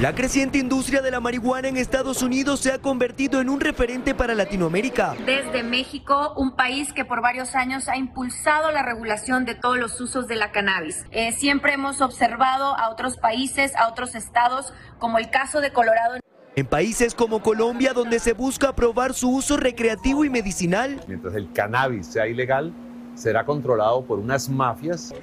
La 0.04 0.14
creciente 0.14 0.58
industria 0.58 1.02
de 1.02 1.12
la 1.12 1.22
marihuana 1.22 1.70
en 1.70 1.78
Estados 1.78 2.22
Unidos 2.22 2.60
se 2.60 2.74
ha 2.74 2.80
convertido 2.80 3.40
en 3.40 3.48
un 3.48 3.62
referente 3.62 4.14
para 4.14 4.36
Latinoamérica. 4.36 5.16
Desde 5.26 5.64
México, 5.64 6.34
un 6.36 6.58
país 6.58 6.92
que 6.92 7.06
por 7.06 7.22
varios 7.22 7.56
años 7.56 7.88
ha 7.88 7.96
impulsado 7.96 8.70
la 8.72 8.84
regulación 8.84 9.46
de 9.46 9.56
todos 9.56 9.78
los 9.78 10.02
usos 10.02 10.28
de 10.28 10.36
la 10.36 10.52
cannabis. 10.52 11.06
Eh, 11.12 11.32
siempre 11.32 11.76
hemos 11.76 12.02
observado 12.02 12.78
a 12.78 12.90
otros 12.90 13.16
países, 13.16 13.74
a 13.78 13.88
otros 13.88 14.14
estados, 14.14 14.74
como 15.00 15.20
el 15.20 15.30
caso 15.30 15.62
de 15.62 15.72
Colorado. 15.72 16.20
En 16.58 16.66
países 16.66 17.16
como 17.16 17.42
Colombia, 17.42 17.94
donde 17.94 18.20
se 18.20 18.34
busca 18.34 18.68
aprobar 18.68 19.14
su 19.14 19.34
uso 19.34 19.56
recreativo 19.56 20.26
y 20.26 20.30
medicinal, 20.30 21.00
Mientras 21.08 21.34
el 21.34 21.54
cannabis 21.54 22.08
sea 22.08 22.28
ilegal, 22.28 22.74
será 23.16 23.46
controlado 23.46 24.04
por 24.04 24.20
unas 24.20 24.50
mafias. 24.50 25.14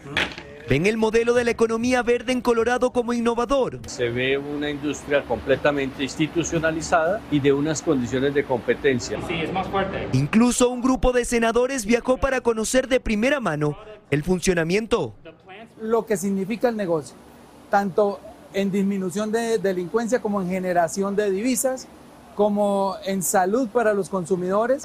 Ven 0.70 0.86
el 0.86 0.96
modelo 0.96 1.34
de 1.34 1.42
la 1.42 1.50
economía 1.50 2.00
verde 2.04 2.30
en 2.30 2.40
Colorado 2.40 2.92
como 2.92 3.12
innovador. 3.12 3.80
Se 3.86 4.08
ve 4.08 4.38
una 4.38 4.70
industria 4.70 5.24
completamente 5.24 6.04
institucionalizada 6.04 7.20
y 7.32 7.40
de 7.40 7.52
unas 7.52 7.82
condiciones 7.82 8.34
de 8.34 8.44
competencia. 8.44 9.18
Sí, 9.26 9.34
es 9.34 9.52
más 9.52 9.66
fuerte. 9.66 10.06
Incluso 10.12 10.70
un 10.70 10.80
grupo 10.80 11.10
de 11.10 11.24
senadores 11.24 11.84
viajó 11.86 12.18
para 12.18 12.40
conocer 12.40 12.86
de 12.86 13.00
primera 13.00 13.40
mano 13.40 13.76
el 14.12 14.22
funcionamiento. 14.22 15.14
lo 15.82 16.06
que 16.06 16.16
significa 16.16 16.68
el 16.68 16.76
negocio, 16.76 17.16
tanto 17.68 18.20
en 18.52 18.70
disminución 18.70 19.32
de 19.32 19.58
delincuencia 19.58 20.20
como 20.20 20.40
en 20.40 20.50
generación 20.50 21.16
de 21.16 21.32
divisas, 21.32 21.88
como 22.34 22.96
en 23.04 23.22
salud 23.22 23.68
para 23.68 23.92
los 23.92 24.08
consumidores. 24.08 24.84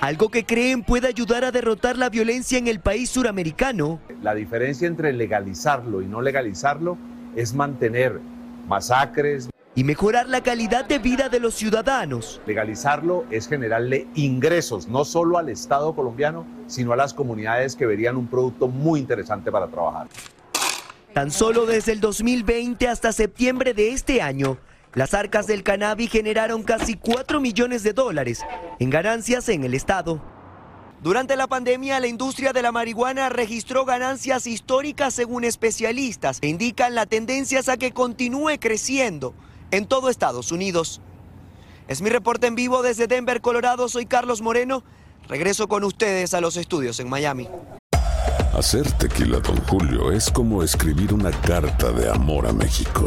Algo 0.00 0.28
que 0.30 0.44
creen 0.44 0.82
puede 0.82 1.08
ayudar 1.08 1.44
a 1.44 1.52
derrotar 1.52 1.96
la 1.96 2.08
violencia 2.08 2.58
en 2.58 2.68
el 2.68 2.80
país 2.80 3.10
suramericano. 3.10 4.00
La 4.20 4.34
diferencia 4.34 4.88
entre 4.88 5.12
legalizarlo 5.12 6.02
y 6.02 6.06
no 6.06 6.20
legalizarlo 6.20 6.98
es 7.36 7.54
mantener 7.54 8.20
masacres. 8.66 9.48
Y 9.74 9.84
mejorar 9.84 10.28
la 10.28 10.42
calidad 10.42 10.84
de 10.84 10.98
vida 10.98 11.28
de 11.28 11.40
los 11.40 11.54
ciudadanos. 11.54 12.40
Legalizarlo 12.46 13.24
es 13.30 13.48
generarle 13.48 14.06
ingresos, 14.14 14.86
no 14.86 15.04
solo 15.04 15.38
al 15.38 15.48
Estado 15.48 15.94
colombiano, 15.94 16.44
sino 16.66 16.92
a 16.92 16.96
las 16.96 17.14
comunidades 17.14 17.74
que 17.74 17.86
verían 17.86 18.16
un 18.16 18.26
producto 18.26 18.68
muy 18.68 19.00
interesante 19.00 19.50
para 19.50 19.68
trabajar. 19.68 20.08
Tan 21.14 21.30
solo 21.30 21.66
desde 21.66 21.92
el 21.92 22.00
2020 22.00 22.88
hasta 22.88 23.12
septiembre 23.12 23.74
de 23.74 23.92
este 23.92 24.20
año, 24.20 24.58
las 24.94 25.14
arcas 25.14 25.46
del 25.46 25.62
cannabis 25.62 26.10
generaron 26.10 26.62
casi 26.62 26.94
4 26.94 27.40
millones 27.40 27.82
de 27.82 27.92
dólares 27.92 28.40
en 28.78 28.90
ganancias 28.90 29.48
en 29.48 29.64
el 29.64 29.74
estado. 29.74 30.22
Durante 31.02 31.34
la 31.34 31.48
pandemia, 31.48 31.98
la 31.98 32.06
industria 32.06 32.52
de 32.52 32.62
la 32.62 32.70
marihuana 32.70 33.28
registró 33.28 33.84
ganancias 33.84 34.46
históricas 34.46 35.14
según 35.14 35.42
especialistas 35.44 36.38
e 36.42 36.48
indican 36.48 36.94
la 36.94 37.06
tendencia 37.06 37.60
a 37.66 37.76
que 37.76 37.92
continúe 37.92 38.58
creciendo 38.60 39.34
en 39.72 39.86
todo 39.86 40.10
Estados 40.10 40.52
Unidos. 40.52 41.00
Es 41.88 42.02
mi 42.02 42.10
reporte 42.10 42.46
en 42.46 42.54
vivo 42.54 42.82
desde 42.82 43.08
Denver, 43.08 43.40
Colorado. 43.40 43.88
Soy 43.88 44.06
Carlos 44.06 44.42
Moreno. 44.42 44.84
Regreso 45.26 45.66
con 45.68 45.82
ustedes 45.84 46.34
a 46.34 46.40
los 46.40 46.56
estudios 46.56 47.00
en 47.00 47.08
Miami. 47.08 47.48
Hacer 48.54 48.90
tequila, 48.92 49.40
Don 49.40 49.56
Julio, 49.66 50.12
es 50.12 50.30
como 50.30 50.62
escribir 50.62 51.12
una 51.14 51.30
carta 51.30 51.90
de 51.90 52.10
amor 52.10 52.46
a 52.46 52.52
México. 52.52 53.06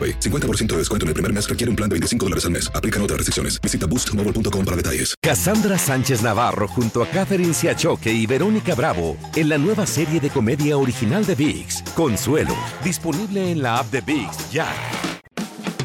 Huawei. 0.00 0.18
50% 0.20 0.68
de 0.68 0.78
descuento 0.78 1.04
en 1.04 1.08
el 1.08 1.14
primer 1.14 1.32
mes 1.32 1.48
requiere 1.48 1.68
un 1.68 1.76
plan 1.76 1.88
de 1.88 1.94
25 1.94 2.26
dólares 2.26 2.44
al 2.44 2.52
mes. 2.52 2.70
Aplican 2.74 3.02
otras 3.02 3.18
restricciones. 3.18 3.60
Visita 3.60 3.86
boostmobile.com 3.86 4.64
para 4.64 4.76
detalles. 4.76 5.14
Cassandra 5.20 5.76
Sánchez 5.76 6.22
Navarro 6.22 6.66
junto 6.68 7.02
a 7.02 7.06
Catherine 7.06 7.52
Siachoque 7.52 8.12
y 8.12 8.26
Verónica 8.26 8.74
Bravo 8.74 9.16
en 9.36 9.48
la 9.48 9.58
nueva 9.58 9.86
serie 9.86 10.20
de 10.20 10.30
comedia 10.30 10.78
original 10.78 11.26
de 11.26 11.34
VIX, 11.34 11.82
Consuelo, 11.94 12.56
disponible 12.82 13.50
en 13.50 13.62
la 13.62 13.78
app 13.78 13.90
de 13.90 14.00
VIX 14.00 14.50
ya. 14.50 14.66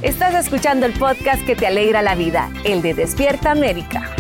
Estás 0.02 0.36
escuchando 0.36 0.86
el 0.86 0.94
podcast 0.94 1.44
que 1.46 1.56
te 1.56 1.66
alegra 1.66 2.02
la 2.02 2.16
vida, 2.16 2.52
el 2.64 2.82
de 2.82 2.94
Despierta 2.94 3.52
América. 3.52 4.16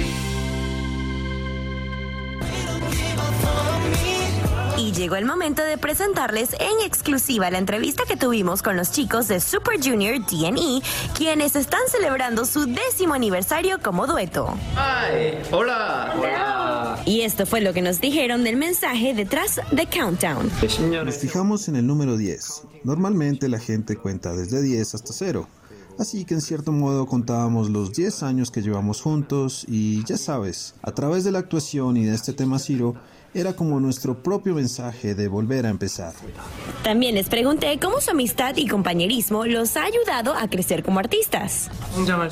Y 4.78 4.91
llegó 4.91 5.15
el 5.15 5.26
momento 5.26 5.61
de 5.63 5.78
presentarles 5.78 6.51
en 6.53 6.86
exclusiva 6.86 7.49
la 7.49 7.59
entrevista 7.59 8.03
que 8.05 8.17
tuvimos 8.17 8.61
con 8.61 8.76
los 8.76 8.91
chicos 8.91 9.30
de 9.30 9.39
Super 9.39 9.80
Junior 9.82 10.19
DNE, 10.19 10.82
quienes 11.15 11.55
están 11.55 11.80
celebrando 11.88 12.45
su 12.45 12.65
décimo 12.65 13.13
aniversario 13.13 13.80
como 13.82 14.05
dueto. 14.05 14.53
¡Ay! 14.76 15.39
¡Hola! 15.51 16.13
¡Hola! 16.17 16.99
Y 17.05 17.21
esto 17.21 17.45
fue 17.45 17.61
lo 17.61 17.71
que 17.71 17.82
nos 17.82 18.01
dijeron 18.01 18.43
del 18.43 18.57
mensaje 18.57 19.13
detrás 19.13 19.61
de 19.71 19.88
Countdown. 19.88 20.51
Nos 21.05 21.17
fijamos 21.17 21.69
en 21.69 21.78
el 21.78 21.88
número 21.88 22.17
10. 22.17 22.63
Normalmente 22.84 23.47
la 23.47 23.59
gente 23.59 23.95
cuenta 23.95 24.34
desde 24.34 24.61
10 24.61 24.95
hasta 24.95 25.13
0. 25.13 25.47
Así 25.97 26.26
que 26.26 26.34
en 26.34 26.41
cierto 26.41 26.73
modo 26.73 27.05
contábamos 27.05 27.69
los 27.69 27.93
10 27.93 28.23
años 28.23 28.51
que 28.51 28.61
llevamos 28.61 29.01
juntos 29.01 29.65
y 29.69 30.03
ya 30.03 30.17
sabes, 30.17 30.76
a 30.82 30.91
través 30.91 31.23
de 31.23 31.32
la 31.32 31.39
actuación 31.39 31.95
y 31.95 32.03
de 32.03 32.13
este 32.13 32.34
tema 32.34 32.59
Ciro, 32.59 32.95
era 33.36 33.54
como 33.54 33.80
nuestro 33.80 34.24
propio 34.24 34.56
mensaje 34.56 35.14
de 35.14 35.28
volver 35.28 35.66
a 35.66 35.70
empezar. 35.70 36.14
También 36.84 37.16
les 37.16 37.28
pregunté 37.28 37.78
cómo 37.82 38.00
su 38.00 38.12
amistad 38.12 38.56
y 38.56 38.68
compañerismo 38.68 39.46
los 39.46 39.76
ha 39.76 39.84
ayudado 39.84 40.34
a 40.34 40.48
crecer 40.48 40.84
como 40.84 41.00
artistas. 41.00 41.70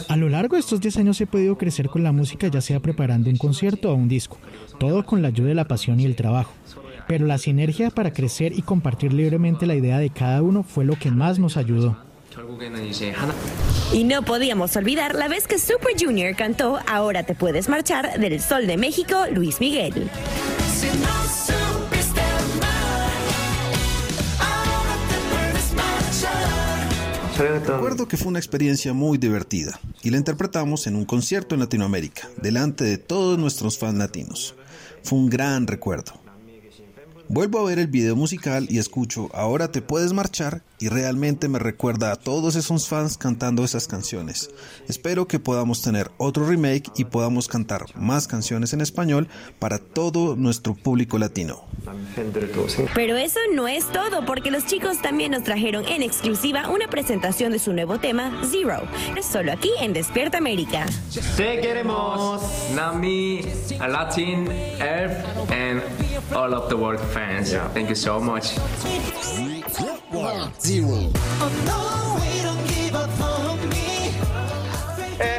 A 0.07 0.15
lo 0.15 0.29
largo 0.29 0.55
de 0.55 0.61
estos 0.61 0.79
10 0.79 0.97
años 0.97 1.19
he 1.19 1.27
podido 1.27 1.57
crecer 1.57 1.89
con 1.89 2.03
la 2.03 2.13
música, 2.13 2.47
ya 2.47 2.61
sea 2.61 2.79
preparando 2.79 3.29
un 3.29 3.37
concierto 3.37 3.91
o 3.91 3.95
un 3.95 4.07
disco, 4.07 4.37
todo 4.79 5.05
con 5.05 5.21
la 5.21 5.27
ayuda 5.27 5.49
de 5.49 5.55
la 5.55 5.67
pasión 5.67 5.99
y 5.99 6.05
el 6.05 6.15
trabajo. 6.15 6.53
Pero 7.07 7.25
la 7.25 7.37
sinergia 7.37 7.89
para 7.89 8.13
crecer 8.13 8.57
y 8.57 8.61
compartir 8.61 9.11
libremente 9.11 9.65
la 9.65 9.75
idea 9.75 9.99
de 9.99 10.09
cada 10.09 10.41
uno 10.41 10.63
fue 10.63 10.85
lo 10.85 10.97
que 10.97 11.11
más 11.11 11.37
nos 11.37 11.57
ayudó. 11.57 11.97
Y 13.91 14.03
no 14.03 14.23
podíamos 14.23 14.75
olvidar 14.75 15.15
la 15.15 15.27
vez 15.27 15.47
que 15.47 15.59
Super 15.59 15.93
Junior 15.99 16.35
cantó 16.35 16.79
Ahora 16.87 17.23
te 17.23 17.35
puedes 17.35 17.69
marchar 17.69 18.19
del 18.19 18.41
Sol 18.41 18.67
de 18.67 18.77
México, 18.77 19.15
Luis 19.31 19.59
Miguel. 19.59 20.09
Recuerdo 27.37 28.07
que 28.07 28.17
fue 28.17 28.27
una 28.27 28.39
experiencia 28.39 28.93
muy 28.93 29.17
divertida 29.17 29.79
y 30.01 30.11
la 30.11 30.17
interpretamos 30.17 30.87
en 30.87 30.95
un 30.95 31.05
concierto 31.05 31.55
en 31.55 31.61
Latinoamérica, 31.61 32.29
delante 32.37 32.83
de 32.83 32.97
todos 32.97 33.39
nuestros 33.39 33.77
fans 33.77 33.97
latinos. 33.97 34.55
Fue 35.03 35.17
un 35.17 35.29
gran 35.29 35.67
recuerdo. 35.67 36.22
Vuelvo 37.33 37.57
a 37.57 37.63
ver 37.63 37.79
el 37.79 37.87
video 37.87 38.15
musical 38.15 38.67
y 38.69 38.77
escucho 38.77 39.27
Ahora 39.33 39.71
te 39.71 39.81
puedes 39.81 40.13
marchar 40.13 40.61
y 40.77 40.89
realmente 40.89 41.47
me 41.47 41.57
recuerda 41.57 42.11
a 42.11 42.15
todos 42.15 42.55
esos 42.55 42.87
fans 42.87 43.17
cantando 43.17 43.63
esas 43.63 43.87
canciones. 43.87 44.51
Espero 44.87 45.27
que 45.27 45.39
podamos 45.39 45.81
tener 45.81 46.11
otro 46.17 46.45
remake 46.45 46.91
y 46.95 47.05
podamos 47.05 47.47
cantar 47.47 47.85
más 47.95 48.27
canciones 48.27 48.73
en 48.73 48.81
español 48.81 49.27
para 49.57 49.79
todo 49.79 50.35
nuestro 50.35 50.75
público 50.75 51.17
latino. 51.17 51.63
Pero 52.93 53.15
eso 53.15 53.39
no 53.55 53.67
es 53.67 53.85
todo, 53.91 54.25
porque 54.25 54.51
los 54.51 54.67
chicos 54.67 55.01
también 55.01 55.31
nos 55.31 55.43
trajeron 55.43 55.85
en 55.87 56.03
exclusiva 56.03 56.69
una 56.69 56.87
presentación 56.87 57.51
de 57.51 57.59
su 57.59 57.73
nuevo 57.73 57.97
tema, 57.99 58.41
Zero. 58.51 58.81
Es 59.17 59.25
solo 59.25 59.53
aquí 59.53 59.71
en 59.79 59.93
Despierta 59.93 60.37
América. 60.37 60.85
Te 61.35 61.61
queremos, 61.61 62.43
Nami, 62.75 63.41
a 63.79 63.87
Latin, 63.87 64.47
Earth, 64.79 65.25
and 65.49 65.81
all 66.35 66.53
of 66.53 66.69
the 66.69 66.75
world 66.75 66.99
fans. 67.13 67.22
Thank 67.73 67.89
you 67.89 67.95
so 67.95 68.19
much. 68.19 68.55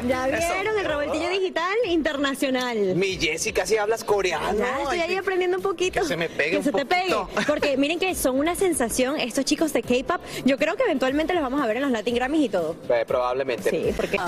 ¿Ya 0.07 0.27
vieron 0.27 0.79
el 0.79 0.85
revoltillo 0.85 1.29
digital 1.31 1.75
internacional? 1.87 2.77
Mi 2.95 3.17
Jessica, 3.19 3.65
si 3.67 3.77
hablas 3.77 4.05
coreano. 4.05 4.59
Ya 4.59 4.83
estoy 4.83 5.01
ahí 5.01 5.17
aprendiendo 5.17 5.57
un 5.57 5.63
poquito. 5.63 6.01
Que 6.01 6.07
se 6.07 6.17
me 6.17 6.29
pegue 6.29 6.51
Que 6.53 6.57
un 6.59 6.65
se 6.65 6.73
te 6.73 6.85
pegue. 6.85 7.15
Porque 7.47 7.77
miren 7.77 7.99
que 7.99 8.15
son 8.15 8.39
una 8.39 8.55
sensación 8.55 9.19
estos 9.19 9.45
chicos 9.45 9.73
de 9.73 9.83
K-pop. 9.83 10.21
Yo 10.45 10.59
creo 10.59 10.77
que 10.77 10.83
eventualmente 10.85 11.33
los 11.33 11.43
vamos 11.43 11.63
a 11.63 11.67
ver 11.67 11.77
en 11.77 11.83
los 11.83 11.91
Latin 11.91 12.15
Grammys 12.15 12.43
y 12.45 12.49
todo. 12.49 12.77
Eh, 12.89 13.05
probablemente. 13.07 13.71
Sí, 13.71 13.93
porque. 13.97 14.19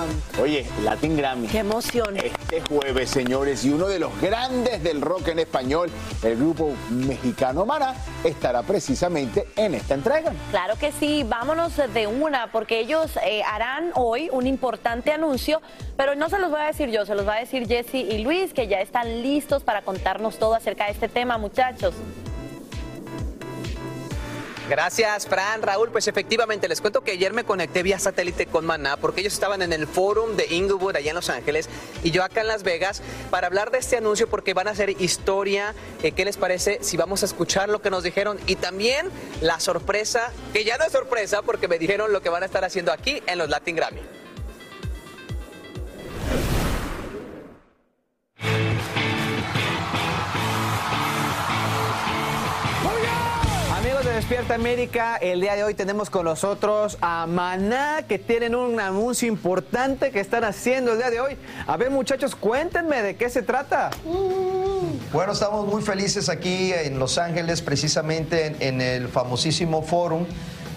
Oye, 0.41 0.65
Latin 0.83 1.17
Grammy. 1.17 1.47
Qué 1.47 1.59
emoción. 1.59 2.17
Este 2.17 2.61
jueves, 2.61 3.09
señores, 3.09 3.63
y 3.65 3.69
uno 3.69 3.87
de 3.87 3.99
los 3.99 4.19
grandes 4.21 4.83
del 4.83 5.01
rock 5.01 5.29
en 5.29 5.39
español, 5.39 5.89
el 6.23 6.35
grupo 6.37 6.73
mexicano 6.89 7.65
Maná, 7.65 7.95
estará 8.23 8.63
precisamente 8.63 9.47
en 9.55 9.75
esta 9.75 9.93
entrega. 9.93 10.31
Claro 10.51 10.75
que 10.79 10.91
sí, 10.91 11.23
vámonos 11.27 11.73
de 11.93 12.07
una, 12.07 12.51
porque 12.51 12.79
ellos 12.79 13.11
eh, 13.23 13.43
harán 13.43 13.91
hoy 13.95 14.29
un 14.31 14.47
importante 14.47 15.11
anuncio, 15.11 15.61
pero 15.95 16.15
no 16.15 16.29
se 16.29 16.39
los 16.39 16.51
voy 16.51 16.61
a 16.61 16.65
decir 16.65 16.89
yo, 16.89 17.05
se 17.05 17.15
los 17.15 17.27
va 17.27 17.35
a 17.35 17.39
decir 17.39 17.67
Jesse 17.67 17.95
y 17.95 18.19
Luis, 18.19 18.53
que 18.53 18.67
ya 18.67 18.81
están 18.81 19.21
listos 19.21 19.63
para 19.63 19.81
contarnos 19.81 20.37
todo 20.37 20.55
acerca 20.55 20.85
de 20.85 20.91
este 20.91 21.07
tema, 21.07 21.37
muchachos. 21.37 21.93
Gracias, 24.69 25.27
Fran, 25.27 25.61
Raúl. 25.61 25.91
Pues 25.91 26.09
efectivamente, 26.09 26.67
les 26.67 26.81
cuento 26.81 27.01
que 27.01 27.11
ayer 27.11 27.31
me 27.31 27.45
conecté 27.45 27.83
vía 27.83 27.99
satélite 27.99 28.47
con 28.47 28.65
Maná 28.65 28.97
porque 28.97 29.21
ellos 29.21 29.31
estaban 29.31 29.61
en 29.61 29.71
el 29.71 29.87
forum 29.87 30.35
de 30.35 30.45
Inglewood 30.47 30.97
allá 30.97 31.11
en 31.11 31.15
Los 31.15 31.29
Ángeles 31.29 31.69
y 32.03 32.11
yo 32.11 32.21
acá 32.21 32.41
en 32.41 32.47
Las 32.47 32.63
Vegas 32.63 33.01
para 33.29 33.47
hablar 33.47 33.71
de 33.71 33.77
este 33.77 33.95
anuncio 33.95 34.29
porque 34.29 34.53
van 34.53 34.67
a 34.67 34.71
hacer 34.71 34.89
historia. 35.01 35.73
Eh, 36.03 36.11
¿Qué 36.11 36.25
les 36.25 36.35
parece 36.35 36.79
si 36.81 36.97
vamos 36.97 37.23
a 37.23 37.27
escuchar 37.27 37.69
lo 37.69 37.81
que 37.81 37.89
nos 37.89 38.03
dijeron? 38.03 38.39
Y 38.45 38.57
también 38.57 39.09
la 39.39 39.61
sorpresa, 39.61 40.33
que 40.51 40.65
ya 40.65 40.77
no 40.77 40.83
es 40.83 40.91
sorpresa 40.91 41.43
porque 41.43 41.69
me 41.69 41.79
dijeron 41.79 42.11
lo 42.11 42.21
que 42.21 42.27
van 42.27 42.43
a 42.43 42.45
estar 42.45 42.65
haciendo 42.65 42.91
aquí 42.91 43.23
en 43.25 43.37
los 43.37 43.47
Latin 43.47 43.77
Grammy. 43.77 44.01
Despierta 54.27 54.55
América, 54.55 55.15
el 55.15 55.39
día 55.39 55.55
de 55.55 55.63
hoy 55.63 55.73
tenemos 55.73 56.09
con 56.09 56.25
nosotros 56.25 56.97
a 56.99 57.25
Maná, 57.27 58.03
que 58.09 58.19
tienen 58.19 58.55
un 58.55 58.77
anuncio 58.77 59.25
importante 59.25 60.11
que 60.11 60.19
están 60.19 60.43
haciendo 60.43 60.91
el 60.91 60.97
día 60.97 61.09
de 61.09 61.21
hoy. 61.21 61.37
A 61.65 61.77
ver, 61.77 61.91
muchachos, 61.91 62.35
cuéntenme 62.35 63.01
de 63.01 63.15
qué 63.15 63.29
se 63.29 63.41
trata. 63.41 63.89
Bueno, 65.13 65.31
estamos 65.31 65.65
muy 65.65 65.81
felices 65.81 66.27
aquí 66.27 66.73
en 66.73 66.99
Los 66.99 67.17
Ángeles, 67.17 67.61
precisamente 67.61 68.47
en, 68.47 68.57
en 68.59 68.81
el 68.81 69.07
famosísimo 69.07 69.81
Forum, 69.81 70.25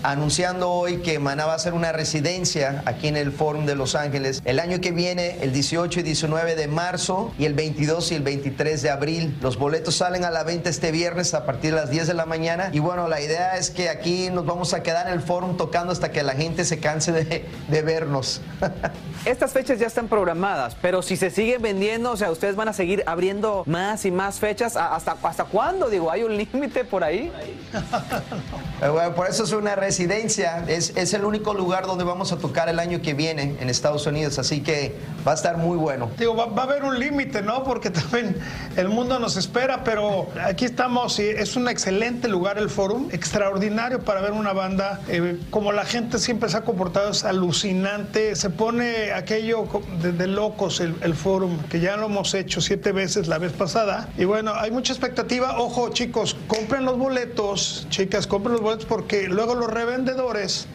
anunciando 0.02 0.70
hoy 0.70 0.98
que 0.98 1.18
Maná 1.18 1.46
va 1.46 1.52
a 1.52 1.56
hacer 1.56 1.72
una 1.74 1.92
residencia 1.92 2.82
aquí 2.86 3.08
en 3.08 3.16
el 3.16 3.32
Forum 3.32 3.66
de 3.66 3.74
Los 3.74 3.94
Ángeles 3.94 4.40
el 4.44 4.58
año 4.60 4.80
que 4.80 4.92
viene, 4.92 5.38
el 5.42 5.52
18 5.52 6.00
y 6.00 6.02
19 6.02 6.54
de 6.56 6.68
marzo 6.68 7.32
y 7.38 7.44
el 7.44 7.54
22 7.54 8.12
y 8.12 8.14
el 8.14 8.22
23 8.22 8.82
de 8.82 8.90
abril. 8.90 9.36
Los 9.40 9.56
boletos 9.58 9.96
salen 9.96 10.24
a 10.24 10.30
la 10.30 10.42
venta 10.44 10.70
este 10.70 10.92
viernes 10.92 11.34
a 11.34 11.44
partir 11.46 11.74
de 11.74 11.80
las 11.80 11.90
10 11.90 12.06
de 12.08 12.14
la 12.14 12.26
mañana 12.26 12.70
y 12.72 12.78
bueno, 12.78 13.08
la 13.08 13.20
idea 13.20 13.56
es 13.56 13.70
que 13.70 13.88
aquí 13.88 14.30
nos 14.30 14.46
vamos 14.46 14.74
a 14.74 14.82
quedar 14.82 15.06
en 15.08 15.12
el 15.14 15.20
Forum 15.20 15.56
tocando 15.56 15.92
hasta 15.92 16.10
que 16.12 16.22
la 16.22 16.32
gente 16.34 16.64
se 16.64 16.78
canse 16.78 17.12
de, 17.12 17.44
de 17.68 17.82
vernos. 17.82 18.40
Estas 19.24 19.52
fechas 19.52 19.78
ya 19.78 19.86
están 19.86 20.08
programadas, 20.08 20.76
pero 20.80 21.02
si 21.02 21.16
se 21.16 21.30
siguen 21.30 21.60
vendiendo, 21.60 22.10
o 22.12 22.16
sea, 22.16 22.30
ustedes 22.30 22.56
van 22.56 22.68
a 22.68 22.72
seguir 22.72 23.02
abriendo 23.06 23.64
más 23.66 24.04
y 24.06 24.10
más 24.10 24.38
fechas. 24.38 24.76
¿A- 24.76 24.94
¿Hasta, 24.96 25.16
hasta 25.22 25.44
cuándo? 25.44 25.88
Digo, 25.90 26.10
¿hay 26.10 26.22
un 26.22 26.36
límite 26.38 26.84
por 26.84 27.04
ahí? 27.04 27.30
Bueno, 28.80 29.14
por 29.14 29.28
eso 29.28 29.44
es 29.44 29.52
una 29.52 29.74
residencia. 29.90 30.64
Es, 30.68 30.92
es 30.96 31.14
el 31.14 31.24
único 31.24 31.52
lugar 31.52 31.84
donde 31.84 32.04
vamos 32.04 32.30
a 32.30 32.36
tocar 32.38 32.68
el 32.68 32.78
año 32.78 33.02
que 33.02 33.12
viene 33.12 33.56
en 33.60 33.68
Estados 33.68 34.06
Unidos. 34.06 34.38
Así 34.38 34.60
que 34.60 34.94
va 35.26 35.32
a 35.32 35.34
estar 35.34 35.56
muy 35.56 35.76
bueno. 35.76 36.08
Digo, 36.16 36.36
va, 36.36 36.46
va 36.46 36.62
a 36.62 36.66
haber 36.66 36.84
un 36.84 36.96
límite, 37.00 37.42
¿no? 37.42 37.64
Porque 37.64 37.90
también 38.00 38.36
el 38.76 38.88
mundo 38.88 39.18
nos 39.18 39.36
espera, 39.36 39.82
pero 39.82 40.28
aquí 40.44 40.64
estamos 40.64 41.18
y 41.18 41.24
es 41.24 41.56
un 41.56 41.68
excelente 41.68 42.28
lugar 42.28 42.56
el 42.56 42.70
Forum, 42.70 43.08
extraordinario 43.10 43.98
para 44.04 44.20
ver 44.20 44.30
una 44.30 44.52
banda. 44.52 45.00
eh, 45.08 45.40
como 45.50 45.72
la 45.72 45.84
gente 45.84 46.20
siempre 46.20 46.48
se 46.48 46.58
ha 46.58 46.60
comportado, 46.62 47.10
es 47.10 47.24
alucinante. 47.24 48.36
Se 48.36 48.48
pone 48.48 49.12
aquello 49.12 49.66
de, 50.00 50.12
de 50.12 50.26
locos 50.28 50.78
el, 50.78 50.94
el 51.02 51.14
Forum, 51.16 51.58
que 51.68 51.80
ya 51.80 51.96
lo 51.96 52.06
hemos 52.06 52.32
hecho 52.34 52.60
siete 52.60 52.92
veces 52.92 53.26
la 53.26 53.38
vez 53.38 53.52
pasada. 53.52 54.08
Y 54.16 54.24
bueno, 54.24 54.52
hay 54.54 54.70
mucha 54.70 54.92
expectativa. 54.92 55.58
Ojo, 55.58 55.88
chicos, 55.88 56.36
compren 56.46 56.84
los 56.84 56.96
boletos, 56.96 57.88
chicas, 57.90 58.28
compren 58.28 58.52
los 58.52 58.62
boletos 58.62 58.86
porque 58.86 59.26
luego 59.26 59.56
los 59.56 59.68
revendedores 59.80 60.66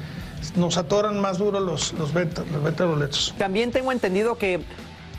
nos 0.56 0.78
atoran 0.78 1.20
más 1.20 1.38
duro 1.38 1.60
los, 1.60 1.94
los 1.94 2.14
ventas, 2.14 2.46
los 2.52 2.64
ventas 2.64 2.88
de 2.88 2.94
boletos. 2.94 3.36
También 3.38 3.72
tengo 3.72 3.92
entendido 3.92 4.38
que 4.38 4.62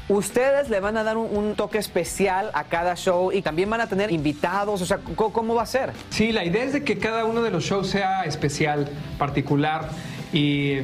ustedes 0.08 0.68
le 0.70 0.80
van 0.80 0.96
a 0.96 1.04
dar 1.04 1.16
un, 1.16 1.36
un 1.36 1.54
toque 1.54 1.78
especial 1.78 2.50
a 2.52 2.64
cada 2.64 2.96
show 2.96 3.32
y 3.32 3.42
también 3.42 3.70
van 3.70 3.80
a 3.80 3.88
tener 3.88 4.10
invitados. 4.12 4.82
O 4.82 4.86
sea, 4.86 4.98
¿cómo, 4.98 5.32
cómo 5.32 5.54
va 5.54 5.62
a 5.62 5.66
ser? 5.66 5.92
Sí, 6.10 6.32
la 6.32 6.44
idea 6.44 6.64
es 6.64 6.72
de 6.72 6.84
que 6.84 6.98
cada 6.98 7.24
uno 7.24 7.42
de 7.42 7.50
los 7.50 7.64
shows 7.64 7.88
sea 7.88 8.24
especial, 8.24 8.88
particular 9.18 9.88
y 10.32 10.78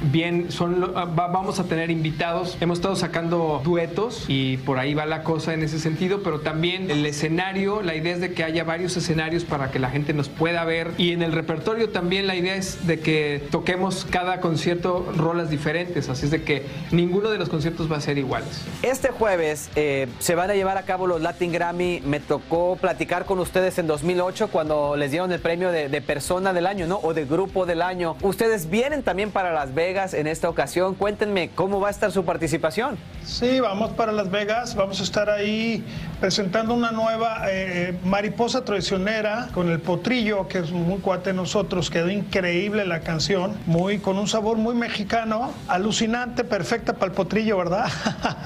bien, 0.00 0.50
son, 0.50 0.92
vamos 1.14 1.60
a 1.60 1.64
tener 1.64 1.90
invitados. 1.90 2.56
Hemos 2.60 2.78
estado 2.78 2.96
sacando 2.96 3.60
duetos 3.64 4.24
y 4.28 4.58
por 4.58 4.78
ahí 4.78 4.94
va 4.94 5.06
la 5.06 5.22
cosa 5.22 5.54
en 5.54 5.62
ese 5.62 5.78
sentido, 5.78 6.22
pero 6.22 6.40
también 6.40 6.90
el 6.90 7.04
escenario, 7.06 7.82
la 7.82 7.94
idea 7.94 8.14
es 8.14 8.20
de 8.20 8.32
que 8.32 8.44
haya 8.44 8.64
varios 8.64 8.96
escenarios 8.96 9.44
para 9.44 9.70
que 9.70 9.78
la 9.78 9.90
gente 9.90 10.12
nos 10.12 10.28
pueda 10.28 10.64
ver 10.64 10.92
y 10.98 11.12
en 11.12 11.22
el 11.22 11.32
repertorio 11.32 11.90
también 11.90 12.26
la 12.26 12.36
idea 12.36 12.54
es 12.54 12.86
de 12.86 13.00
que 13.00 13.42
toquemos 13.50 14.06
cada 14.10 14.40
concierto 14.40 15.10
rolas 15.16 15.50
diferentes, 15.50 16.08
así 16.08 16.26
es 16.26 16.30
de 16.30 16.42
que 16.42 16.66
ninguno 16.90 17.30
de 17.30 17.38
los 17.38 17.48
conciertos 17.48 17.90
va 17.90 17.96
a 17.96 18.00
ser 18.00 18.18
iguales. 18.18 18.62
Este 18.82 19.08
jueves 19.08 19.70
eh, 19.76 20.06
se 20.18 20.34
van 20.34 20.50
a 20.50 20.54
llevar 20.54 20.78
a 20.78 20.82
cabo 20.82 21.06
los 21.06 21.20
Latin 21.20 21.52
Grammy. 21.52 22.02
Me 22.04 22.20
tocó 22.20 22.76
platicar 22.76 23.24
con 23.24 23.38
ustedes 23.38 23.78
en 23.78 23.86
2008 23.86 24.48
cuando 24.48 24.96
les 24.96 25.10
dieron 25.10 25.32
el 25.32 25.40
premio 25.40 25.70
de, 25.70 25.88
de 25.88 26.00
persona 26.00 26.52
del 26.52 26.66
año, 26.66 26.86
¿no? 26.86 26.98
O 27.02 27.14
de 27.14 27.24
grupo 27.24 27.66
del 27.66 27.82
año. 27.82 28.16
Ustedes 28.22 28.70
vienen 28.70 29.02
también 29.02 29.30
para 29.30 29.52
Las 29.52 29.74
Vegas 29.74 29.87
en 29.88 30.26
esta 30.26 30.50
ocasión. 30.50 30.94
Cuéntenme 30.94 31.48
cómo 31.54 31.80
va 31.80 31.88
a 31.88 31.90
estar 31.90 32.12
su 32.12 32.22
participación. 32.22 32.98
Sí, 33.24 33.58
vamos 33.58 33.90
para 33.92 34.12
Las 34.12 34.30
Vegas. 34.30 34.74
Vamos 34.74 35.00
a 35.00 35.02
estar 35.02 35.30
ahí 35.30 35.82
presentando 36.20 36.74
una 36.74 36.92
nueva 36.92 37.44
eh, 37.50 37.96
mariposa 38.04 38.64
traicionera 38.64 39.48
con 39.54 39.70
el 39.70 39.80
potrillo, 39.80 40.46
que 40.46 40.58
es 40.58 40.72
muy 40.72 40.98
cuate 40.98 41.30
de 41.30 41.36
nosotros. 41.36 41.88
Quedó 41.90 42.10
increíble 42.10 42.84
la 42.84 43.00
canción, 43.00 43.56
muy 43.64 43.98
con 43.98 44.18
un 44.18 44.28
sabor 44.28 44.58
muy 44.58 44.74
mexicano, 44.74 45.52
alucinante, 45.68 46.44
perfecta 46.44 46.92
para 46.92 47.06
el 47.06 47.12
potrillo, 47.12 47.56
¿verdad? 47.56 47.88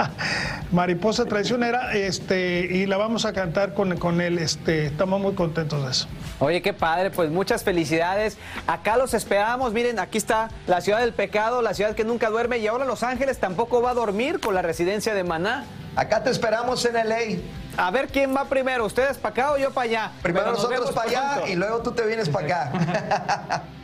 mariposa 0.73 1.25
traicionera, 1.25 1.93
este, 1.93 2.69
y 2.71 2.87
la 2.87 2.99
vamos 2.99 3.25
a 3.25 3.33
cantar 3.33 3.75
con, 3.75 3.97
con 3.99 4.21
él. 4.21 4.39
Este, 4.39 4.87
estamos 4.87 5.21
muy 5.21 5.33
contentos 5.33 5.85
de 5.85 5.91
eso. 5.91 6.09
Oye, 6.43 6.61
qué 6.61 6.73
padre, 6.73 7.13
pues 7.13 7.31
muchas 7.31 7.63
felicidades. 7.63 8.37
Acá 8.67 8.97
los 8.97 9.15
esperamos. 9.15 9.73
Miren, 9.73 10.01
aquí 10.01 10.19
está 10.19 10.49
la 10.67 10.81
ciudad 10.81 10.99
del 10.99 11.13
pecado, 11.13 11.63
la 11.63 11.73
ciudad 11.73 11.95
que 11.95 12.03
nunca 12.03 12.31
duerme, 12.31 12.59
y 12.59 12.67
ahora 12.67 12.85
Los 12.85 13.05
Ángeles 13.05 13.39
tampoco 13.39 13.81
va 13.81 13.91
a 13.91 13.95
dormir 13.95 14.41
con 14.41 14.53
la 14.53 14.61
residencia 14.61 15.15
de 15.15 15.23
Maná. 15.23 15.67
Acá 15.95 16.25
te 16.25 16.31
esperamos 16.31 16.85
en 16.85 16.95
LA. 16.95 17.39
A 17.77 17.93
ver 17.93 18.09
quién 18.09 18.35
va 18.35 18.47
primero, 18.47 18.85
ustedes 18.85 19.19
para 19.19 19.33
acá 19.33 19.53
o 19.53 19.57
yo 19.57 19.71
para 19.71 19.85
allá. 19.85 20.13
Primero 20.21 20.51
nosotros 20.51 20.91
para 20.91 21.09
allá 21.09 21.49
y 21.49 21.55
luego 21.55 21.81
tú 21.81 21.93
te 21.93 22.05
vienes 22.05 22.29
para 22.29 22.47
acá. 22.47 23.63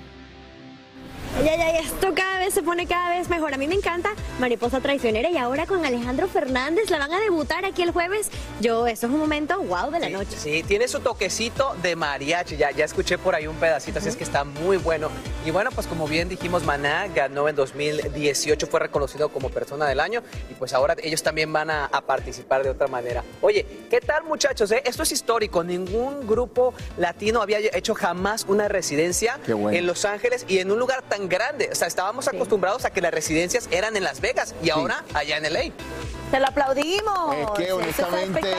Ya, 1.45 1.57
ya, 1.57 1.73
ya, 1.73 1.79
esto 1.79 2.13
cada 2.15 2.39
vez 2.41 2.53
se 2.53 2.63
pone 2.65 2.87
cada 2.87 3.11
vez 3.11 3.29
mejor. 3.29 3.55
A 3.55 3.57
mí 3.59 3.69
me 3.69 3.75
encanta 3.77 4.11
Mariposa 4.41 4.81
Traicionera 4.81 5.31
y 5.31 5.37
ahora 5.37 5.67
con 5.67 5.85
Alejandro 5.87 6.27
Fernández 6.27 6.91
la 6.91 6.99
van 6.99 7.13
a 7.13 7.21
debutar 7.21 7.65
aquí 7.65 7.83
el 7.83 7.93
jueves. 7.93 8.29
Yo, 8.61 8.89
eso 8.89 9.07
es 9.07 9.13
un 9.13 9.21
momento 9.21 9.61
wow 9.63 9.91
de 9.93 10.01
la 10.01 10.09
noche. 10.09 10.37
Sí, 10.37 10.65
tiene 10.67 10.89
su 10.89 10.99
toquecito 10.99 11.77
de 11.81 11.95
mariachi. 11.95 12.57
Ya, 12.57 12.73
ya 12.73 12.85
escuché 12.85 13.19
por 13.19 13.37
ahí 13.37 13.47
un 13.47 13.55
pedacito, 13.57 14.01
así 14.01 14.09
es 14.09 14.17
que 14.17 14.25
está 14.25 14.43
muy 14.43 14.79
bueno. 14.79 15.11
Y 15.47 15.53
bueno, 15.53 15.71
pues 15.73 15.87
como 15.87 16.09
bien 16.09 16.29
dijimos, 16.29 16.65
Maná 16.65 17.07
ganó 17.15 17.49
en 17.49 17.55
2018, 17.55 18.67
fue 18.67 18.81
reconocido 18.81 19.29
como 19.29 19.49
persona 19.49 19.87
del 19.87 20.01
año 20.01 20.23
y 20.51 20.55
pues 20.55 20.73
ahora 20.73 20.97
ellos 21.01 21.23
también 21.23 21.53
van 21.53 21.71
a, 21.71 21.85
a 21.87 22.01
participar 22.01 22.65
de 22.65 22.71
otra 22.71 22.89
manera. 22.89 23.23
Oye, 23.43 23.65
¿qué 23.89 24.01
tal 24.01 24.25
muchachos? 24.25 24.73
eh? 24.73 24.83
Esto 24.85 25.05
es 25.05 25.13
histórico. 25.13 25.63
Ningún 25.63 26.27
grupo 26.27 26.75
latino 26.97 27.43
había 27.43 27.59
hecho 27.61 27.95
jamás 27.95 28.45
una 28.49 28.67
residencia 28.67 29.39
bueno. 29.47 29.71
en 29.71 29.87
Los 29.87 30.05
Ángeles 30.05 30.45
y 30.49 30.59
en 30.59 30.73
un 30.73 30.81
lugar 30.81 31.03
tan 31.03 31.18
grande. 31.27 31.71
O 31.73 31.75
sea, 31.75 31.89
estábamos 31.89 32.29
acostumbrados 32.29 32.85
a 32.85 32.91
que 32.91 33.01
las 33.01 33.13
residencias 33.13 33.67
eran 33.73 33.97
en 33.97 34.05
Las 34.05 34.21
Vegas 34.21 34.55
y 34.63 34.69
ahora 34.69 35.05
allá 35.15 35.39
en 35.39 35.51
LA. 35.51 35.73
Te 36.31 36.39
lo 36.39 36.47
aplaudimos. 36.47 37.35
Es 37.37 37.51
que 37.53 37.73
honestamente 37.73 38.51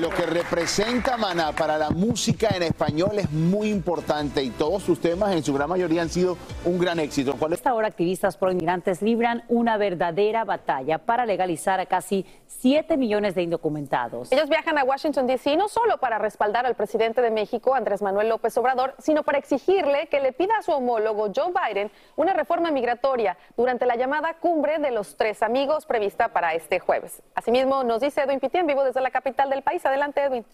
lo 0.00 0.10
que 0.10 0.26
representa 0.26 1.16
Maná 1.16 1.52
para 1.52 1.78
la 1.78 1.90
música 1.90 2.48
en 2.48 2.64
español 2.64 3.20
es 3.20 3.30
muy 3.30 3.70
importante 3.70 4.42
y 4.42 4.50
todos 4.50 4.82
sus 4.82 5.00
temas 5.00 5.32
en 5.32 5.44
su 5.44 5.54
gran 5.54 5.68
mayoría 5.68 6.02
han 6.02 6.08
sido 6.08 6.36
un 6.64 6.80
gran 6.80 6.98
éxito. 6.98 7.36
¿Cuál 7.38 7.52
es? 7.52 7.60
Esta 7.60 7.74
hora 7.74 7.86
activistas 7.86 8.36
pro 8.36 8.50
inmigrantes 8.50 9.02
libran 9.02 9.44
una 9.46 9.76
verdadera 9.76 10.44
batalla 10.44 10.98
para 10.98 11.26
legalizar 11.26 11.78
a 11.78 11.86
casi 11.86 12.26
7 12.48 12.96
millones 12.96 13.36
de 13.36 13.42
indocumentados. 13.42 14.32
Ellos 14.32 14.48
viajan 14.48 14.76
a 14.76 14.82
Washington, 14.82 15.28
D.C. 15.28 15.56
no 15.56 15.68
solo 15.68 15.98
para 15.98 16.18
respaldar 16.18 16.66
al 16.66 16.74
presidente 16.74 17.22
de 17.22 17.30
México, 17.30 17.76
Andrés 17.76 18.02
Manuel 18.02 18.30
López 18.30 18.56
Obrador, 18.58 18.96
sino 18.98 19.22
para 19.22 19.38
exigirle 19.38 20.08
que 20.08 20.18
le 20.18 20.32
pida 20.32 20.56
a 20.58 20.62
su 20.62 20.72
homólogo 20.72 21.30
Joe 21.34 21.52
Biden 21.52 21.85
una 22.16 22.32
reforma 22.32 22.70
migratoria 22.70 23.36
durante 23.56 23.86
la 23.86 23.96
llamada 23.96 24.34
cumbre 24.34 24.78
de 24.78 24.90
los 24.90 25.16
tres 25.16 25.42
amigos 25.42 25.86
prevista 25.86 26.28
para 26.28 26.54
este 26.54 26.78
jueves. 26.78 27.22
Asimismo, 27.34 27.84
nos 27.84 28.00
dice 28.00 28.22
Edwin 28.22 28.40
Pitti 28.40 28.58
en 28.58 28.66
vivo 28.66 28.84
desde 28.84 29.00
la 29.00 29.10
capital 29.10 29.50
del 29.50 29.62
país. 29.62 29.84
Adelante, 29.84 30.22
Edwin. 30.22 30.44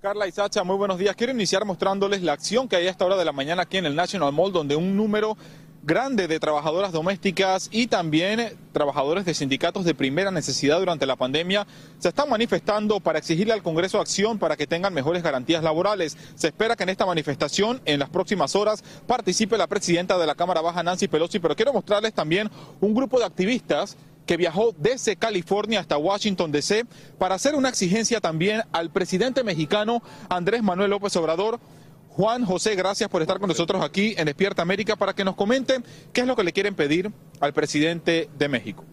Carla 0.00 0.26
y 0.26 0.32
Sacha, 0.32 0.64
muy 0.64 0.76
buenos 0.76 0.96
días. 0.96 1.14
Quiero 1.14 1.32
iniciar 1.32 1.66
mostrándoles 1.66 2.22
la 2.22 2.32
acción 2.32 2.66
que 2.66 2.76
hay 2.76 2.86
a 2.86 2.90
esta 2.90 3.04
hora 3.04 3.16
de 3.16 3.24
la 3.26 3.32
mañana 3.32 3.62
aquí 3.62 3.76
en 3.76 3.84
el 3.84 3.94
National 3.94 4.32
Mall, 4.32 4.50
donde 4.50 4.74
un 4.74 4.96
número 4.96 5.36
grande 5.82 6.28
de 6.28 6.38
trabajadoras 6.38 6.92
domésticas 6.92 7.68
y 7.72 7.86
también 7.86 8.56
trabajadores 8.72 9.24
de 9.24 9.34
sindicatos 9.34 9.84
de 9.84 9.94
primera 9.94 10.30
necesidad 10.30 10.78
durante 10.78 11.06
la 11.06 11.16
pandemia 11.16 11.66
se 11.98 12.08
están 12.08 12.28
manifestando 12.28 13.00
para 13.00 13.18
exigirle 13.18 13.52
al 13.52 13.62
Congreso 13.62 14.00
acción 14.00 14.38
para 14.38 14.56
que 14.56 14.66
tengan 14.66 14.92
mejores 14.92 15.22
garantías 15.22 15.62
laborales. 15.62 16.16
Se 16.34 16.48
espera 16.48 16.76
que 16.76 16.82
en 16.82 16.90
esta 16.90 17.06
manifestación 17.06 17.80
en 17.86 17.98
las 17.98 18.10
próximas 18.10 18.54
horas 18.54 18.84
participe 19.06 19.56
la 19.56 19.66
presidenta 19.66 20.18
de 20.18 20.26
la 20.26 20.34
Cámara 20.34 20.60
Baja, 20.60 20.82
Nancy 20.82 21.08
Pelosi, 21.08 21.38
pero 21.38 21.56
quiero 21.56 21.72
mostrarles 21.72 22.12
también 22.12 22.50
un 22.80 22.94
grupo 22.94 23.18
de 23.18 23.24
activistas 23.24 23.96
que 24.26 24.36
viajó 24.36 24.72
desde 24.78 25.16
California 25.16 25.80
hasta 25.80 25.98
Washington, 25.98 26.52
D.C., 26.52 26.84
para 27.18 27.34
hacer 27.34 27.54
una 27.54 27.68
exigencia 27.68 28.20
también 28.20 28.62
al 28.70 28.90
presidente 28.90 29.42
mexicano 29.42 30.02
Andrés 30.28 30.62
Manuel 30.62 30.90
López 30.90 31.16
Obrador. 31.16 31.58
Juan 32.20 32.44
José, 32.44 32.74
gracias 32.74 33.08
por 33.08 33.22
estar 33.22 33.38
con 33.38 33.48
nosotros 33.48 33.82
aquí 33.82 34.14
en 34.18 34.26
Despierta 34.26 34.60
América 34.60 34.94
para 34.94 35.14
que 35.14 35.24
nos 35.24 35.36
comenten 35.36 35.82
qué 36.12 36.20
es 36.20 36.26
lo 36.26 36.36
que 36.36 36.44
le 36.44 36.52
quieren 36.52 36.74
pedir 36.74 37.10
al 37.40 37.54
presidente 37.54 38.28
de 38.38 38.46
México. 38.46 38.84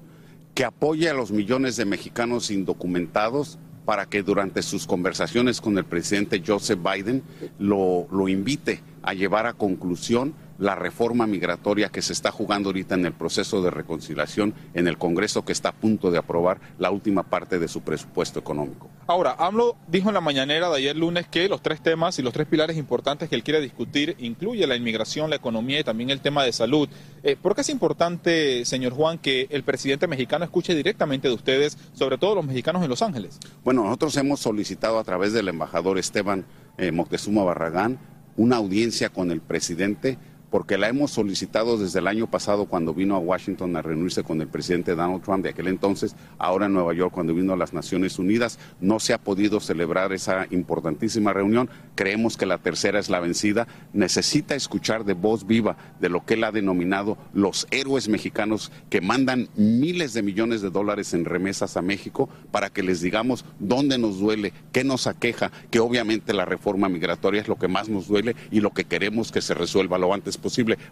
que 0.53 0.63
apoye 0.63 1.09
a 1.09 1.13
los 1.13 1.29
millones 1.33 1.75
de 1.75 1.83
mexicanos 1.83 2.49
indocumentados 2.51 3.59
para 3.83 4.05
que 4.05 4.23
durante 4.23 4.61
sus 4.63 4.87
conversaciones 4.87 5.59
con 5.59 5.77
el 5.77 5.83
presidente 5.83 6.41
Joseph 6.47 6.79
Biden 6.81 7.21
lo, 7.59 8.07
lo 8.11 8.29
invite 8.29 8.81
a 9.03 9.13
llevar 9.13 9.45
a 9.45 9.51
conclusión 9.51 10.33
la 10.59 10.75
reforma 10.75 11.27
migratoria 11.27 11.89
que 11.89 12.01
se 12.01 12.13
está 12.13 12.31
jugando 12.31 12.69
ahorita 12.69 12.95
en 12.95 13.05
el 13.05 13.13
proceso 13.13 13.61
de 13.61 13.71
reconciliación 13.71 14.53
en 14.73 14.87
el 14.87 14.97
Congreso 14.97 15.45
que 15.45 15.51
está 15.51 15.69
a 15.69 15.73
punto 15.73 16.11
de 16.11 16.17
aprobar 16.17 16.59
la 16.79 16.91
última 16.91 17.23
parte 17.23 17.59
de 17.59 17.67
su 17.67 17.81
presupuesto 17.81 18.39
económico. 18.39 18.89
Ahora, 19.07 19.35
AMLO 19.37 19.77
dijo 19.87 20.09
en 20.09 20.15
la 20.15 20.21
mañanera 20.21 20.69
de 20.69 20.77
ayer 20.77 20.95
lunes 20.95 21.27
que 21.27 21.47
los 21.47 21.61
tres 21.61 21.81
temas 21.81 22.17
y 22.19 22.21
los 22.21 22.33
tres 22.33 22.47
pilares 22.47 22.77
importantes 22.77 23.29
que 23.29 23.35
él 23.35 23.43
quiere 23.43 23.61
discutir 23.61 24.15
incluye 24.19 24.65
la 24.67 24.75
inmigración, 24.75 25.29
la 25.29 25.35
economía 25.35 25.79
y 25.79 25.83
también 25.83 26.09
el 26.09 26.21
tema 26.21 26.43
de 26.43 26.51
salud. 26.51 26.89
Eh, 27.23 27.35
¿Por 27.41 27.55
qué 27.55 27.61
es 27.61 27.69
importante, 27.69 28.65
señor 28.65 28.93
Juan, 28.93 29.17
que 29.17 29.47
el 29.49 29.63
presidente 29.63 30.07
mexicano 30.07 30.45
escuche 30.45 30.75
directamente 30.75 31.27
de 31.27 31.33
ustedes, 31.33 31.77
sobre 31.93 32.17
todo 32.17 32.35
los 32.35 32.45
mexicanos 32.45 32.83
en 32.83 32.89
Los 32.89 33.01
Ángeles? 33.01 33.39
Bueno, 33.63 33.83
nosotros 33.83 34.15
hemos 34.17 34.39
solicitado 34.39 34.99
a 34.99 35.03
través 35.03 35.33
del 35.33 35.47
embajador 35.47 35.97
Esteban 35.97 36.45
eh, 36.77 36.91
Moctezuma 36.91 37.43
Barragán 37.43 37.99
una 38.37 38.57
audiencia 38.57 39.09
con 39.09 39.31
el 39.31 39.41
presidente 39.41 40.17
porque 40.57 40.79
la 40.79 40.87
hemos 40.87 41.11
solicitado 41.11 41.77
desde 41.77 41.99
el 41.99 42.07
año 42.07 42.25
pasado 42.25 42.65
cuando 42.65 42.91
vino 42.91 43.15
a 43.15 43.19
Washington 43.19 43.75
a 43.75 43.83
reunirse 43.83 44.23
con 44.23 44.41
el 44.41 44.47
presidente 44.47 44.95
Donald 44.95 45.21
Trump 45.21 45.43
de 45.43 45.51
aquel 45.51 45.67
entonces, 45.67 46.15
ahora 46.39 46.65
en 46.65 46.73
Nueva 46.73 46.95
York 46.95 47.13
cuando 47.13 47.35
vino 47.35 47.53
a 47.53 47.57
las 47.57 47.73
Naciones 47.73 48.17
Unidas. 48.17 48.57
No 48.81 48.99
se 48.99 49.13
ha 49.13 49.19
podido 49.19 49.59
celebrar 49.59 50.13
esa 50.13 50.47
importantísima 50.49 51.31
reunión. 51.31 51.69
Creemos 51.93 52.37
que 52.37 52.47
la 52.47 52.57
tercera 52.57 52.97
es 52.97 53.11
la 53.11 53.19
vencida. 53.19 53.67
Necesita 53.93 54.55
escuchar 54.55 55.05
de 55.05 55.13
voz 55.13 55.45
viva 55.45 55.77
de 55.99 56.09
lo 56.09 56.25
que 56.25 56.33
él 56.33 56.43
ha 56.43 56.51
denominado 56.51 57.19
los 57.35 57.67
héroes 57.69 58.09
mexicanos 58.09 58.71
que 58.89 58.99
mandan 58.99 59.49
miles 59.55 60.13
de 60.13 60.23
millones 60.23 60.63
de 60.63 60.71
dólares 60.71 61.13
en 61.13 61.25
remesas 61.25 61.77
a 61.77 61.83
México 61.83 62.29
para 62.49 62.71
que 62.71 62.81
les 62.81 63.01
digamos 63.01 63.45
dónde 63.59 63.99
nos 63.99 64.17
duele, 64.17 64.53
qué 64.71 64.83
nos 64.83 65.05
aqueja, 65.05 65.51
que 65.69 65.79
obviamente 65.79 66.33
la 66.33 66.45
reforma 66.45 66.89
migratoria 66.89 67.41
es 67.41 67.47
lo 67.47 67.59
que 67.59 67.67
más 67.67 67.89
nos 67.89 68.07
duele 68.07 68.35
y 68.49 68.59
lo 68.61 68.71
que 68.71 68.85
queremos 68.85 69.31
que 69.31 69.43
se 69.43 69.53
resuelva 69.53 69.99
lo 69.99 70.15
antes 70.15 70.35
posible. 70.35 70.46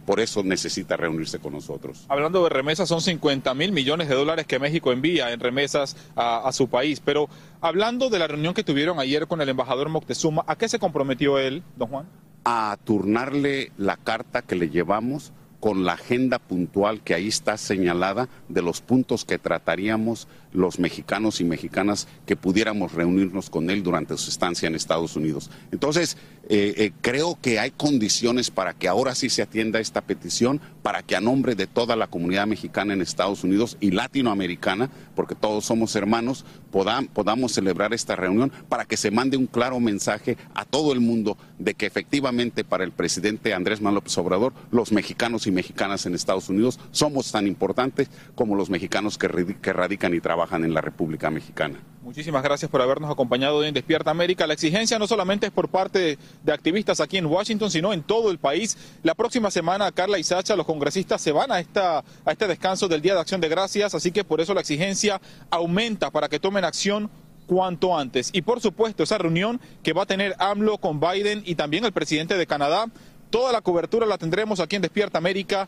Por 0.06 0.20
eso 0.20 0.44
necesita 0.44 0.98
reunirse 0.98 1.40
con 1.40 1.54
nosotros. 1.54 2.06
Hablando 2.10 2.44
de 2.44 2.50
remesas, 2.50 2.90
son 2.90 3.02
50 3.02 3.54
mil 3.54 3.72
millones 3.72 4.10
de 4.10 4.16
dólares 4.16 4.46
que 4.46 4.60
México 4.60 4.92
envía 4.92 5.32
en 5.32 5.40
remesas 5.40 5.96
a, 6.16 6.48
a 6.48 6.52
su 6.52 6.68
país. 6.68 7.02
Pero 7.04 7.30
hablando 7.62 8.10
de 8.10 8.20
la 8.20 8.28
reunión 8.28 8.54
que 8.54 8.64
tuvieron 8.64 9.00
ayer 9.00 9.28
con 9.28 9.42
el 9.42 9.50
embajador 9.50 9.90
Moctezuma, 9.90 10.44
¿a 10.48 10.56
qué 10.56 10.70
se 10.70 10.80
comprometió 10.80 11.40
él, 11.40 11.64
don 11.76 11.90
Juan? 11.90 12.06
a 12.46 12.78
turnarle 12.84 13.72
la 13.76 13.98
carta 13.98 14.44
que 14.44 14.56
le 14.56 14.70
llevamos 14.70 15.34
con 15.60 15.84
la 15.84 15.94
agenda 15.94 16.38
puntual 16.38 17.02
que 17.02 17.16
ahí 17.16 17.28
está 17.28 17.58
señalada 17.58 18.30
de 18.50 18.62
los 18.62 18.82
puntos 18.82 19.26
que 19.26 19.40
trataríamos 19.40 20.28
los 20.56 20.80
mexicanos 20.80 21.42
y 21.42 21.44
mexicanas 21.44 22.08
que 22.26 22.36
pudiéramos 22.36 22.94
reunirnos 22.94 23.50
con 23.50 23.70
él 23.70 23.84
durante 23.84 24.18
su 24.18 24.30
estancia 24.30 24.68
en 24.68 24.76
Estados 24.76 25.16
Unidos. 25.16 25.50
Entonces, 25.72 26.18
eh, 26.48 26.74
eh, 26.78 26.92
creo 27.02 27.40
que 27.42 27.60
hay 27.60 27.72
condiciones 27.72 28.52
para 28.52 28.74
que 28.74 28.88
ahora 28.88 29.16
sí 29.16 29.30
se 29.30 29.42
atienda 29.42 29.80
esta 29.80 30.02
petición, 30.02 30.62
para 30.84 31.02
que 31.02 31.16
a 31.16 31.22
nombre 31.22 31.56
de 31.56 31.66
toda 31.66 31.96
la 31.96 32.06
comunidad 32.06 32.46
mexicana 32.46 32.94
en 32.94 33.02
Estados 33.02 33.44
Unidos 33.44 33.78
y 33.80 33.92
latinoamericana, 33.92 34.92
porque 35.16 35.34
todos 35.34 35.66
somos 35.66 35.96
hermanos, 35.96 36.46
podamos 36.72 37.54
celebrar 37.54 37.94
esta 37.94 38.16
reunión 38.16 38.52
para 38.70 38.86
que 38.86 38.98
se 38.98 39.10
mande 39.10 39.38
un 39.38 39.48
claro 39.48 39.80
mensaje 39.80 40.38
a 40.54 40.66
todo 40.66 40.94
el 40.94 41.00
mundo 41.00 41.38
de 41.58 41.74
que 41.74 41.86
efectivamente 41.86 42.64
para 42.64 42.84
el 42.84 42.92
presidente 42.92 43.54
Andrés 43.54 43.82
Manuel 43.82 43.96
López 43.96 44.18
Obrador, 44.18 44.54
los 44.72 44.92
mexicanos 44.92 45.48
y 45.48 45.52
mexicanas 45.52 46.06
en 46.06 46.14
Estados 46.14 46.50
Unidos 46.50 46.80
somos 46.92 47.32
tan 47.32 47.48
importantes 47.48 48.10
como 48.36 48.56
los 48.56 48.70
mexicanos 48.70 49.18
que 49.18 49.74
radican 49.74 50.14
y 50.14 50.20
trabajan 50.20 50.45
en 50.52 50.74
la 50.74 50.82
República 50.82 51.30
Mexicana. 51.30 51.80
Muchísimas 52.02 52.44
gracias 52.44 52.70
por 52.70 52.82
habernos 52.82 53.12
acompañado 53.12 53.64
en 53.64 53.74
Despierta 53.74 54.12
América. 54.12 54.46
La 54.46 54.54
exigencia 54.54 55.00
no 55.00 55.08
solamente 55.08 55.48
es 55.48 55.52
por 55.52 55.70
parte 55.70 56.20
de, 56.44 56.54
activistas 56.54 57.00
aquí 57.00 57.18
en 57.18 57.26
Washington, 57.26 57.72
sino 57.72 57.94
en 57.94 58.04
todo 58.04 58.30
el 58.30 58.38
país. 58.38 58.78
La 59.02 59.16
próxima 59.16 59.50
semana, 59.50 59.92
Carla 59.92 60.20
y 60.20 60.24
Sacha, 60.24 60.56
los 60.56 60.68
congresistas, 60.68 61.20
se 61.20 61.32
van 61.32 61.52
a, 61.52 61.56
a 61.56 62.32
este 62.32 62.48
descanso 62.48 62.88
del 62.88 63.02
Día 63.02 63.16
de 63.16 63.22
Acción 63.22 63.42
de 63.42 63.50
Gracias, 63.50 63.96
así 63.96 64.12
que 64.12 64.24
por 64.24 64.40
eso 64.40 64.54
la 64.54 64.62
exigencia 64.62 65.20
aumenta 65.50 66.12
para 66.12 66.30
que 66.30 66.40
tomen 66.40 66.64
acción 66.64 67.10
cuanto 67.48 67.98
antes. 67.98 68.30
Y 68.34 68.44
por 68.44 68.62
supuesto, 68.62 69.02
esa 69.02 69.18
reunión 69.18 69.60
que 69.82 69.94
va 69.94 70.04
a 70.04 70.06
tener 70.06 70.36
AMLO 70.38 70.78
con 70.78 71.00
Biden 71.00 71.42
y 71.46 71.56
también 71.56 71.86
el 71.86 71.92
presidente 71.92 72.38
de 72.38 72.46
Canadá, 72.46 72.86
toda 73.32 73.52
la 73.52 73.62
cobertura 73.62 74.06
la 74.06 74.20
tendremos 74.20 74.60
aquí 74.60 74.76
en 74.76 74.84
Despierta 74.84 75.18
América 75.18 75.68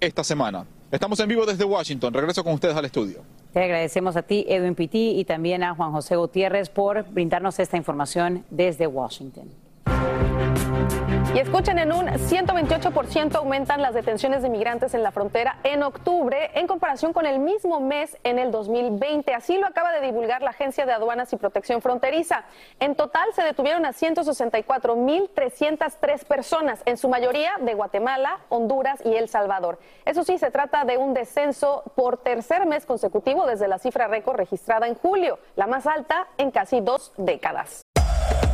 esta 0.00 0.24
semana. 0.24 0.66
Estamos 0.90 1.18
en 1.20 1.28
vivo 1.28 1.46
desde 1.46 1.64
Washington. 1.64 2.12
Regreso 2.12 2.44
con 2.44 2.54
ustedes 2.54 2.76
al 2.76 2.84
estudio. 2.84 3.22
Te 3.56 3.64
agradecemos 3.64 4.16
a 4.16 4.22
ti, 4.22 4.44
Edwin 4.50 4.74
Pitti, 4.74 5.18
y 5.18 5.24
también 5.24 5.62
a 5.62 5.74
Juan 5.74 5.90
José 5.90 6.16
Gutiérrez 6.16 6.68
por 6.68 7.04
brindarnos 7.04 7.58
esta 7.58 7.78
información 7.78 8.44
desde 8.50 8.86
Washington. 8.86 9.48
Y 11.36 11.38
escuchen, 11.38 11.78
en 11.78 11.92
un 11.92 12.06
128% 12.06 13.34
aumentan 13.34 13.82
las 13.82 13.92
detenciones 13.92 14.40
de 14.40 14.48
migrantes 14.48 14.94
en 14.94 15.02
la 15.02 15.12
frontera 15.12 15.58
en 15.64 15.82
octubre 15.82 16.50
en 16.54 16.66
comparación 16.66 17.12
con 17.12 17.26
el 17.26 17.40
mismo 17.40 17.78
mes 17.78 18.16
en 18.24 18.38
el 18.38 18.50
2020. 18.50 19.34
Así 19.34 19.58
lo 19.58 19.66
acaba 19.66 19.92
de 19.92 20.00
divulgar 20.00 20.40
la 20.40 20.48
Agencia 20.50 20.86
de 20.86 20.92
Aduanas 20.92 21.30
y 21.34 21.36
Protección 21.36 21.82
Fronteriza. 21.82 22.46
En 22.80 22.94
total 22.94 23.28
se 23.34 23.42
detuvieron 23.42 23.84
a 23.84 23.92
164.303 23.92 26.24
personas, 26.24 26.80
en 26.86 26.96
su 26.96 27.10
mayoría 27.10 27.52
de 27.60 27.74
Guatemala, 27.74 28.38
Honduras 28.48 29.00
y 29.04 29.14
El 29.14 29.28
Salvador. 29.28 29.78
Eso 30.06 30.24
sí, 30.24 30.38
se 30.38 30.50
trata 30.50 30.86
de 30.86 30.96
un 30.96 31.12
descenso 31.12 31.82
por 31.94 32.16
tercer 32.16 32.64
mes 32.64 32.86
consecutivo 32.86 33.44
desde 33.44 33.68
la 33.68 33.78
cifra 33.78 34.08
récord 34.08 34.36
registrada 34.36 34.88
en 34.88 34.94
julio, 34.94 35.38
la 35.54 35.66
más 35.66 35.86
alta 35.86 36.28
en 36.38 36.50
casi 36.50 36.80
dos 36.80 37.12
décadas. 37.18 37.85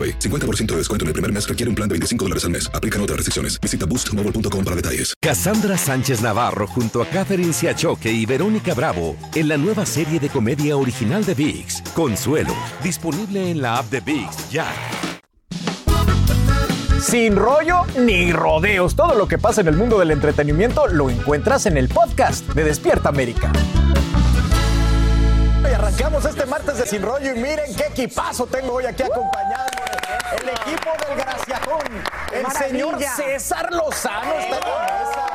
AroPay. 0.00 0.18
50% 0.18 0.66
de 0.66 0.76
descuento 0.76 1.04
en 1.04 1.08
el 1.08 1.12
primer 1.12 1.32
mes 1.32 1.46
requiere 1.46 1.68
un 1.68 1.74
plan 1.74 1.88
de 1.88 1.94
25 1.94 2.24
dólares 2.24 2.44
al 2.44 2.50
mes. 2.50 2.70
Aplican 2.72 3.02
otras 3.02 3.16
restricciones. 3.16 3.60
Visita 3.60 3.86
boostmobile.com 3.86 4.64
para 4.64 4.76
detalles. 4.76 5.14
Cassandra 5.20 5.76
Sánchez 5.76 6.22
Navarro 6.22 6.66
junto 6.66 7.02
a 7.02 7.06
Catherine 7.06 7.52
Siachoque 7.52 8.10
y 8.10 8.24
Verónica 8.24 8.74
Bravo 8.74 9.16
en 9.34 9.48
la 9.48 9.56
nueva 9.56 9.84
serie 9.84 10.20
de 10.20 10.28
comedia 10.28 10.76
original 10.76 11.24
de 11.24 11.34
VIX, 11.34 11.82
Consuelo, 11.94 12.54
disponible 12.82 13.50
en 13.50 13.60
la 13.60 13.78
app 13.78 13.90
de 13.90 14.00
VIX 14.00 14.50
ya. 14.50 14.66
Sin 17.00 17.34
rollo 17.34 17.84
ni 17.98 18.30
rodeos, 18.32 18.94
todo 18.94 19.14
lo 19.14 19.26
que 19.26 19.38
pasa 19.38 19.62
en 19.62 19.68
el 19.68 19.76
mundo 19.76 19.98
del 19.98 20.10
entretenimiento 20.10 20.86
lo 20.86 21.08
encuentras 21.08 21.66
en 21.66 21.76
el 21.76 21.88
podcast 21.88 22.46
de 22.50 22.64
Despierta 22.64 23.08
América. 23.08 23.50
Arrancamos 26.00 26.24
este 26.24 26.46
martes 26.46 26.78
de 26.78 26.86
Sin 26.86 27.02
Rollo 27.02 27.30
y 27.30 27.38
miren 27.38 27.76
qué 27.76 27.84
equipazo 27.88 28.46
tengo 28.46 28.72
hoy 28.72 28.86
aquí 28.86 29.02
acompañado. 29.02 29.68
El 30.32 30.48
equipo 30.48 30.90
del 31.06 31.18
Graciajón. 31.18 31.82
El 32.32 32.46
señor 32.52 33.02
César 33.02 33.70
Lozano 33.70 34.32
está 34.32 34.56
en 34.56 34.64
la 34.64 34.80
mesa. 34.80 35.26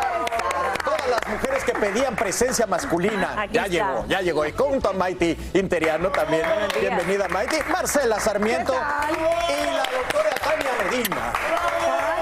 Todas 0.83 1.07
las 1.07 1.27
mujeres 1.27 1.63
que 1.65 1.73
pedían 1.73 2.15
presencia 2.15 2.65
masculina. 2.65 3.45
ya 3.51 3.67
llegó, 3.67 4.05
ya 4.07 4.21
llegó. 4.21 4.43
Y 4.43 4.53
con 4.53 4.81
Mighty 4.97 5.37
Interiano 5.53 6.09
también. 6.09 6.41
Bienvenida, 6.79 7.27
Mighty. 7.27 7.57
Marcela 7.71 8.19
Sarmiento. 8.19 8.73
Y 8.73 9.65
la 9.71 9.83
doctora 9.83 10.29
Tania 10.41 10.71
Medina. 10.83 12.14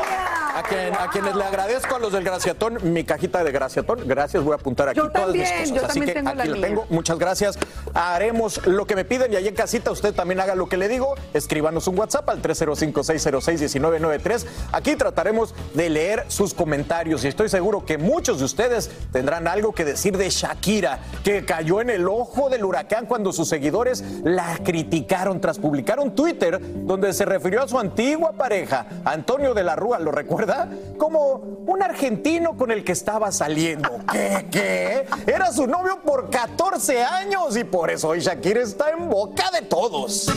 A, 0.63 1.09
quienes 1.09 1.35
le 1.35 1.43
agradezco 1.43 1.95
a 1.95 1.99
los 1.99 2.13
del 2.13 2.23
Graciatón, 2.23 2.79
mi 2.93 3.03
cajita 3.03 3.43
de 3.43 3.51
Graciatón. 3.51 4.07
Gracias, 4.07 4.41
voy 4.43 4.53
a 4.53 4.55
apuntar 4.55 4.89
aquí 4.89 4.99
todas 4.99 5.35
mis 5.35 5.51
cosas. 5.51 5.71
Yo 5.71 5.85
Así 5.85 6.01
que 6.01 6.13
tengo 6.13 6.29
aquí 6.29 6.47
la 6.47 6.67
tengo. 6.67 6.87
Muchas 6.89 7.19
gracias. 7.19 7.59
Haremos 7.93 8.65
lo 8.65 8.87
que 8.87 8.95
me 8.95 9.03
piden 9.03 9.33
y 9.33 9.35
ahí 9.35 9.45
en 9.47 9.55
casita 9.55 9.91
usted 9.91 10.15
también 10.15 10.39
haga 10.39 10.55
lo 10.55 10.69
que 10.69 10.77
le 10.77 10.87
digo. 10.87 11.15
Escríbanos 11.33 11.87
un 11.87 11.99
WhatsApp 11.99 12.29
al 12.29 12.41
305-606-1993. 12.41 14.45
Aquí 14.71 14.95
trataremos 14.95 15.53
de 15.73 15.89
leer 15.89 16.23
sus 16.29 16.53
comentarios 16.53 17.25
y 17.25 17.27
estoy 17.27 17.49
seguro 17.49 17.85
que 17.85 17.97
muchos 17.97 18.39
de 18.39 18.45
ustedes 18.45 18.89
tendrán 19.11 19.47
algo 19.47 19.73
que 19.73 19.83
decir 19.83 20.15
de 20.17 20.29
Shakira, 20.29 20.99
que 21.23 21.43
cayó 21.45 21.81
en 21.81 21.89
el 21.89 22.07
ojo 22.07 22.49
del 22.49 22.63
huracán 22.63 23.05
cuando 23.05 23.33
sus 23.33 23.49
seguidores 23.49 24.01
la 24.23 24.59
criticaron 24.63 25.41
tras 25.41 25.59
publicar 25.59 25.99
un 25.99 26.15
Twitter 26.15 26.61
donde 26.85 27.11
se 27.13 27.25
refirió 27.25 27.63
a 27.63 27.67
su 27.67 27.77
antigua 27.77 28.31
pareja, 28.31 28.85
Antonio 29.03 29.53
de 29.53 29.63
la 29.63 29.75
Rúa, 29.75 29.99
¿lo 29.99 30.11
recuerda? 30.11 30.52
Como 30.97 31.63
un 31.65 31.81
argentino 31.81 32.55
con 32.57 32.71
el 32.71 32.83
que 32.83 32.91
estaba 32.91 33.31
saliendo. 33.31 33.89
¿Qué? 34.11 34.47
¿Qué? 34.51 35.05
Era 35.27 35.51
su 35.51 35.67
novio 35.67 35.99
por 36.03 36.29
14 36.29 37.03
años 37.03 37.57
y 37.57 37.63
por 37.63 37.89
eso 37.89 38.09
hoy 38.09 38.19
Shakira 38.19 38.61
está 38.61 38.89
en 38.91 39.09
boca 39.09 39.49
de 39.51 39.61
todos. 39.63 40.27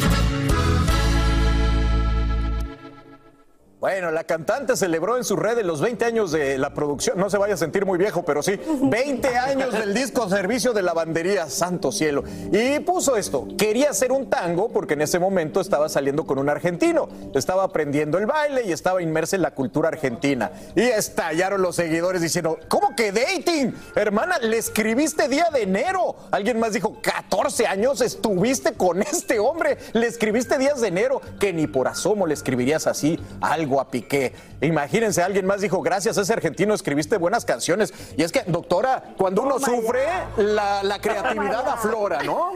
Bueno, 3.87 4.11
la 4.11 4.25
cantante 4.25 4.75
celebró 4.75 5.17
en 5.17 5.23
sus 5.23 5.39
redes 5.39 5.65
los 5.65 5.81
20 5.81 6.05
años 6.07 6.33
de 6.33 6.59
la 6.59 6.75
producción. 6.75 7.17
No 7.19 7.31
se 7.31 7.39
vaya 7.39 7.55
a 7.55 7.57
sentir 7.57 7.87
muy 7.87 7.99
viejo, 7.99 8.25
pero 8.25 8.43
sí, 8.43 8.59
20 8.83 9.29
años 9.39 9.73
del 9.73 9.95
disco 9.95 10.29
Servicio 10.29 10.73
de 10.73 10.83
Lavandería, 10.83 11.49
santo 11.49 11.93
cielo. 11.93 12.25
Y 12.51 12.81
puso 12.81 13.17
esto, 13.17 13.47
quería 13.57 13.91
hacer 13.91 14.11
un 14.11 14.29
tango 14.29 14.71
porque 14.71 14.95
en 14.95 15.03
ese 15.03 15.21
momento 15.21 15.61
estaba 15.61 15.89
saliendo 15.89 16.27
con 16.27 16.41
un 16.41 16.49
argentino. 16.49 17.09
Estaba 17.33 17.63
aprendiendo 17.63 18.19
el 18.19 18.27
baile 18.27 18.65
y 18.65 18.73
estaba 18.73 19.01
inmersa 19.01 19.37
en 19.37 19.43
la 19.43 19.53
cultura 19.53 19.87
argentina. 19.87 20.51
Y 20.75 20.81
estallaron 20.81 21.63
los 21.63 21.77
seguidores 21.77 22.21
diciendo, 22.21 22.59
¿cómo 22.67 22.97
que 22.97 23.13
dating? 23.13 23.73
Hermana, 23.95 24.39
le 24.39 24.59
escribiste 24.59 25.29
día 25.29 25.47
de 25.53 25.63
enero. 25.63 26.17
Alguien 26.33 26.59
más 26.59 26.73
dijo, 26.73 27.01
14 27.01 27.69
años 27.69 28.01
estuviste 28.01 28.73
con 28.73 29.01
este 29.03 29.39
hombre. 29.39 29.79
Le 29.93 30.09
escribiste 30.09 30.59
días 30.59 30.81
de 30.81 30.89
enero, 30.89 31.21
que 31.39 31.53
ni 31.53 31.69
por 31.69 31.87
asomo 31.87 32.27
le 32.27 32.35
escribirías 32.35 32.89
así 32.89 33.21
algo 33.41 33.76
a 33.81 33.91
Piqué. 33.91 34.33
Imagínense, 34.61 35.23
alguien 35.23 35.47
más 35.47 35.61
dijo, 35.61 35.83
gracias 35.83 36.17
a 36.17 36.23
ese 36.23 36.33
argentino 36.33 36.75
escribiste 36.75 37.19
buenas 37.19 37.45
canciones. 37.45 37.93
Y 38.17 38.23
es 38.23 38.33
que, 38.33 38.43
doctora, 38.47 39.03
cuando 39.17 39.43
uno 39.43 39.59
sufre, 39.59 40.05
la, 40.37 40.83
la 40.83 40.99
creatividad 40.99 41.69
aflora, 41.69 42.23
¿no? 42.23 42.53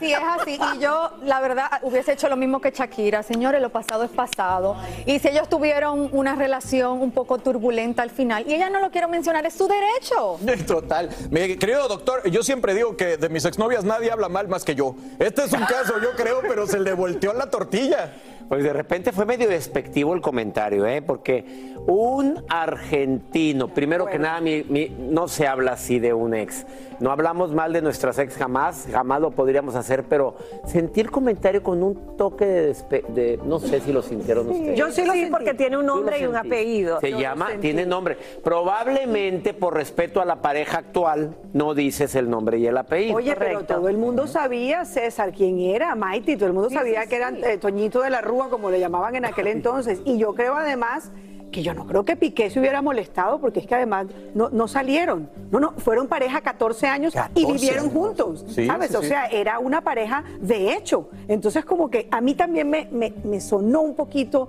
Sí, 0.00 0.12
es 0.12 0.18
así. 0.40 0.58
Y 0.74 0.78
yo, 0.80 1.12
la 1.22 1.40
verdad, 1.40 1.66
hubiese 1.82 2.12
hecho 2.12 2.28
lo 2.28 2.36
mismo 2.36 2.60
que 2.60 2.70
Shakira. 2.70 3.22
Señores, 3.22 3.62
lo 3.62 3.70
pasado 3.70 4.04
es 4.04 4.10
pasado. 4.10 4.76
Y 5.06 5.18
si 5.18 5.28
ellos 5.28 5.48
tuvieron 5.48 6.08
una 6.12 6.34
relación 6.34 7.00
un 7.00 7.12
poco 7.12 7.38
turbulenta 7.38 8.02
al 8.02 8.10
final, 8.10 8.44
y 8.46 8.54
ella 8.54 8.68
no 8.68 8.80
lo 8.80 8.90
quiero 8.90 9.08
mencionar, 9.08 9.46
es 9.46 9.54
su 9.54 9.68
derecho. 9.68 10.38
Total. 10.66 11.10
Mi 11.30 11.56
querido 11.56 11.86
doctor, 11.88 12.28
yo 12.28 12.42
siempre 12.42 12.74
digo 12.74 12.96
que 12.96 13.16
de 13.16 13.28
mis 13.28 13.44
exnovias 13.44 13.84
nadie 13.84 14.10
habla 14.10 14.28
mal 14.28 14.48
más 14.48 14.64
que 14.64 14.74
yo. 14.74 14.96
Este 15.18 15.44
es 15.44 15.52
un 15.52 15.64
caso, 15.64 15.94
yo 16.00 16.12
creo, 16.16 16.40
pero 16.42 16.66
se 16.66 16.78
le 16.80 16.92
volteó 16.92 17.32
la 17.32 17.50
tortilla. 17.50 18.12
Pues 18.48 18.62
de 18.62 18.72
repente 18.72 19.12
fue 19.12 19.26
medio 19.26 19.48
despectivo 19.48 20.14
el 20.14 20.20
comentario, 20.20 20.86
¿eh? 20.86 21.02
Porque 21.02 21.74
un 21.86 22.42
argentino, 22.48 23.68
primero 23.68 24.06
que 24.06 24.18
nada, 24.18 24.40
mi- 24.40 24.64
mi- 24.68 24.88
no 24.88 25.28
se 25.28 25.46
habla 25.46 25.72
así 25.72 25.98
de 25.98 26.12
un 26.14 26.34
ex. 26.34 26.66
No 26.98 27.10
hablamos 27.10 27.52
mal 27.52 27.72
de 27.74 27.82
nuestras 27.82 28.18
ex 28.18 28.36
jamás, 28.36 28.88
jamás 28.90 29.20
lo 29.20 29.30
podríamos 29.30 29.74
hacer, 29.74 30.04
pero 30.04 30.34
sentí 30.66 31.00
el 31.00 31.10
comentario 31.10 31.62
con 31.62 31.82
un 31.82 32.16
toque 32.16 32.46
de, 32.46 32.70
despe- 32.74 33.06
de- 33.08 33.38
no 33.44 33.58
sé 33.60 33.80
si 33.80 33.92
lo 33.92 34.02
sintieron 34.02 34.48
ustedes. 34.48 34.78
Yo 34.78 34.90
sí 34.90 35.04
lo 35.04 35.12
sentí 35.12 35.30
porque 35.30 35.54
tiene 35.54 35.76
un 35.76 35.86
nombre 35.86 36.18
y 36.18 36.26
un 36.26 36.36
apellido. 36.36 36.98
Se 37.00 37.10
Yo 37.10 37.18
llama, 37.20 37.48
tiene 37.60 37.84
nombre. 37.86 38.16
Probablemente 38.42 39.52
por 39.54 39.74
respeto 39.74 40.20
a 40.20 40.24
la 40.24 40.42
pareja 40.42 40.78
actual, 40.78 41.36
no 41.52 41.74
dices 41.74 42.14
el 42.14 42.28
nombre 42.30 42.58
y 42.58 42.66
el 42.66 42.76
apellido. 42.78 43.16
Oye, 43.16 43.36
pero 43.36 43.64
todo 43.64 43.88
el 43.88 43.98
mundo 43.98 44.26
sabía, 44.26 44.84
César, 44.86 45.32
quién 45.32 45.60
era 45.60 45.94
Maiti, 45.94 46.36
todo 46.36 46.46
el 46.48 46.52
mundo 46.54 46.70
sabía 46.70 47.06
que 47.06 47.16
era 47.16 47.28
eh, 47.30 47.58
Toñito 47.58 48.00
de 48.02 48.10
la 48.10 48.22
Rúa, 48.22 48.48
como 48.48 48.70
le 48.70 48.80
llamaban 48.80 49.14
en 49.16 49.24
aquel 49.26 49.46
entonces. 49.48 50.00
Y 50.04 50.18
yo 50.18 50.34
creo 50.34 50.54
además 50.56 51.12
que 51.52 51.62
yo 51.62 51.72
no 51.74 51.86
creo 51.86 52.04
que 52.04 52.16
Piqué 52.16 52.50
se 52.50 52.60
hubiera 52.60 52.82
molestado, 52.82 53.40
porque 53.40 53.60
es 53.60 53.66
que 53.66 53.74
además 53.74 54.06
no, 54.34 54.50
no 54.50 54.68
salieron. 54.68 55.30
No, 55.50 55.58
no, 55.60 55.72
fueron 55.78 56.06
pareja 56.08 56.40
14 56.40 56.86
años 56.86 57.14
y 57.14 57.18
14 57.18 57.52
vivieron 57.52 57.84
años. 57.86 57.92
juntos, 57.92 58.44
Sí, 58.48 58.66
¿sabes? 58.66 58.90
sí, 58.90 58.96
o 58.96 59.02
sí. 59.02 59.08
sea, 59.08 59.26
era 59.26 59.58
una 59.58 59.80
pareja 59.80 60.24
de 60.40 60.74
hecho. 60.74 61.08
Entonces, 61.28 61.64
como 61.64 61.88
que 61.90 62.08
a 62.10 62.20
mí 62.20 62.34
también 62.34 62.68
me, 62.68 62.88
me- 62.90 63.14
me 63.24 63.40
sonó 63.40 63.80
un 63.82 63.94
poquito 63.94 64.48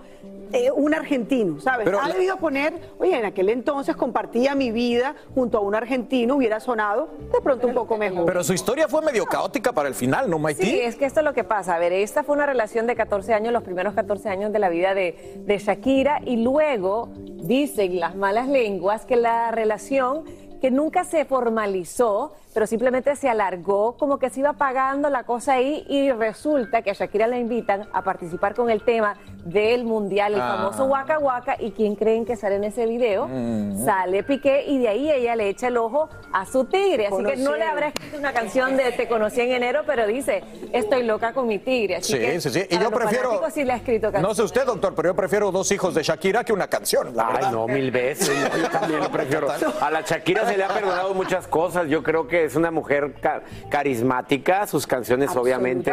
eh, 0.53 0.71
un 0.71 0.93
argentino, 0.93 1.59
¿sabes? 1.59 1.85
Pero 1.85 1.99
ha 1.99 2.07
la- 2.07 2.13
debido 2.13 2.37
poner, 2.37 2.73
oye, 2.99 3.17
en 3.17 3.25
aquel 3.25 3.49
entonces 3.49 3.95
compartía 3.95 4.55
mi 4.55 4.71
vida 4.71 5.15
junto 5.33 5.57
a 5.57 5.61
un 5.61 5.75
argentino, 5.75 6.35
hubiera 6.35 6.59
sonado 6.59 7.09
de 7.33 7.41
pronto 7.41 7.67
un 7.67 7.73
poco 7.73 7.97
mejor. 7.97 8.25
Pero 8.25 8.43
su 8.43 8.53
historia 8.53 8.87
fue 8.87 9.01
medio 9.01 9.25
caótica 9.25 9.71
para 9.73 9.87
el 9.89 9.95
final, 9.95 10.29
¿no, 10.29 10.39
Maití? 10.39 10.63
Sí, 10.65 10.79
es 10.79 10.95
que 10.95 11.05
esto 11.05 11.19
es 11.19 11.25
lo 11.25 11.33
que 11.33 11.43
pasa. 11.43 11.75
A 11.75 11.79
ver, 11.79 11.93
esta 11.93 12.23
fue 12.23 12.35
una 12.35 12.45
relación 12.45 12.87
de 12.87 12.95
14 12.95 13.33
años, 13.33 13.53
los 13.53 13.63
primeros 13.63 13.93
14 13.93 14.29
años 14.29 14.51
de 14.51 14.59
la 14.59 14.69
vida 14.69 14.93
de, 14.93 15.41
de 15.45 15.57
Shakira, 15.57 16.21
y 16.25 16.37
luego 16.37 17.09
dicen 17.15 17.99
las 17.99 18.15
malas 18.15 18.47
lenguas 18.47 19.05
que 19.05 19.15
la 19.15 19.51
relación 19.51 20.23
que 20.57 20.71
nunca 20.71 21.03
se 21.03 21.25
formalizó, 21.25 22.33
pero 22.53 22.65
simplemente 22.65 23.15
se 23.15 23.29
alargó, 23.29 23.97
como 23.97 24.17
que 24.17 24.29
se 24.31 24.39
iba 24.39 24.53
pagando 24.53 25.09
la 25.09 25.23
cosa 25.23 25.53
ahí 25.53 25.85
y 25.87 26.11
resulta 26.11 26.81
que 26.81 26.89
a 26.89 26.93
Shakira 26.93 27.27
la 27.27 27.37
invitan 27.37 27.87
a 27.93 28.01
participar 28.03 28.55
con 28.55 28.69
el 28.71 28.81
tema 28.83 29.15
del 29.45 29.83
mundial, 29.83 30.33
el 30.33 30.41
Ah. 30.41 30.55
famoso 30.57 30.85
Waka 30.85 31.19
Waka, 31.19 31.55
y 31.59 31.71
¿quién 31.71 31.95
creen 31.95 32.25
que 32.25 32.35
sale 32.35 32.55
en 32.55 32.63
ese 32.63 32.85
video? 32.87 33.27
Mm. 33.27 33.85
Sale 33.85 34.23
Piqué 34.23 34.65
y 34.65 34.79
de 34.79 34.87
ahí 34.87 35.11
ella 35.11 35.35
le 35.35 35.49
echa 35.49 35.67
el 35.67 35.77
ojo 35.77 36.09
a 36.33 36.45
su 36.47 36.65
tigre, 36.65 37.07
así 37.07 37.23
que 37.23 37.37
no 37.37 37.55
le 37.55 37.63
habrá 37.63 37.89
escrito 37.89 38.17
una 38.17 38.33
canción 38.33 38.75
de 38.75 38.91
Te 38.91 39.07
conocí 39.07 39.41
en 39.41 39.51
enero, 39.51 39.83
pero 39.85 40.07
dice, 40.07 40.43
estoy 40.73 41.03
loca 41.03 41.33
con 41.33 41.47
mi 41.47 41.59
tigre. 41.59 41.97
Así 41.97 42.13
Sí, 42.13 42.19
que 42.19 42.41
sí, 42.41 42.49
sí. 42.49 42.65
Y 42.69 42.79
yo 42.79 42.89
prefiero- 42.89 43.39
sí 43.51 43.63
le 43.63 43.73
ha 43.73 43.77
escrito 43.77 44.11
No 44.11 44.33
sé 44.33 44.41
usted, 44.43 44.65
doctor, 44.65 44.95
pero 44.95 45.09
yo 45.09 45.15
prefiero 45.15 45.51
dos 45.51 45.71
hijos 45.71 45.93
de 45.93 46.01
Shakira 46.03 46.43
que 46.43 46.53
una 46.53 46.67
canción. 46.67 47.15
la 47.15 47.27
Ay, 47.27 47.33
verdad. 47.35 47.51
no, 47.51 47.67
mil 47.67 47.91
veces. 47.91 48.31
Yo 48.59 48.69
también 48.69 48.99
lo 48.99 49.09
prefiero. 49.11 49.47
A 49.81 49.91
la 49.91 50.01
Shakira 50.01 50.45
se 50.47 50.57
le 50.57 50.63
ha 50.63 50.67
perdonado 50.69 51.13
muchas 51.13 51.47
cosas. 51.47 51.87
Yo 51.87 52.03
creo 52.03 52.27
que 52.27 52.45
es 52.45 52.55
una 52.55 52.71
mujer 52.71 53.13
ca- 53.21 53.41
carismática, 53.69 54.67
sus 54.67 54.85
canciones 54.87 55.35
obviamente. 55.35 55.91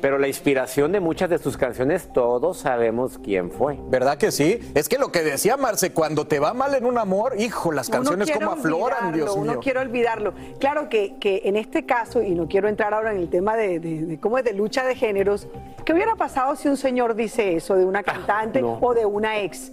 Pero 0.00 0.18
la 0.18 0.28
inspiración 0.28 0.92
de 0.92 1.00
muchas 1.00 1.30
de 1.30 1.38
sus 1.38 1.56
canciones, 1.56 2.12
todos 2.12 2.58
sabemos 2.58 3.18
quién 3.22 3.50
fue. 3.50 3.78
¿Verdad 3.88 4.18
que 4.18 4.30
sí? 4.30 4.58
Es 4.74 4.88
que 4.88 4.98
lo 4.98 5.12
que 5.12 5.22
decía 5.22 5.56
Marce, 5.56 5.92
cuando 5.92 6.26
te 6.26 6.38
va 6.40 6.54
mal 6.54 6.74
en 6.74 6.84
un 6.86 6.98
amor, 6.98 7.34
hijo, 7.38 7.72
las 7.72 7.88
canciones 7.88 8.30
como 8.30 8.50
afloran, 8.52 9.12
Dios 9.12 9.36
mío. 9.36 9.60
quiere 9.60 9.78
olvidarlo. 9.80 10.32
Claro 10.58 10.88
que, 10.88 11.16
que 11.20 11.42
en 11.44 11.56
este 11.56 11.86
caso, 11.86 12.22
y 12.22 12.30
no 12.34 12.48
quiero 12.48 12.68
entrar 12.68 12.94
ahora 12.94 13.12
en 13.12 13.18
el 13.18 13.28
tema 13.30 13.56
de, 13.56 13.78
de- 13.80 14.02
de 14.06 14.18
cómo 14.20 14.38
es 14.38 14.44
de 14.44 14.52
lucha 14.54 14.84
de 14.84 14.94
géneros, 14.94 15.46
¿qué 15.84 15.92
hubiera 15.92 16.16
pasado 16.16 16.56
si 16.56 16.68
un 16.68 16.76
señor 16.76 17.14
dice 17.14 17.54
eso 17.56 17.76
de 17.76 17.84
una 17.84 18.02
cantante 18.02 18.60
no. 18.62 18.78
o 18.80 18.94
de 18.94 19.06
una 19.06 19.40
ex? 19.40 19.72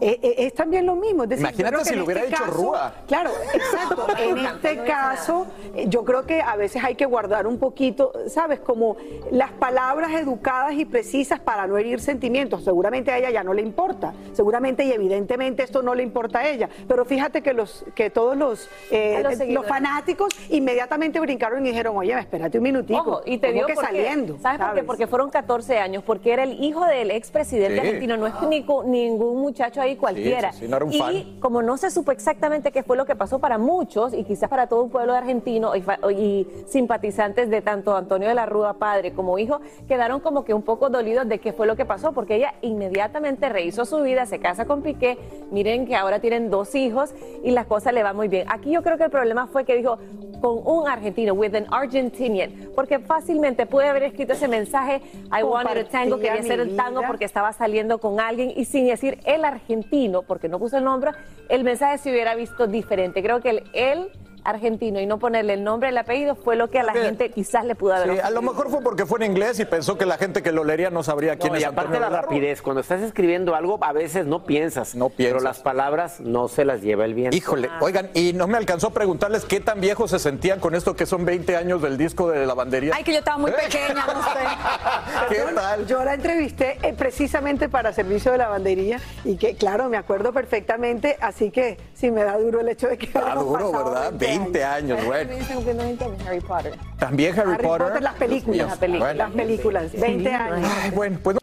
Eh, 0.00 0.18
eh, 0.22 0.34
es 0.38 0.54
también 0.54 0.84
lo 0.86 0.94
mismo. 0.94 1.22
Es 1.24 1.30
decir, 1.30 1.44
yo 1.44 1.48
Imagínate 1.50 1.72
creo 1.74 1.82
que 1.84 1.88
si 1.90 1.96
lo 1.96 2.04
hubiera 2.04 2.20
este 2.22 2.30
dicho 2.32 2.44
caso- 2.44 2.56
Rúa. 2.56 2.94
Claro, 3.06 3.30
exacto. 3.54 4.06
En 4.18 4.38
este 4.38 4.84
caso, 4.84 5.46
eh, 5.74 5.86
yo 5.88 6.04
creo 6.04 6.26
que 6.26 6.40
a 6.42 6.56
veces 6.56 6.82
hay 6.84 6.94
que 6.94 7.06
guardar 7.06 7.46
un 7.46 7.58
poquito, 7.58 8.12
¿sabes? 8.28 8.60
Como 8.60 8.96
las 9.30 9.52
palabras 9.52 10.12
educadas 10.12 10.74
y 10.74 10.84
precisas 10.84 11.40
para 11.40 11.66
no 11.66 11.78
herir 11.78 12.00
sentimientos. 12.00 12.64
Seguramente 12.64 13.10
a 13.10 13.18
ella 13.18 13.30
ya 13.30 13.42
no 13.44 13.54
le 13.54 13.62
importa. 13.62 14.12
Seguramente 14.32 14.84
y 14.84 14.92
evidentemente 14.92 15.62
esto 15.62 15.82
no 15.82 15.94
le 15.94 16.02
importa 16.02 16.40
a 16.40 16.48
ella. 16.48 16.68
Pero 16.88 17.04
fíjate 17.04 17.42
que 17.42 17.52
los 17.52 17.84
que 17.94 18.10
todos 18.10 18.36
los, 18.36 18.68
eh, 18.90 19.22
los 19.48 19.66
fanáticos 19.66 20.28
inmediatamente 20.50 21.20
brincaron 21.20 21.64
y 21.64 21.70
dijeron, 21.70 21.96
oye, 21.96 22.12
espérate 22.18 22.58
un 22.58 22.64
minutico. 22.64 22.98
Ojo, 23.00 23.20
y 23.24 23.38
te 23.38 23.48
¿cómo 23.48 23.66
digo 23.66 23.66
que 23.68 23.86
saliendo. 23.86 24.38
¿Sabes 24.40 24.58
por 24.60 24.74
qué? 24.74 24.82
Porque 24.84 25.06
fueron 25.06 25.30
14 25.30 25.78
años, 25.78 26.02
porque 26.04 26.32
era 26.32 26.42
el 26.42 26.62
hijo 26.62 26.84
del 26.84 27.10
expresidente 27.10 27.74
Sí. 27.80 27.86
argentino, 27.86 28.16
no 28.16 28.26
es 28.26 28.34
ni 28.48 28.64
cu- 28.64 28.82
ningún 28.84 29.40
muchacho 29.40 29.80
ahí 29.86 29.96
cualquiera. 29.96 30.52
sí, 30.52 30.60
sí, 30.60 30.68
no 30.68 30.76
era 30.76 30.84
un 30.84 30.92
y 30.92 30.98
fan. 30.98 31.40
como 31.40 31.62
no 31.62 31.76
se 31.76 31.90
supo 31.90 32.12
exactamente 32.12 32.72
qué 32.72 32.82
fue 32.82 32.96
lo 32.96 33.06
que 33.06 33.16
pasó 33.16 33.38
para 33.38 33.58
muchos, 33.58 34.12
y 34.14 34.24
quizás 34.24 34.48
para 34.48 34.66
todo 34.66 34.82
un 34.82 34.90
pueblo 34.90 35.12
de 35.12 35.18
argentino 35.18 35.72
y, 35.74 35.84
y 36.12 36.46
simpatizantes 36.66 37.50
de 37.50 37.62
tanto 37.62 37.96
Antonio 37.96 38.28
de 38.28 38.34
la 38.34 38.46
Rúa, 38.46 38.74
padre 38.74 39.12
como 39.12 39.38
hijo, 39.38 39.60
quedaron 39.88 40.20
como 40.20 40.44
que 40.44 40.54
un 40.54 40.62
poco 40.62 40.90
dolidos 40.90 41.28
de 41.28 41.38
qué 41.38 41.52
fue 41.52 41.66
lo 41.66 41.76
que 41.76 41.84
pasó, 41.84 42.12
porque 42.12 42.36
ella 42.36 42.54
inmediatamente 42.62 43.48
rehizo 43.48 43.84
su 43.84 44.02
vida, 44.02 44.26
se 44.26 44.38
casa 44.38 44.66
con 44.66 44.82
Piqué, 44.82 45.18
miren 45.50 45.86
que 45.86 45.96
ahora 45.96 46.20
tienen 46.20 46.50
dos 46.50 46.74
hijos 46.74 47.14
y 47.42 47.50
la 47.50 47.64
cosa 47.64 47.92
le 47.92 48.02
va 48.02 48.12
muy 48.12 48.28
bien. 48.28 48.46
Aquí 48.50 48.70
yo 48.70 48.82
creo 48.82 48.98
que 48.98 49.04
el 49.04 49.10
problema 49.10 49.46
fue 49.46 49.64
que 49.64 49.76
dijo 49.76 49.98
con 50.40 50.60
un 50.64 50.88
argentino, 50.88 51.32
with 51.32 51.54
an 51.54 51.66
Argentinian, 51.70 52.70
porque 52.74 52.98
fácilmente 52.98 53.66
puede 53.66 53.88
haber 53.88 54.04
escrito 54.04 54.34
ese 54.34 54.48
mensaje, 54.48 55.00
I 55.32 55.42
wanted 55.42 55.78
a 55.78 55.88
tango, 55.88 56.18
quería 56.18 56.40
hacer 56.40 56.60
el 56.60 56.76
tango 56.76 57.00
porque 57.06 57.24
estaba 57.24 57.52
saliendo 57.52 57.98
con 57.98 58.20
alguien 58.20 58.52
y 58.54 58.64
sin 58.64 58.86
decir 58.86 59.18
el 59.24 59.44
argentino, 59.44 59.75
porque 60.22 60.48
no 60.48 60.58
puso 60.58 60.78
el 60.78 60.84
nombre, 60.84 61.12
el 61.48 61.64
mensaje 61.64 61.98
se 61.98 62.10
hubiera 62.10 62.34
visto 62.34 62.66
diferente. 62.66 63.22
Creo 63.22 63.40
que 63.40 63.50
el, 63.50 63.62
el 63.72 64.10
argentino 64.46 65.00
y 65.00 65.06
no 65.06 65.18
ponerle 65.18 65.54
el 65.54 65.64
nombre, 65.64 65.88
el 65.90 65.98
apellido 65.98 66.34
fue 66.34 66.56
lo 66.56 66.70
que 66.70 66.78
a 66.78 66.82
la 66.82 66.92
gente 66.92 67.30
quizás 67.30 67.64
le 67.64 67.74
pudo 67.74 67.94
haber 67.94 68.14
Sí, 68.14 68.20
a 68.20 68.30
lo 68.30 68.42
mejor 68.42 68.70
fue 68.70 68.80
porque 68.80 69.04
fue 69.06 69.18
en 69.24 69.32
inglés 69.32 69.58
y 69.60 69.64
pensó 69.64 69.98
que 69.98 70.06
la 70.06 70.16
gente 70.18 70.42
que 70.42 70.52
lo 70.52 70.64
leería 70.64 70.90
no 70.90 71.02
sabría 71.02 71.36
quién 71.36 71.52
No, 71.52 71.56
es 71.56 71.62
y 71.62 71.64
aparte 71.64 71.96
Antonio 71.96 72.00
la 72.10 72.16
la 72.16 72.22
rapidez, 72.22 72.62
cuando 72.62 72.80
estás 72.80 73.02
escribiendo 73.02 73.54
algo, 73.54 73.78
a 73.82 73.92
veces 73.92 74.26
no 74.26 74.44
piensas. 74.44 74.94
No 74.94 75.08
Pero 75.10 75.40
las 75.40 75.58
palabras 75.60 76.20
no 76.20 76.48
se 76.48 76.64
las 76.64 76.82
lleva 76.82 77.04
el 77.04 77.14
viento. 77.14 77.36
Híjole, 77.36 77.68
oigan, 77.80 78.10
y 78.14 78.32
no 78.32 78.46
me 78.46 78.56
alcanzó 78.56 78.88
a 78.88 78.90
preguntarles 78.92 79.44
qué 79.44 79.60
tan 79.60 79.80
viejos 79.80 80.10
se 80.10 80.18
sentían 80.18 80.60
con 80.60 80.74
esto 80.74 80.94
que 80.96 81.06
son 81.06 81.24
20 81.24 81.56
años 81.56 81.82
del 81.82 81.96
disco 81.98 82.28
de 82.30 82.46
lavandería. 82.46 82.92
Ay, 82.94 83.02
que 83.04 83.12
yo 83.12 83.18
estaba 83.18 83.38
muy 83.38 83.50
pequeña, 83.52 83.94
no 84.06 84.22
sé. 84.22 85.28
¿Qué 85.28 85.36
Yo- 85.36 85.54
tal? 85.54 85.86
Yo 85.86 86.04
la 86.04 86.14
entrevisté 86.14 86.78
eh, 86.82 86.94
precisamente 86.96 87.68
para 87.68 87.92
servicio 87.92 88.32
de 88.32 88.38
lavandería 88.38 89.00
y 89.24 89.36
que, 89.36 89.54
claro, 89.56 89.88
me 89.88 89.96
acuerdo 89.96 90.32
perfectamente, 90.32 91.16
así 91.20 91.50
que 91.50 91.78
sí 91.94 92.10
me 92.10 92.24
da 92.24 92.38
duro 92.38 92.60
el 92.60 92.68
hecho 92.68 92.88
de 92.88 92.98
que. 92.98 93.06
Está 93.06 93.34
duro, 93.34 93.72
¿verdad? 93.72 94.12
20 94.14 94.35
años, 94.64 94.98
Me 95.00 95.06
bueno. 95.06 95.34
dicen 95.36 95.64
que 95.64 95.74
no 95.74 95.82
entienden 95.82 96.26
Harry 96.26 96.40
Potter. 96.40 96.74
También 96.98 97.38
Harry, 97.38 97.52
Harry 97.52 97.62
Potter, 97.62 98.02
las 98.02 98.14
películas, 98.14 98.80
mío. 98.80 98.98
Bueno. 98.98 99.14
las 99.14 99.30
películas, 99.32 99.92
20 99.92 100.32
años. 100.32 100.70
Ay, 100.82 100.90
bueno, 100.90 101.18
pues 101.22 101.36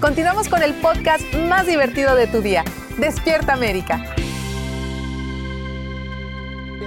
Continuamos 0.00 0.48
con 0.48 0.62
el 0.62 0.74
podcast 0.74 1.22
más 1.48 1.66
divertido 1.66 2.14
de 2.14 2.26
tu 2.26 2.42
día. 2.42 2.62
Despierta 2.98 3.54
América. 3.54 4.04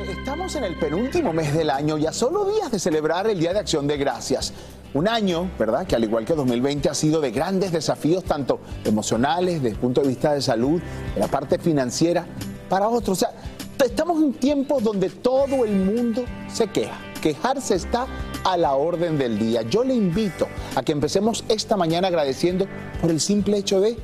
Estamos 0.07 0.55
en 0.55 0.65
el 0.65 0.75
penúltimo 0.75 1.33
mes 1.33 1.53
del 1.53 1.69
año 1.71 1.97
y 1.97 2.05
a 2.05 2.11
solo 2.11 2.45
días 2.45 2.71
de 2.71 2.77
celebrar 2.77 3.27
el 3.27 3.39
Día 3.39 3.53
de 3.53 3.59
Acción 3.59 3.87
de 3.87 3.97
Gracias. 3.97 4.53
Un 4.93 5.07
año, 5.07 5.49
¿verdad? 5.57 5.87
Que 5.87 5.95
al 5.95 6.03
igual 6.03 6.25
que 6.25 6.35
2020 6.35 6.89
ha 6.89 6.93
sido 6.93 7.19
de 7.19 7.31
grandes 7.31 7.71
desafíos, 7.71 8.23
tanto 8.23 8.59
emocionales, 8.85 9.55
desde 9.55 9.69
el 9.69 9.79
punto 9.79 10.01
de 10.01 10.09
vista 10.09 10.33
de 10.33 10.41
salud, 10.41 10.79
de 11.15 11.19
la 11.19 11.27
parte 11.27 11.57
financiera, 11.57 12.25
para 12.69 12.87
otros. 12.87 13.17
O 13.17 13.19
sea, 13.19 13.31
estamos 13.85 14.21
en 14.21 14.33
tiempos 14.33 14.83
donde 14.83 15.09
todo 15.09 15.65
el 15.65 15.71
mundo 15.71 16.25
se 16.51 16.67
queja. 16.67 16.97
Quejarse 17.21 17.75
está 17.75 18.07
a 18.43 18.57
la 18.57 18.73
orden 18.73 19.17
del 19.17 19.37
día. 19.39 19.61
Yo 19.63 19.83
le 19.83 19.93
invito 19.93 20.47
a 20.75 20.83
que 20.83 20.91
empecemos 20.91 21.43
esta 21.49 21.75
mañana 21.77 22.07
agradeciendo 22.07 22.67
por 23.01 23.09
el 23.09 23.19
simple 23.19 23.57
hecho 23.57 23.81
de 23.81 23.97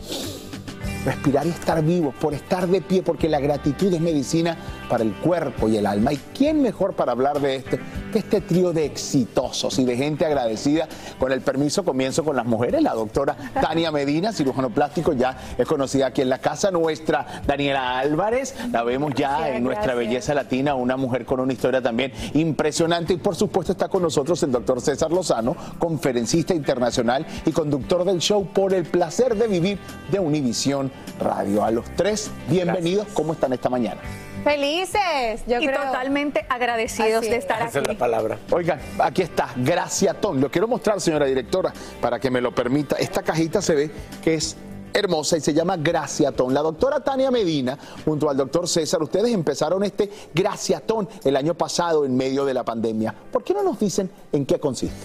respirar 1.06 1.46
y 1.46 1.50
estar 1.50 1.84
vivos, 1.84 2.16
por 2.16 2.34
estar 2.34 2.68
de 2.68 2.82
pie, 2.82 3.04
porque 3.04 3.30
la 3.30 3.40
gratitud 3.40 3.94
es 3.94 4.02
medicina 4.02 4.58
para 4.94 5.06
el 5.06 5.14
cuerpo 5.14 5.68
y 5.68 5.78
el 5.78 5.88
alma. 5.88 6.14
¿Y 6.14 6.18
quién 6.38 6.62
mejor 6.62 6.94
para 6.94 7.14
hablar 7.14 7.40
de 7.40 7.56
esto 7.56 7.80
que 8.12 8.20
este 8.20 8.42
trío 8.42 8.74
de 8.74 8.86
exitosos 8.86 9.80
y 9.80 9.86
de 9.86 9.98
gente 9.98 10.24
agradecida? 10.24 10.88
Con 11.18 11.32
el 11.32 11.42
permiso 11.42 11.84
comienzo 11.84 12.24
con 12.24 12.36
las 12.36 12.46
mujeres, 12.46 12.84
la 12.84 12.94
doctora 12.94 13.36
Tania 13.60 13.92
Medina, 13.92 14.32
cirujano 14.32 14.70
plástico, 14.70 15.14
ya 15.14 15.36
es 15.58 15.68
conocida 15.68 16.06
aquí 16.06 16.22
en 16.22 16.30
la 16.30 16.38
casa 16.38 16.70
nuestra, 16.70 17.42
Daniela 17.48 17.98
Álvarez, 17.98 18.54
la 18.72 18.84
vemos 18.84 19.16
ya 19.16 19.30
Gracias, 19.30 19.58
en 19.58 19.64
nuestra 19.64 19.96
gracias. 19.96 20.08
belleza 20.08 20.34
latina, 20.36 20.76
una 20.76 20.96
mujer 20.96 21.26
con 21.26 21.40
una 21.40 21.54
historia 21.54 21.82
también 21.82 22.14
impresionante 22.36 23.14
y 23.14 23.18
por 23.18 23.36
supuesto 23.36 23.72
está 23.72 23.88
con 23.90 24.04
nosotros 24.04 24.44
el 24.44 24.52
doctor 24.52 24.80
César 24.80 25.12
Lozano, 25.12 25.56
conferencista 25.80 26.54
internacional 26.54 27.26
y 27.48 27.52
conductor 27.52 28.06
del 28.06 28.20
show 28.20 28.46
Por 28.46 28.76
el 28.76 28.84
placer 28.84 29.34
de 29.34 29.48
vivir 29.48 29.80
de 30.12 30.20
Univisión 30.20 30.92
Radio. 31.20 31.64
A 31.64 31.72
los 31.72 31.86
tres, 31.96 32.30
bienvenidos, 32.48 33.08
¿cómo 33.16 33.34
están 33.34 33.54
esta 33.54 33.72
mañana? 33.72 34.00
Felices, 34.44 35.42
yo 35.48 35.60
y 35.62 35.68
creo. 35.68 35.82
totalmente 35.82 36.46
agradecidos 36.50 37.22
Así 37.22 37.30
de 37.30 37.38
es. 37.38 37.44
estar 37.44 37.58
Esa 37.62 37.68
es 37.70 37.76
aquí. 37.78 37.94
la 37.94 37.98
palabra. 37.98 38.38
Oigan, 38.52 38.80
aquí 39.00 39.22
está, 39.22 39.50
Graciatón. 39.56 40.42
Lo 40.42 40.52
quiero 40.52 40.68
mostrar, 40.68 41.00
señora 41.00 41.26
directora, 41.26 41.72
para 42.02 42.20
que 42.20 42.30
me 42.30 42.42
lo 42.42 42.54
permita. 42.54 42.96
Esta 42.98 43.22
cajita 43.24 43.62
se 43.62 43.76
ve 43.76 43.92
que 44.22 44.36
es 44.36 44.58
hermosa 44.94 45.38
y 45.38 45.42
se 45.42 45.54
llama 45.54 45.78
Graciatón. 45.78 46.54
La 46.54 46.62
doctora 46.62 47.00
Tania 47.00 47.32
Medina, 47.32 47.78
junto 48.06 48.30
al 48.30 48.38
doctor 48.38 48.68
César, 48.68 49.02
ustedes 49.02 49.34
empezaron 49.34 49.84
este 49.84 50.10
Graciatón 50.34 51.08
el 51.24 51.36
año 51.36 51.54
pasado 51.56 52.06
en 52.06 52.16
medio 52.16 52.46
de 52.46 52.54
la 52.54 52.64
pandemia. 52.64 53.14
¿Por 53.32 53.44
qué 53.44 53.54
no 53.54 53.64
nos 53.64 53.80
dicen 53.80 54.10
en 54.32 54.46
qué 54.46 54.60
consiste? 54.60 54.96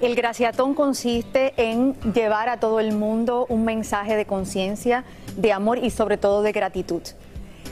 El 0.00 0.16
graciatón 0.16 0.74
consiste 0.74 1.52
en 1.56 1.94
llevar 2.12 2.48
a 2.48 2.58
todo 2.58 2.80
el 2.80 2.92
mundo 2.92 3.46
un 3.48 3.64
mensaje 3.64 4.16
de 4.16 4.26
conciencia, 4.26 5.04
de 5.36 5.52
amor 5.52 5.78
y 5.78 5.90
sobre 5.90 6.16
todo 6.16 6.42
de 6.42 6.50
gratitud. 6.50 7.02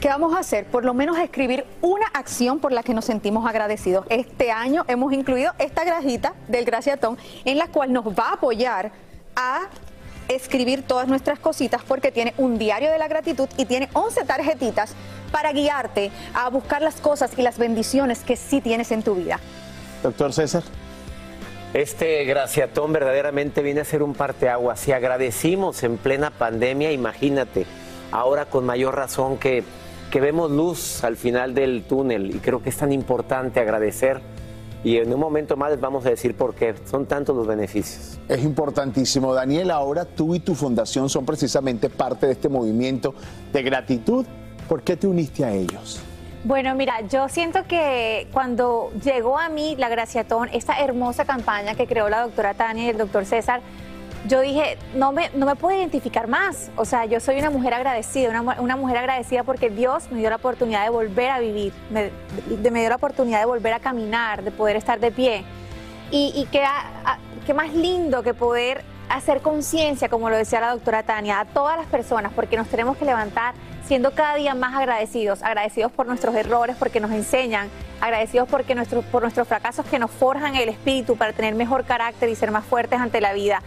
¿Qué 0.01 0.07
vamos 0.07 0.33
a 0.33 0.39
hacer? 0.39 0.65
Por 0.65 0.83
lo 0.83 0.95
menos 0.95 1.19
escribir 1.19 1.63
una 1.79 2.07
acción 2.07 2.57
por 2.57 2.71
la 2.71 2.81
que 2.81 2.91
nos 2.95 3.05
sentimos 3.05 3.47
agradecidos. 3.47 4.07
Este 4.09 4.49
año 4.49 4.83
hemos 4.87 5.13
incluido 5.13 5.51
esta 5.59 5.83
grajita 5.83 6.33
del 6.47 6.65
graciatón 6.65 7.19
en 7.45 7.59
la 7.59 7.67
cual 7.67 7.93
nos 7.93 8.07
va 8.07 8.29
a 8.29 8.33
apoyar 8.33 8.91
a 9.35 9.67
escribir 10.27 10.81
todas 10.81 11.07
nuestras 11.07 11.37
cositas 11.37 11.83
porque 11.87 12.11
tiene 12.11 12.33
un 12.39 12.57
diario 12.57 12.89
de 12.89 12.97
la 12.97 13.07
gratitud 13.07 13.47
y 13.57 13.65
tiene 13.65 13.89
11 13.93 14.25
tarjetitas 14.25 14.95
para 15.31 15.51
guiarte 15.51 16.09
a 16.33 16.49
buscar 16.49 16.81
las 16.81 16.95
cosas 16.95 17.33
y 17.37 17.43
las 17.43 17.59
bendiciones 17.59 18.23
que 18.23 18.37
sí 18.37 18.59
tienes 18.59 18.91
en 18.91 19.03
tu 19.03 19.13
vida. 19.13 19.39
Doctor 20.01 20.33
César. 20.33 20.63
Este 21.75 22.25
graciatón 22.25 22.91
verdaderamente 22.91 23.61
viene 23.61 23.81
a 23.81 23.85
ser 23.85 24.01
un 24.01 24.15
parteaguas. 24.15 24.79
Si 24.79 24.93
agradecimos 24.93 25.83
en 25.83 25.97
plena 25.97 26.31
pandemia, 26.31 26.91
imagínate, 26.91 27.67
ahora 28.11 28.45
con 28.45 28.65
mayor 28.65 28.95
razón 28.95 29.37
que, 29.37 29.63
que 30.11 30.19
vemos 30.19 30.51
luz 30.51 31.03
al 31.05 31.15
final 31.15 31.55
del 31.55 31.83
túnel 31.83 32.35
y 32.35 32.39
creo 32.39 32.61
que 32.61 32.69
es 32.69 32.77
tan 32.77 32.91
importante 32.91 33.61
agradecer 33.61 34.21
y 34.83 34.97
en 34.97 35.13
un 35.13 35.19
momento 35.19 35.55
más 35.55 35.71
les 35.71 35.79
vamos 35.79 36.05
a 36.05 36.09
decir 36.09 36.35
por 36.35 36.53
qué. 36.53 36.75
Son 36.85 37.05
tantos 37.05 37.35
los 37.35 37.47
beneficios. 37.47 38.19
Es 38.27 38.43
importantísimo. 38.43 39.33
Daniel, 39.33 39.71
ahora 39.71 40.05
tú 40.05 40.35
y 40.35 40.39
tu 40.39 40.53
fundación 40.53 41.07
son 41.07 41.25
precisamente 41.25 41.89
parte 41.89 42.25
de 42.25 42.33
este 42.33 42.49
movimiento 42.49 43.13
de 43.53 43.63
gratitud. 43.63 44.25
¿Por 44.67 44.81
qué 44.81 44.97
te 44.97 45.07
uniste 45.07 45.45
a 45.45 45.53
ellos? 45.53 46.01
Bueno, 46.43 46.73
mira, 46.73 47.01
yo 47.07 47.29
siento 47.29 47.63
que 47.67 48.27
cuando 48.33 48.91
llegó 49.03 49.37
a 49.37 49.47
mí 49.49 49.75
la 49.77 49.89
Graciatón, 49.89 50.49
esta 50.51 50.79
hermosa 50.81 51.23
campaña 51.25 51.75
que 51.75 51.85
creó 51.85 52.09
la 52.09 52.23
doctora 52.23 52.55
Tania 52.55 52.85
y 52.85 52.89
el 52.89 52.97
doctor 52.97 53.25
César, 53.25 53.61
yo 54.27 54.39
dije, 54.41 54.77
no 54.95 55.11
me, 55.11 55.29
no 55.33 55.45
me 55.45 55.55
puedo 55.55 55.77
identificar 55.77 56.27
más. 56.27 56.69
O 56.75 56.85
sea, 56.85 57.05
yo 57.05 57.19
soy 57.19 57.39
una 57.39 57.49
mujer 57.49 57.73
agradecida, 57.73 58.29
una, 58.39 58.59
una 58.61 58.75
mujer 58.75 58.97
agradecida 58.97 59.43
porque 59.43 59.69
Dios 59.69 60.11
me 60.11 60.19
dio 60.19 60.29
la 60.29 60.35
oportunidad 60.35 60.83
de 60.83 60.89
volver 60.89 61.29
a 61.31 61.39
vivir, 61.39 61.73
me, 61.89 62.11
de- 62.47 62.71
me 62.71 62.79
dio 62.81 62.89
la 62.89 62.95
oportunidad 62.97 63.39
de 63.39 63.45
volver 63.45 63.73
a 63.73 63.79
caminar, 63.79 64.43
de 64.43 64.51
poder 64.51 64.75
estar 64.75 64.99
de 64.99 65.11
pie. 65.11 65.43
Y, 66.11 66.33
y 66.35 66.45
qué, 66.51 66.63
a- 66.63 66.87
a- 67.05 67.17
qué 67.45 67.53
más 67.53 67.73
lindo 67.73 68.21
que 68.23 68.33
poder 68.33 68.83
hacer 69.09 69.41
conciencia, 69.41 70.07
como 70.07 70.29
lo 70.29 70.37
decía 70.37 70.61
la 70.61 70.71
doctora 70.71 71.03
Tania, 71.03 71.39
a 71.41 71.45
todas 71.45 71.75
las 71.77 71.87
personas, 71.87 72.31
porque 72.33 72.55
nos 72.57 72.67
tenemos 72.67 72.95
que 72.97 73.05
levantar 73.05 73.53
siendo 73.85 74.11
cada 74.11 74.35
día 74.35 74.53
más 74.55 74.73
agradecidos, 74.75 75.41
agradecidos 75.43 75.91
por 75.91 76.05
nuestros 76.05 76.33
errores, 76.35 76.77
porque 76.79 77.01
nos 77.01 77.11
enseñan, 77.11 77.67
agradecidos 77.99 78.47
porque 78.47 78.73
nuestros, 78.75 79.03
por 79.05 79.21
nuestros 79.23 79.47
fracasos 79.47 79.85
que 79.85 79.99
nos 79.99 80.11
forjan 80.11 80.55
el 80.55 80.69
espíritu 80.69 81.17
para 81.17 81.33
tener 81.33 81.55
mejor 81.55 81.83
carácter 81.83 82.29
y 82.29 82.35
ser 82.35 82.51
más 82.51 82.63
fuertes 82.63 82.99
ante 83.01 83.19
la 83.19 83.33
vida. 83.33 83.61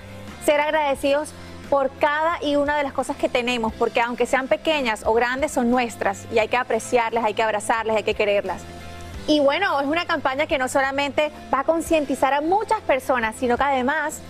Ser 0.45 0.61
agradecidos 0.61 1.31
por 1.71 1.91
cada 1.99 2.43
y 2.43 2.57
una 2.57 2.77
de 2.77 2.83
las 2.83 2.93
cosas 2.93 3.17
que 3.17 3.29
tenemos, 3.29 3.73
porque 3.73 4.01
aunque 4.01 4.27
sean 4.27 4.49
pequeñas 4.49 5.05
o 5.07 5.15
grandes, 5.15 5.53
son 5.53 5.71
nuestras 5.71 6.27
y 6.33 6.39
hay 6.39 6.49
que 6.49 6.57
apreciarlas, 6.57 7.25
hay 7.25 7.35
que 7.35 7.43
abrazarlas, 7.43 7.97
hay 7.97 8.03
que 8.03 8.15
quererlas. 8.15 8.63
Y 9.27 9.41
bueno, 9.41 9.81
es 9.81 9.87
una 9.87 10.05
campaña 10.05 10.47
que 10.47 10.59
no 10.59 10.69
solamente 10.69 11.33
va 11.53 11.61
a 11.61 11.65
concientizar 11.65 12.35
a 12.35 12.43
muchas 12.43 12.81
personas, 12.83 13.35
sino 13.37 13.57
que 13.57 13.65
además 13.65 14.21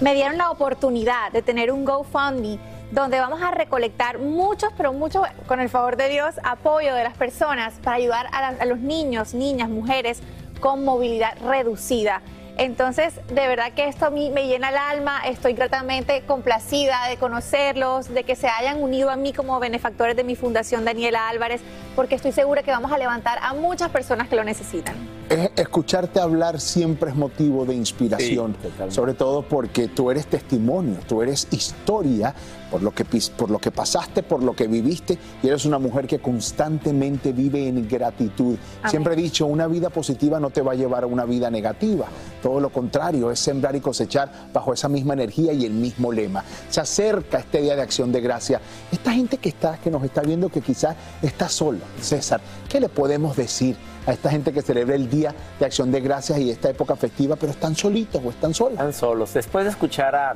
me 0.00 0.14
dieron 0.14 0.38
la 0.38 0.50
oportunidad 0.50 1.32
de 1.32 1.42
tener 1.42 1.72
un 1.72 1.84
GoFundMe 1.84 2.58
donde 2.92 3.20
vamos 3.20 3.42
a 3.42 3.50
recolectar 3.50 4.18
muchos, 4.18 4.72
pero 4.76 4.92
muchos, 4.92 5.26
con 5.46 5.60
el 5.60 5.68
favor 5.68 5.96
de 5.96 6.08
Dios, 6.08 6.36
apoyo 6.42 6.94
de 6.94 7.04
las 7.04 7.16
personas 7.16 7.74
para 7.82 7.96
ayudar 7.96 8.26
a, 8.32 8.48
a 8.48 8.64
los 8.66 8.78
niños, 8.78 9.34
niñas, 9.34 9.68
mujeres 9.68 10.22
con 10.60 10.84
movilidad 10.84 11.36
reducida. 11.44 12.22
Entonces, 12.60 13.14
de 13.28 13.48
verdad 13.48 13.72
que 13.72 13.88
esto 13.88 14.04
a 14.04 14.10
mí 14.10 14.28
me 14.28 14.46
llena 14.46 14.68
el 14.68 14.76
alma, 14.76 15.22
estoy 15.24 15.54
gratamente 15.54 16.20
complacida 16.26 17.08
de 17.08 17.16
conocerlos, 17.16 18.12
de 18.12 18.22
que 18.24 18.36
se 18.36 18.48
hayan 18.48 18.82
unido 18.82 19.08
a 19.08 19.16
mí 19.16 19.32
como 19.32 19.58
benefactores 19.60 20.14
de 20.14 20.24
mi 20.24 20.36
fundación 20.36 20.84
Daniela 20.84 21.30
Álvarez, 21.30 21.62
porque 21.96 22.14
estoy 22.14 22.32
segura 22.32 22.62
que 22.62 22.70
vamos 22.70 22.90
a 22.92 22.98
levantar 22.98 23.38
a 23.42 23.54
muchas 23.54 23.90
personas 23.90 24.28
que 24.28 24.36
lo 24.36 24.44
necesitan. 24.44 24.94
Es- 25.28 25.50
escucharte 25.56 26.18
hablar 26.20 26.60
siempre 26.60 27.10
es 27.10 27.16
motivo 27.16 27.64
de 27.64 27.74
inspiración, 27.74 28.56
sobre 28.88 29.14
todo 29.14 29.42
porque 29.42 29.88
tú 29.88 30.10
eres 30.10 30.26
testimonio, 30.26 30.96
tú 31.06 31.22
eres 31.22 31.46
historia 31.50 32.34
por 32.70 32.82
lo, 32.82 32.92
que, 32.92 33.04
por 33.36 33.50
lo 33.50 33.58
que 33.58 33.70
pasaste, 33.72 34.22
por 34.22 34.42
lo 34.44 34.54
que 34.54 34.68
viviste 34.68 35.18
y 35.42 35.48
eres 35.48 35.64
una 35.64 35.78
mujer 35.80 36.06
que 36.06 36.20
constantemente 36.20 37.32
vive 37.32 37.66
en 37.66 37.88
gratitud. 37.88 38.56
Amén. 38.80 38.90
Siempre 38.90 39.14
he 39.14 39.16
dicho, 39.16 39.46
una 39.46 39.66
vida 39.66 39.90
positiva 39.90 40.38
no 40.38 40.50
te 40.50 40.62
va 40.62 40.72
a 40.72 40.74
llevar 40.76 41.04
a 41.04 41.06
una 41.06 41.24
vida 41.24 41.50
negativa, 41.50 42.06
todo 42.42 42.60
lo 42.60 42.70
contrario, 42.70 43.30
es 43.30 43.40
sembrar 43.40 43.74
y 43.76 43.80
cosechar 43.80 44.30
bajo 44.52 44.72
esa 44.72 44.88
misma 44.88 45.14
energía 45.14 45.52
y 45.52 45.64
el 45.64 45.72
mismo 45.72 46.12
lema. 46.12 46.44
Se 46.68 46.80
acerca 46.80 47.38
este 47.38 47.60
Día 47.60 47.74
de 47.76 47.82
Acción 47.82 48.12
de 48.12 48.20
Gracia. 48.20 48.60
Esta 48.92 49.12
gente 49.12 49.38
que, 49.38 49.48
está, 49.48 49.78
que 49.78 49.90
nos 49.90 50.04
está 50.04 50.20
viendo 50.22 50.48
que 50.48 50.60
quizás 50.60 50.94
está 51.22 51.48
sola, 51.48 51.79
César, 52.00 52.40
¿qué 52.68 52.80
le 52.80 52.88
podemos 52.88 53.36
decir? 53.36 53.76
a 54.06 54.12
esta 54.12 54.30
gente 54.30 54.52
que 54.52 54.62
celebra 54.62 54.94
el 54.94 55.10
Día 55.10 55.34
de 55.58 55.66
Acción 55.66 55.92
de 55.92 56.00
Gracias 56.00 56.38
y 56.38 56.50
esta 56.50 56.70
época 56.70 56.96
festiva, 56.96 57.36
pero 57.36 57.52
están 57.52 57.74
solitos 57.74 58.22
o 58.24 58.30
están 58.30 58.54
solos. 58.54 58.72
Están 58.72 58.92
solos. 58.92 59.34
Después 59.34 59.64
de 59.64 59.70
escuchar 59.70 60.14
a, 60.14 60.34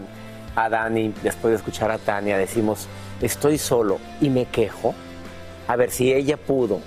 a 0.54 0.68
Dani, 0.68 1.14
después 1.22 1.52
de 1.52 1.56
escuchar 1.56 1.90
a 1.90 1.98
Tania, 1.98 2.36
decimos, 2.36 2.86
estoy 3.20 3.58
solo 3.58 3.98
y 4.20 4.30
me 4.30 4.46
quejo. 4.46 4.94
A 5.66 5.76
ver 5.76 5.90
si 5.90 6.12
ella 6.12 6.36
pudo 6.36 6.80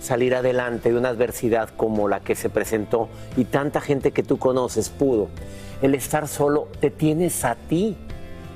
salir 0.00 0.34
adelante 0.34 0.90
de 0.90 0.98
una 0.98 1.08
adversidad 1.10 1.70
como 1.76 2.08
la 2.08 2.20
que 2.20 2.34
se 2.34 2.50
presentó 2.50 3.08
y 3.36 3.44
tanta 3.44 3.80
gente 3.80 4.12
que 4.12 4.22
tú 4.22 4.38
conoces 4.38 4.88
pudo. 4.88 5.28
El 5.82 5.94
estar 5.94 6.26
solo, 6.28 6.68
te 6.80 6.90
tienes 6.90 7.44
a 7.44 7.54
ti. 7.54 7.96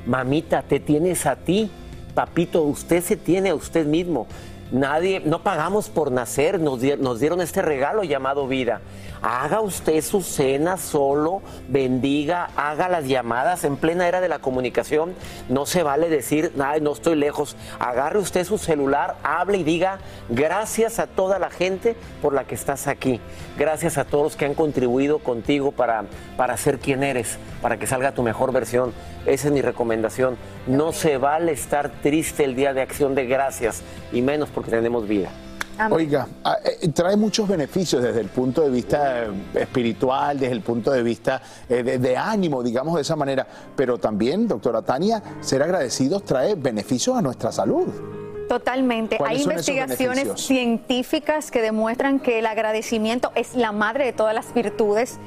Mamita, 0.07 0.63
te 0.63 0.81
tienes 0.81 1.27
a 1.27 1.37
ti. 1.37 1.71
Papito, 2.15 2.63
usted 2.63 3.03
se 3.03 3.17
tiene 3.17 3.51
a 3.51 3.55
usted 3.55 3.87
mismo. 3.87 4.27
Nadie, 4.73 5.21
no 5.25 5.43
pagamos 5.43 5.89
por 5.89 6.13
nacer, 6.13 6.61
nos, 6.61 6.81
nos 6.99 7.21
dieron 7.21 7.41
este 7.41 7.63
regalo 7.63 8.05
llamado 8.05 8.47
vida. 8.47 8.81
Haga 9.23 9.61
usted 9.61 10.01
su 10.03 10.23
cena 10.23 10.79
solo, 10.79 11.43
bendiga, 11.69 12.49
haga 12.57 12.89
las 12.89 13.07
llamadas 13.07 13.65
en 13.65 13.77
plena 13.77 14.09
era 14.09 14.23
de 14.23 14.29
la 14.29 14.39
comunicación. 14.39 15.15
No 15.51 15.67
se 15.67 15.83
vale 15.83 16.09
decir, 16.09 16.53
ay, 16.59 16.81
no 16.81 16.93
estoy 16.93 17.17
lejos. 17.17 17.55
Agarre 17.79 18.19
usted 18.19 18.45
su 18.45 18.57
celular, 18.57 19.17
hable 19.23 19.59
y 19.59 19.65
diga 19.65 19.99
gracias 20.31 20.99
a 20.99 21.07
toda 21.07 21.39
la 21.39 21.51
gente 21.51 21.97
por 22.23 22.33
la 22.33 22.45
que 22.45 22.55
estás 22.55 22.87
aquí. 22.87 23.21
Gracias 23.59 23.99
a 23.99 24.07
todos 24.07 24.37
que 24.37 24.47
han 24.47 24.55
contribuido 24.55 25.19
contigo 25.19 25.71
para, 25.73 26.05
para 26.39 26.57
ser 26.57 26.79
quien 26.79 27.03
eres, 27.03 27.39
para 27.61 27.79
que 27.79 27.87
salga 27.87 28.13
tu 28.13 28.23
mejor 28.23 28.53
versión. 28.53 28.95
Esa 29.27 29.49
es 29.49 29.53
mi 29.53 29.61
recomendación. 29.61 30.39
No 30.67 30.93
se 30.93 31.19
vale 31.19 31.53
estar 31.53 31.91
triste 31.91 32.45
el 32.45 32.57
día 32.57 32.73
de 32.73 32.81
acción 32.81 33.15
de 33.15 33.27
gracias, 33.27 33.83
y 34.13 34.23
menos 34.23 34.49
porque 34.49 34.71
tenemos 34.71 35.07
vida. 35.07 35.31
Oiga, 35.91 36.29
ah, 36.45 36.59
eh, 36.65 36.89
trae 36.89 37.17
muchos 37.17 37.49
beneficios 37.49 38.03
desde 38.03 38.21
el 38.21 38.29
punto 38.29 38.63
de 38.63 38.71
vista 38.71 39.25
eh, 39.25 39.31
espiritual, 39.55 40.39
desde 40.39 40.53
el 40.53 40.61
punto 40.61 40.91
de 40.91 41.03
vista 41.03 41.41
eh, 41.69 41.83
de, 41.83 41.99
de 41.99 42.17
ánimo, 42.17 42.63
digamos 42.63 42.95
de 42.97 43.03
esa 43.03 43.17
manera, 43.17 43.47
pero 43.75 43.99
también, 43.99 44.47
doctora 44.47 44.83
Tania, 44.83 45.23
ser 45.41 45.63
agradecidos 45.63 46.25
trae 46.25 46.55
beneficios 46.55 47.17
a 47.17 47.23
nuestra 47.23 47.53
salud. 47.53 47.87
Totalmente. 48.49 49.17
¿Cuáles 49.17 49.39
Hay 49.39 49.45
investigaciones 49.45 50.41
científicas 50.41 51.53
que 51.53 51.63
demuestran 51.63 52.19
que 52.19 52.41
el 52.41 52.47
agradecimiento 52.47 53.31
es 53.37 53.55
la 53.55 53.71
madre 53.71 54.05
de 54.05 54.13
todas 54.13 54.35
las 54.35 54.53
virtudes 54.53 55.19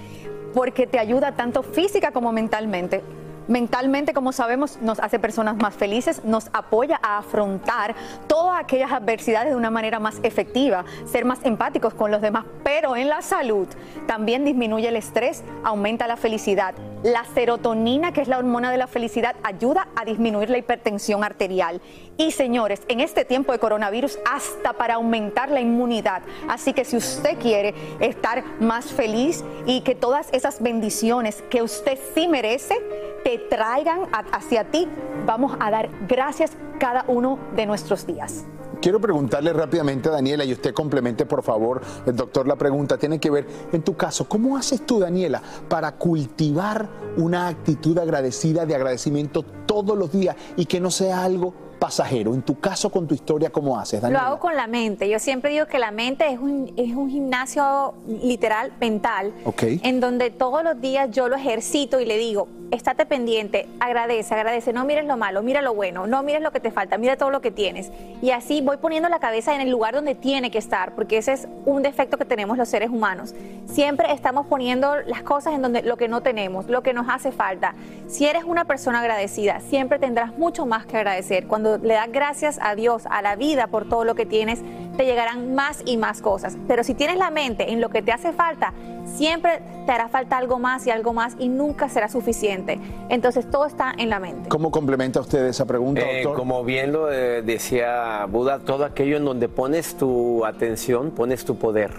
porque 0.54 0.88
te 0.88 0.99
ayuda 0.99 1.32
tanto 1.32 1.64
física 1.64 2.12
como 2.12 2.32
mentalmente. 2.32 3.01
Mentalmente, 3.48 4.14
como 4.14 4.32
sabemos, 4.32 4.78
nos 4.82 5.00
hace 5.00 5.20
personas 5.20 5.58
más 5.58 5.74
felices, 5.74 6.24
nos 6.24 6.48
apoya 6.54 7.00
a 7.04 7.18
afrontar 7.18 7.94
todas 8.28 8.60
aquellas 8.60 8.91
adversidades 8.91 9.50
de 9.50 9.56
una 9.56 9.70
manera 9.70 10.00
más 10.00 10.20
efectiva, 10.24 10.86
ser 11.06 11.26
más 11.26 11.39
empáticos 11.44 11.94
con 11.94 12.10
los 12.10 12.22
demás, 12.22 12.46
pero 12.64 12.96
en 12.96 13.10
la 13.10 13.22
salud 13.22 13.68
también 14.08 14.46
disminuye 14.46 14.88
el 14.88 14.96
estrés, 14.96 15.44
aumenta 15.64 16.08
la 16.08 16.16
felicidad. 16.16 16.74
La 17.04 17.26
serotonina, 17.26 18.14
que 18.14 18.22
es 18.22 18.30
la 18.30 18.38
hormona 18.38 18.72
de 18.72 18.78
la 18.78 18.88
felicidad, 18.88 19.36
ayuda 19.44 19.89
a 19.94 20.06
disminuir 20.06 20.50
la 20.50 20.58
hipertensión 20.58 21.26
arterial. 21.26 21.82
Y 22.16 22.32
señores, 22.32 22.82
en 22.88 23.02
este 23.02 23.26
tiempo 23.26 23.52
de 23.52 23.60
coronavirus, 23.60 24.20
hasta 24.32 24.72
para 24.72 24.94
aumentar 24.94 25.52
la 25.52 25.60
inmunidad. 25.60 26.22
Así 26.48 26.72
que 26.72 26.86
si 26.86 26.96
usted 26.96 27.38
quiere 27.39 27.74
estar 28.00 28.46
más 28.62 28.86
feliz 28.86 29.44
y 29.66 29.82
que 29.82 29.96
todas 29.96 30.30
esas 30.32 30.62
bendiciones 30.62 31.44
que 31.50 31.62
usted 31.62 32.00
sí 32.16 32.30
merece, 32.30 32.76
te 33.24 33.32
traigan 33.38 34.07
hacia 34.31 34.65
ti 34.65 34.88
vamos 35.25 35.55
a 35.59 35.71
dar 35.71 35.89
gracias 36.07 36.51
cada 36.79 37.05
uno 37.07 37.39
de 37.55 37.65
nuestros 37.65 38.05
días. 38.05 38.45
Quiero 38.81 38.99
preguntarle 38.99 39.53
rápidamente 39.53 40.09
a 40.09 40.11
Daniela 40.11 40.43
y 40.43 40.51
usted 40.51 40.73
complemente 40.73 41.25
por 41.25 41.41
favor, 41.41 41.81
el 42.05 42.17
doctor, 42.17 42.45
la 42.47 42.57
pregunta 42.57 42.97
tiene 42.97 43.17
que 43.17 43.31
ver 43.31 43.47
en 43.71 43.81
tu 43.81 43.95
caso, 43.95 44.27
¿cómo 44.27 44.57
haces 44.57 44.86
tú 44.86 44.99
Daniela 44.99 45.41
para 45.69 45.93
cultivar 45.93 46.89
una 47.15 47.47
actitud 47.47 47.97
agradecida, 47.97 48.65
de 48.65 48.75
agradecimiento 48.75 49.43
todos 49.65 49.97
los 49.97 50.11
días 50.11 50.36
y 50.57 50.65
que 50.65 50.81
no 50.81 50.91
sea 50.91 51.23
algo 51.23 51.53
pasajero? 51.84 52.34
En 52.34 52.41
tu 52.43 52.61
caso, 52.61 52.89
con 52.89 53.05
tu 53.07 53.13
historia, 53.13 53.49
¿cómo 53.49 53.77
haces, 53.77 54.01
Lo 54.03 54.17
hago 54.17 54.39
con 54.39 54.55
la 54.55 54.67
mente. 54.67 55.09
Yo 55.09 55.19
siempre 55.19 55.51
digo 55.51 55.65
que 55.65 55.79
la 55.79 55.91
mente 55.91 56.25
es 56.31 56.39
un, 56.39 56.71
es 56.77 56.95
un 56.95 57.09
gimnasio 57.09 57.93
literal 58.07 58.71
mental, 58.79 59.34
Ok. 59.43 59.63
en 59.84 59.99
donde 59.99 60.29
todos 60.29 60.63
los 60.63 60.79
días 60.79 61.11
yo 61.11 61.27
lo 61.27 61.36
ejercito 61.36 61.99
y 61.99 62.05
le 62.05 62.17
digo, 62.17 62.47
estate 62.71 63.05
pendiente, 63.05 63.67
agradece, 63.81 64.34
agradece, 64.34 64.71
no 64.73 64.86
mires 64.86 65.05
lo 65.05 65.17
malo, 65.17 65.43
mira 65.43 65.61
lo 65.61 65.73
bueno, 65.73 66.07
no 66.07 66.23
mires 66.23 66.41
lo 66.41 66.51
que 66.51 66.59
te 66.61 66.71
falta, 66.71 66.97
mira 66.97 67.17
todo 67.17 67.29
lo 67.29 67.41
que 67.41 67.51
tienes. 67.51 67.91
Y 68.21 68.31
así 68.31 68.61
voy 68.61 68.77
poniendo 68.77 69.09
la 69.09 69.19
cabeza 69.19 69.53
en 69.53 69.61
el 69.61 69.69
lugar 69.69 69.93
donde 69.93 70.15
tiene 70.15 70.49
que 70.51 70.57
estar, 70.57 70.95
porque 70.95 71.17
ese 71.17 71.34
es 71.34 71.47
un 71.65 71.84
defecto 71.84 72.17
que 72.17 72.25
tenemos 72.25 72.57
los 72.57 72.69
seres 72.69 72.89
humanos. 72.89 73.36
Siempre 73.65 74.11
estamos 74.11 74.47
poniendo 74.47 74.95
las 75.05 75.21
cosas 75.21 75.53
en 75.53 75.61
donde 75.61 75.84
lo 75.84 75.97
que 75.97 76.07
no 76.07 76.21
tenemos, 76.21 76.67
lo 76.67 76.81
que 76.81 76.93
nos 76.93 77.07
hace 77.09 77.31
falta. 77.31 77.75
Si 78.07 78.25
eres 78.25 78.43
una 78.43 78.65
persona 78.65 79.01
agradecida, 79.01 79.59
siempre 79.59 79.99
tendrás 79.99 80.38
mucho 80.38 80.65
más 80.65 80.86
que 80.86 80.97
agradecer. 80.97 81.47
Cuando 81.47 81.72
le 81.82 81.93
das 81.95 82.11
gracias 82.11 82.59
a 82.61 82.76
Dios, 82.76 83.03
a 83.09 83.21
la 83.21 83.36
vida 83.36 83.67
por 83.67 83.88
todo 83.88 84.03
lo 84.05 84.15
que 84.15 84.26
tienes, 84.26 84.61
te 84.97 85.05
llegarán 85.05 85.55
más 85.55 85.82
y 85.86 85.97
más 85.97 86.21
cosas. 86.21 86.57
Pero 86.67 86.84
si 86.84 86.93
tienes 86.93 87.17
la 87.17 87.32
mente 87.32 87.71
en 87.71 87.82
lo 87.82 87.89
que 87.89 88.01
te 88.01 88.11
hace 88.11 88.32
falta, 88.32 88.74
siempre 89.05 89.61
te 89.86 89.91
hará 89.91 90.07
falta 90.07 90.38
algo 90.38 90.59
más 90.59 90.86
y 90.88 90.91
algo 90.91 91.13
más 91.13 91.36
y 91.39 91.49
nunca 91.49 91.89
será 91.89 92.07
suficiente. 92.09 92.80
Entonces 93.09 93.49
todo 93.49 93.65
está 93.65 93.93
en 93.97 94.09
la 94.09 94.19
mente. 94.19 94.49
¿Cómo 94.49 94.71
complementa 94.71 95.19
usted 95.19 95.45
esa 95.47 95.65
pregunta, 95.65 96.01
Eh, 96.01 96.21
doctor? 96.24 96.38
como 96.39 96.63
bien 96.63 96.91
lo 96.93 97.11
eh, 97.11 97.41
decía 97.41 98.26
Buda, 98.30 98.59
todo 98.59 98.86
aquello 98.86 99.17
en 99.17 99.26
donde 99.26 99.49
pones 99.49 99.95
tu 99.95 100.45
atención, 100.45 101.11
pones 101.11 101.43
tu 101.45 101.55
poder. 101.57 101.91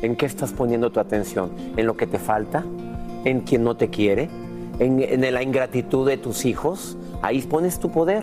¿En 0.00 0.14
qué 0.14 0.26
estás 0.26 0.52
poniendo 0.52 0.90
tu 0.90 1.00
atención? 1.00 1.50
¿En 1.76 1.86
lo 1.86 1.96
que 1.96 2.06
te 2.06 2.18
falta? 2.20 2.64
¿En 3.24 3.40
quien 3.40 3.64
no 3.64 3.76
te 3.76 3.88
quiere? 3.88 4.28
¿En, 4.78 5.02
en 5.02 5.34
la 5.34 5.42
ingratitud 5.42 6.06
de 6.06 6.16
tus 6.18 6.44
hijos? 6.44 6.96
Ahí 7.20 7.42
pones 7.42 7.80
tu 7.80 7.90
poder. 7.90 8.22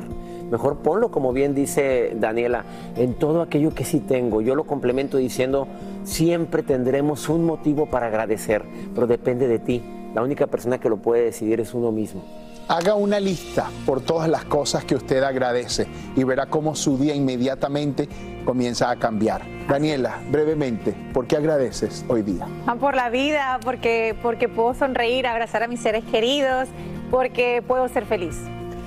Mejor 0.49 0.77
ponlo, 0.77 1.09
como 1.09 1.33
bien 1.33 1.55
dice 1.55 2.13
Daniela, 2.15 2.65
en 2.95 3.15
todo 3.15 3.41
aquello 3.41 3.73
que 3.73 3.85
sí 3.85 3.99
tengo. 3.99 4.41
Yo 4.41 4.55
lo 4.55 4.65
complemento 4.65 5.17
diciendo, 5.17 5.67
siempre 6.03 6.63
tendremos 6.63 7.29
un 7.29 7.45
motivo 7.45 7.87
para 7.87 8.07
agradecer, 8.07 8.63
pero 8.93 9.07
depende 9.07 9.47
de 9.47 9.59
ti. 9.59 9.83
La 10.13 10.23
única 10.23 10.47
persona 10.47 10.79
que 10.79 10.87
lo 10.87 10.97
puede 10.97 11.25
decidir 11.25 11.59
es 11.59 11.73
uno 11.73 11.91
mismo. 11.91 12.23
Haga 12.67 12.95
una 12.95 13.19
lista 13.19 13.69
por 13.85 14.01
todas 14.01 14.27
las 14.27 14.45
cosas 14.45 14.85
que 14.85 14.95
usted 14.95 15.21
agradece 15.21 15.87
y 16.15 16.23
verá 16.23 16.47
cómo 16.47 16.73
su 16.73 16.97
día 16.97 17.13
inmediatamente 17.13 18.07
comienza 18.43 18.89
a 18.89 18.95
cambiar. 18.95 19.43
Daniela, 19.67 20.21
brevemente, 20.31 20.95
¿por 21.13 21.27
qué 21.27 21.37
agradeces 21.37 22.05
hoy 22.07 22.21
día? 22.21 22.47
Por 22.79 22.95
la 22.95 23.09
vida, 23.09 23.59
porque, 23.63 24.15
porque 24.23 24.47
puedo 24.47 24.73
sonreír, 24.73 25.27
abrazar 25.27 25.63
a 25.63 25.67
mis 25.67 25.81
seres 25.81 26.03
queridos, 26.05 26.69
porque 27.11 27.63
puedo 27.67 27.87
ser 27.87 28.05
feliz. 28.05 28.35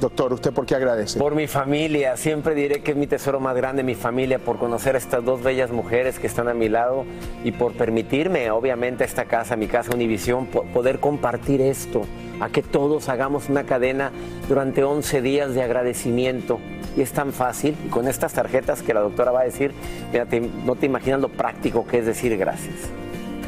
Doctor, 0.00 0.32
¿usted 0.32 0.52
por 0.52 0.64
qué 0.64 0.76
agradece? 0.76 1.18
Por 1.18 1.34
mi 1.34 1.48
familia, 1.48 2.16
siempre 2.16 2.54
diré 2.54 2.82
que 2.82 2.92
es 2.92 2.96
mi 2.96 3.08
tesoro 3.08 3.40
más 3.40 3.56
grande, 3.56 3.82
mi 3.82 3.96
familia, 3.96 4.38
por 4.38 4.56
conocer 4.58 4.94
a 4.94 4.98
estas 4.98 5.24
dos 5.24 5.42
bellas 5.42 5.72
mujeres 5.72 6.20
que 6.20 6.28
están 6.28 6.46
a 6.46 6.54
mi 6.54 6.68
lado 6.68 7.04
y 7.42 7.50
por 7.50 7.72
permitirme, 7.72 8.48
obviamente, 8.52 9.02
esta 9.02 9.24
casa, 9.24 9.56
mi 9.56 9.66
casa 9.66 9.92
Univisión, 9.92 10.46
po- 10.46 10.62
poder 10.72 11.00
compartir 11.00 11.60
esto, 11.60 12.02
a 12.38 12.48
que 12.48 12.62
todos 12.62 13.08
hagamos 13.08 13.48
una 13.48 13.64
cadena 13.64 14.12
durante 14.48 14.84
11 14.84 15.20
días 15.20 15.54
de 15.54 15.62
agradecimiento. 15.64 16.60
Y 16.96 17.00
es 17.02 17.10
tan 17.10 17.32
fácil, 17.32 17.76
y 17.84 17.88
con 17.88 18.06
estas 18.06 18.32
tarjetas 18.34 18.82
que 18.82 18.94
la 18.94 19.00
doctora 19.00 19.32
va 19.32 19.40
a 19.40 19.44
decir, 19.44 19.72
mira, 20.12 20.26
te- 20.26 20.40
no 20.40 20.76
te 20.76 20.86
imaginas 20.86 21.20
lo 21.20 21.28
práctico 21.28 21.84
que 21.88 21.98
es 21.98 22.06
decir 22.06 22.36
gracias. 22.38 22.74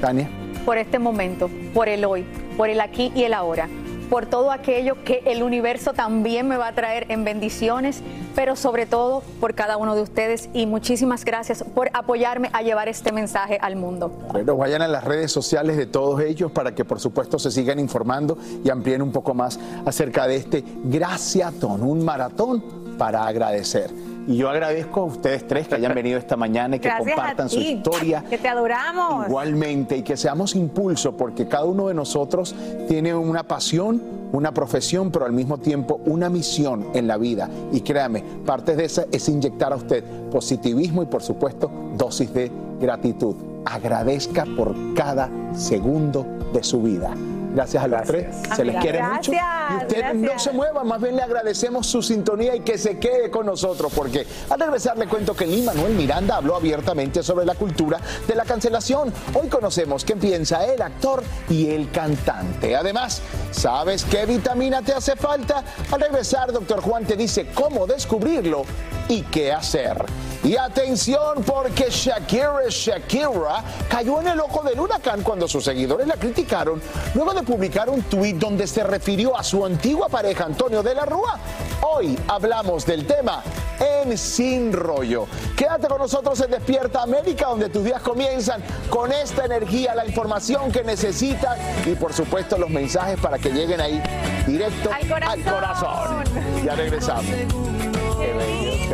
Tania. 0.01 0.29
por 0.65 0.79
este 0.79 0.99
momento, 0.99 1.49
por 1.75 1.89
el 1.89 2.05
hoy, 2.05 2.25
por 2.57 2.69
el 2.69 2.81
aquí 2.81 3.13
y 3.15 3.23
el 3.25 3.35
ahora, 3.35 3.69
por 4.11 4.27
todo 4.27 4.51
aquello 4.51 4.97
que 5.05 5.23
el 5.25 5.43
universo 5.43 5.93
también 5.93 6.49
me 6.49 6.57
va 6.57 6.67
a 6.67 6.75
traer 6.75 7.07
en 7.11 7.25
bendiciones, 7.25 8.03
pero 8.35 8.57
sobre 8.57 8.85
todo 8.85 9.23
por 9.41 9.55
cada 9.55 9.77
uno 9.77 9.95
de 9.95 10.03
ustedes 10.03 10.51
y 10.53 10.67
muchísimas 10.67 11.25
gracias 11.25 11.65
por 11.75 11.91
apoyarme 11.95 12.51
a 12.53 12.63
llevar 12.63 12.89
este 12.89 13.13
mensaje 13.13 13.57
al 13.61 13.77
mundo. 13.77 14.09
Bueno, 14.33 14.57
vayan 14.57 14.83
a 14.83 14.89
las 14.89 15.05
redes 15.05 15.31
sociales 15.31 15.77
de 15.77 15.87
todos 15.87 16.21
ellos 16.21 16.51
para 16.51 16.75
que 16.75 16.85
por 16.85 16.99
supuesto 16.99 17.39
se 17.39 17.53
sigan 17.53 17.79
informando 17.79 18.37
y 18.65 18.69
amplíen 18.69 19.01
un 19.01 19.13
poco 19.13 19.33
más 19.33 19.61
acerca 19.87 20.27
de 20.27 20.37
este 20.37 20.65
Graciatón, 20.85 21.83
un 21.83 22.05
maratón 22.05 22.81
para 22.99 23.27
agradecer. 23.27 23.91
Y 24.27 24.37
yo 24.37 24.49
agradezco 24.49 25.01
a 25.01 25.05
ustedes 25.05 25.47
tres 25.47 25.69
que 25.69 25.75
hayan 25.77 25.95
venido 25.95 26.19
esta 26.19 26.37
mañana 26.37 26.77
y 26.77 26.79
que 26.79 26.89
Gracias 26.89 27.15
compartan 27.15 27.49
su 27.49 27.59
historia. 27.59 28.25
Que 28.29 28.39
te 28.39 28.49
adoramos. 28.49 29.27
Igualmente, 29.27 29.97
y 29.97 30.03
que 30.03 30.17
seamos 30.17 30.55
impulso, 30.55 31.17
porque 31.17 31.49
cada 31.49 31.65
uno 31.65 31.89
de 31.89 31.95
nosotros 31.95 32.55
tiene 32.89 33.15
una 33.15 33.43
pasión, 33.45 34.01
una 34.33 34.53
profesión, 34.53 35.11
pero 35.11 35.25
al 35.25 35.33
mismo 35.33 35.59
tiempo 35.59 36.01
una 36.07 36.29
misión 36.29 36.89
en 36.95 37.07
la 37.07 37.17
vida. 37.17 37.49
Y 37.73 37.81
créame, 37.81 38.23
parte 38.45 38.77
de 38.77 38.85
esa 38.85 39.07
es 39.11 39.29
inyectar 39.29 39.73
a 39.73 39.77
usted 39.77 40.05
positivismo 40.31 41.03
y, 41.03 41.07
por 41.07 41.23
supuesto, 41.23 41.71
dosis 41.97 42.33
de 42.33 42.51
gratitud. 42.81 43.35
Agradezca 43.65 44.47
por 44.57 44.75
cada 44.95 45.29
segundo 45.55 46.27
de 46.53 46.63
su 46.63 46.83
vida. 46.83 47.15
Gracias 47.55 47.83
a 47.83 47.89
los 47.89 48.03
tres. 48.03 48.27
Se 48.55 48.65
les 48.65 48.77
quiere 48.77 49.03
mucho. 49.03 49.33
Y 49.33 49.77
usted 49.77 50.15
no 50.15 50.39
se 50.39 50.53
mueva, 50.53 50.85
más 50.85 51.01
bien 51.01 51.17
le 51.17 51.23
agradecemos 51.23 51.87
su 51.87 52.03
sintonía 52.03 52.55
y 52.55 52.61
que 52.61 52.79
se 52.79 52.99
quede 52.99 53.31
con 53.31 53.47
nosotros, 53.47 53.93
porque 53.95 54.27
al 54.49 54.61
regresar 54.61 54.97
le 54.97 55.07
cuento 55.07 55.35
que 55.35 55.47
Lin 55.47 55.65
Manuel 55.65 55.95
Miranda 55.95 56.37
habló 56.37 56.57
abiertamente 56.57 57.23
sobre 57.23 57.45
la 57.45 57.55
cultura 57.55 58.01
de 58.27 58.35
la 58.35 58.45
cancelación. 58.45 59.13
Hoy 59.35 59.49
conocemos 59.49 60.05
qué 60.05 60.17
piensa 60.17 60.65
el 60.65 60.81
actor 60.83 61.23
y 61.49 61.69
el 61.71 61.91
cantante. 61.91 62.77
Además, 62.77 63.21
¿sabes 63.51 64.05
qué 64.05 64.27
vitamina 64.27 64.83
te 64.83 64.93
hace 64.93 65.17
falta? 65.17 65.65
Al 65.91 66.01
regresar, 66.01 66.53
doctor 66.53 66.81
Juan 66.81 67.05
te 67.05 67.17
dice 67.17 67.49
cómo 67.53 67.87
descubrirlo 67.87 68.63
y 69.09 69.23
qué 69.23 69.53
hacer. 69.53 70.05
Y 70.43 70.57
atención 70.57 71.43
porque 71.45 71.91
Shakira 71.91 72.63
Shakira 72.69 73.63
cayó 73.89 74.21
en 74.23 74.29
el 74.29 74.41
ojo 74.41 74.63
del 74.63 74.81
huracán 74.81 75.23
cuando 75.23 75.47
sus 75.47 75.65
seguidores 75.65 76.07
la 76.07 76.15
criticaron 76.15 76.81
luego 77.15 77.35
de 77.35 77.43
publicar 77.43 77.91
un 77.91 78.03
tuit 78.05 78.37
donde 78.37 78.67
se 78.67 78.83
refirió 78.83 79.37
a 79.37 79.45
su 79.45 79.65
antigua 79.65 80.09
pareja 80.09 80.45
Antonio 80.47 80.83
de 80.83 80.95
la 80.95 81.05
Rúa. 81.05 81.39
Hoy 81.83 82.19
hablamos 82.27 82.87
del 82.87 83.07
tema 83.07 83.43
en 83.81 84.17
Sin 84.17 84.73
Rollo. 84.73 85.27
Quédate 85.57 85.89
con 85.89 85.99
nosotros 85.99 86.41
en 86.41 86.51
Despierta 86.51 87.03
América 87.03 87.47
donde 87.49 87.69
tus 87.69 87.85
días 87.85 88.01
comienzan 88.01 88.63
con 88.89 89.13
esta 89.13 89.45
energía, 89.45 89.95
la 89.95 90.07
información 90.07 90.73
que 90.73 90.83
necesitas 90.83 91.59
y 91.87 91.95
por 91.95 92.15
supuesto 92.15 92.57
los 92.57 92.71
mensajes 92.71 93.19
para 93.21 93.39
que 93.39 93.51
lleguen 93.51 93.81
ahí 93.81 94.03
directo 94.47 94.91
Al 94.93 95.07
corazón. 95.07 95.31
al 95.31 95.45
corazón. 95.45 96.25
Ya 96.65 96.75
regresamos. 96.75 97.25
Qué 97.25 98.33
bello, 98.35 98.70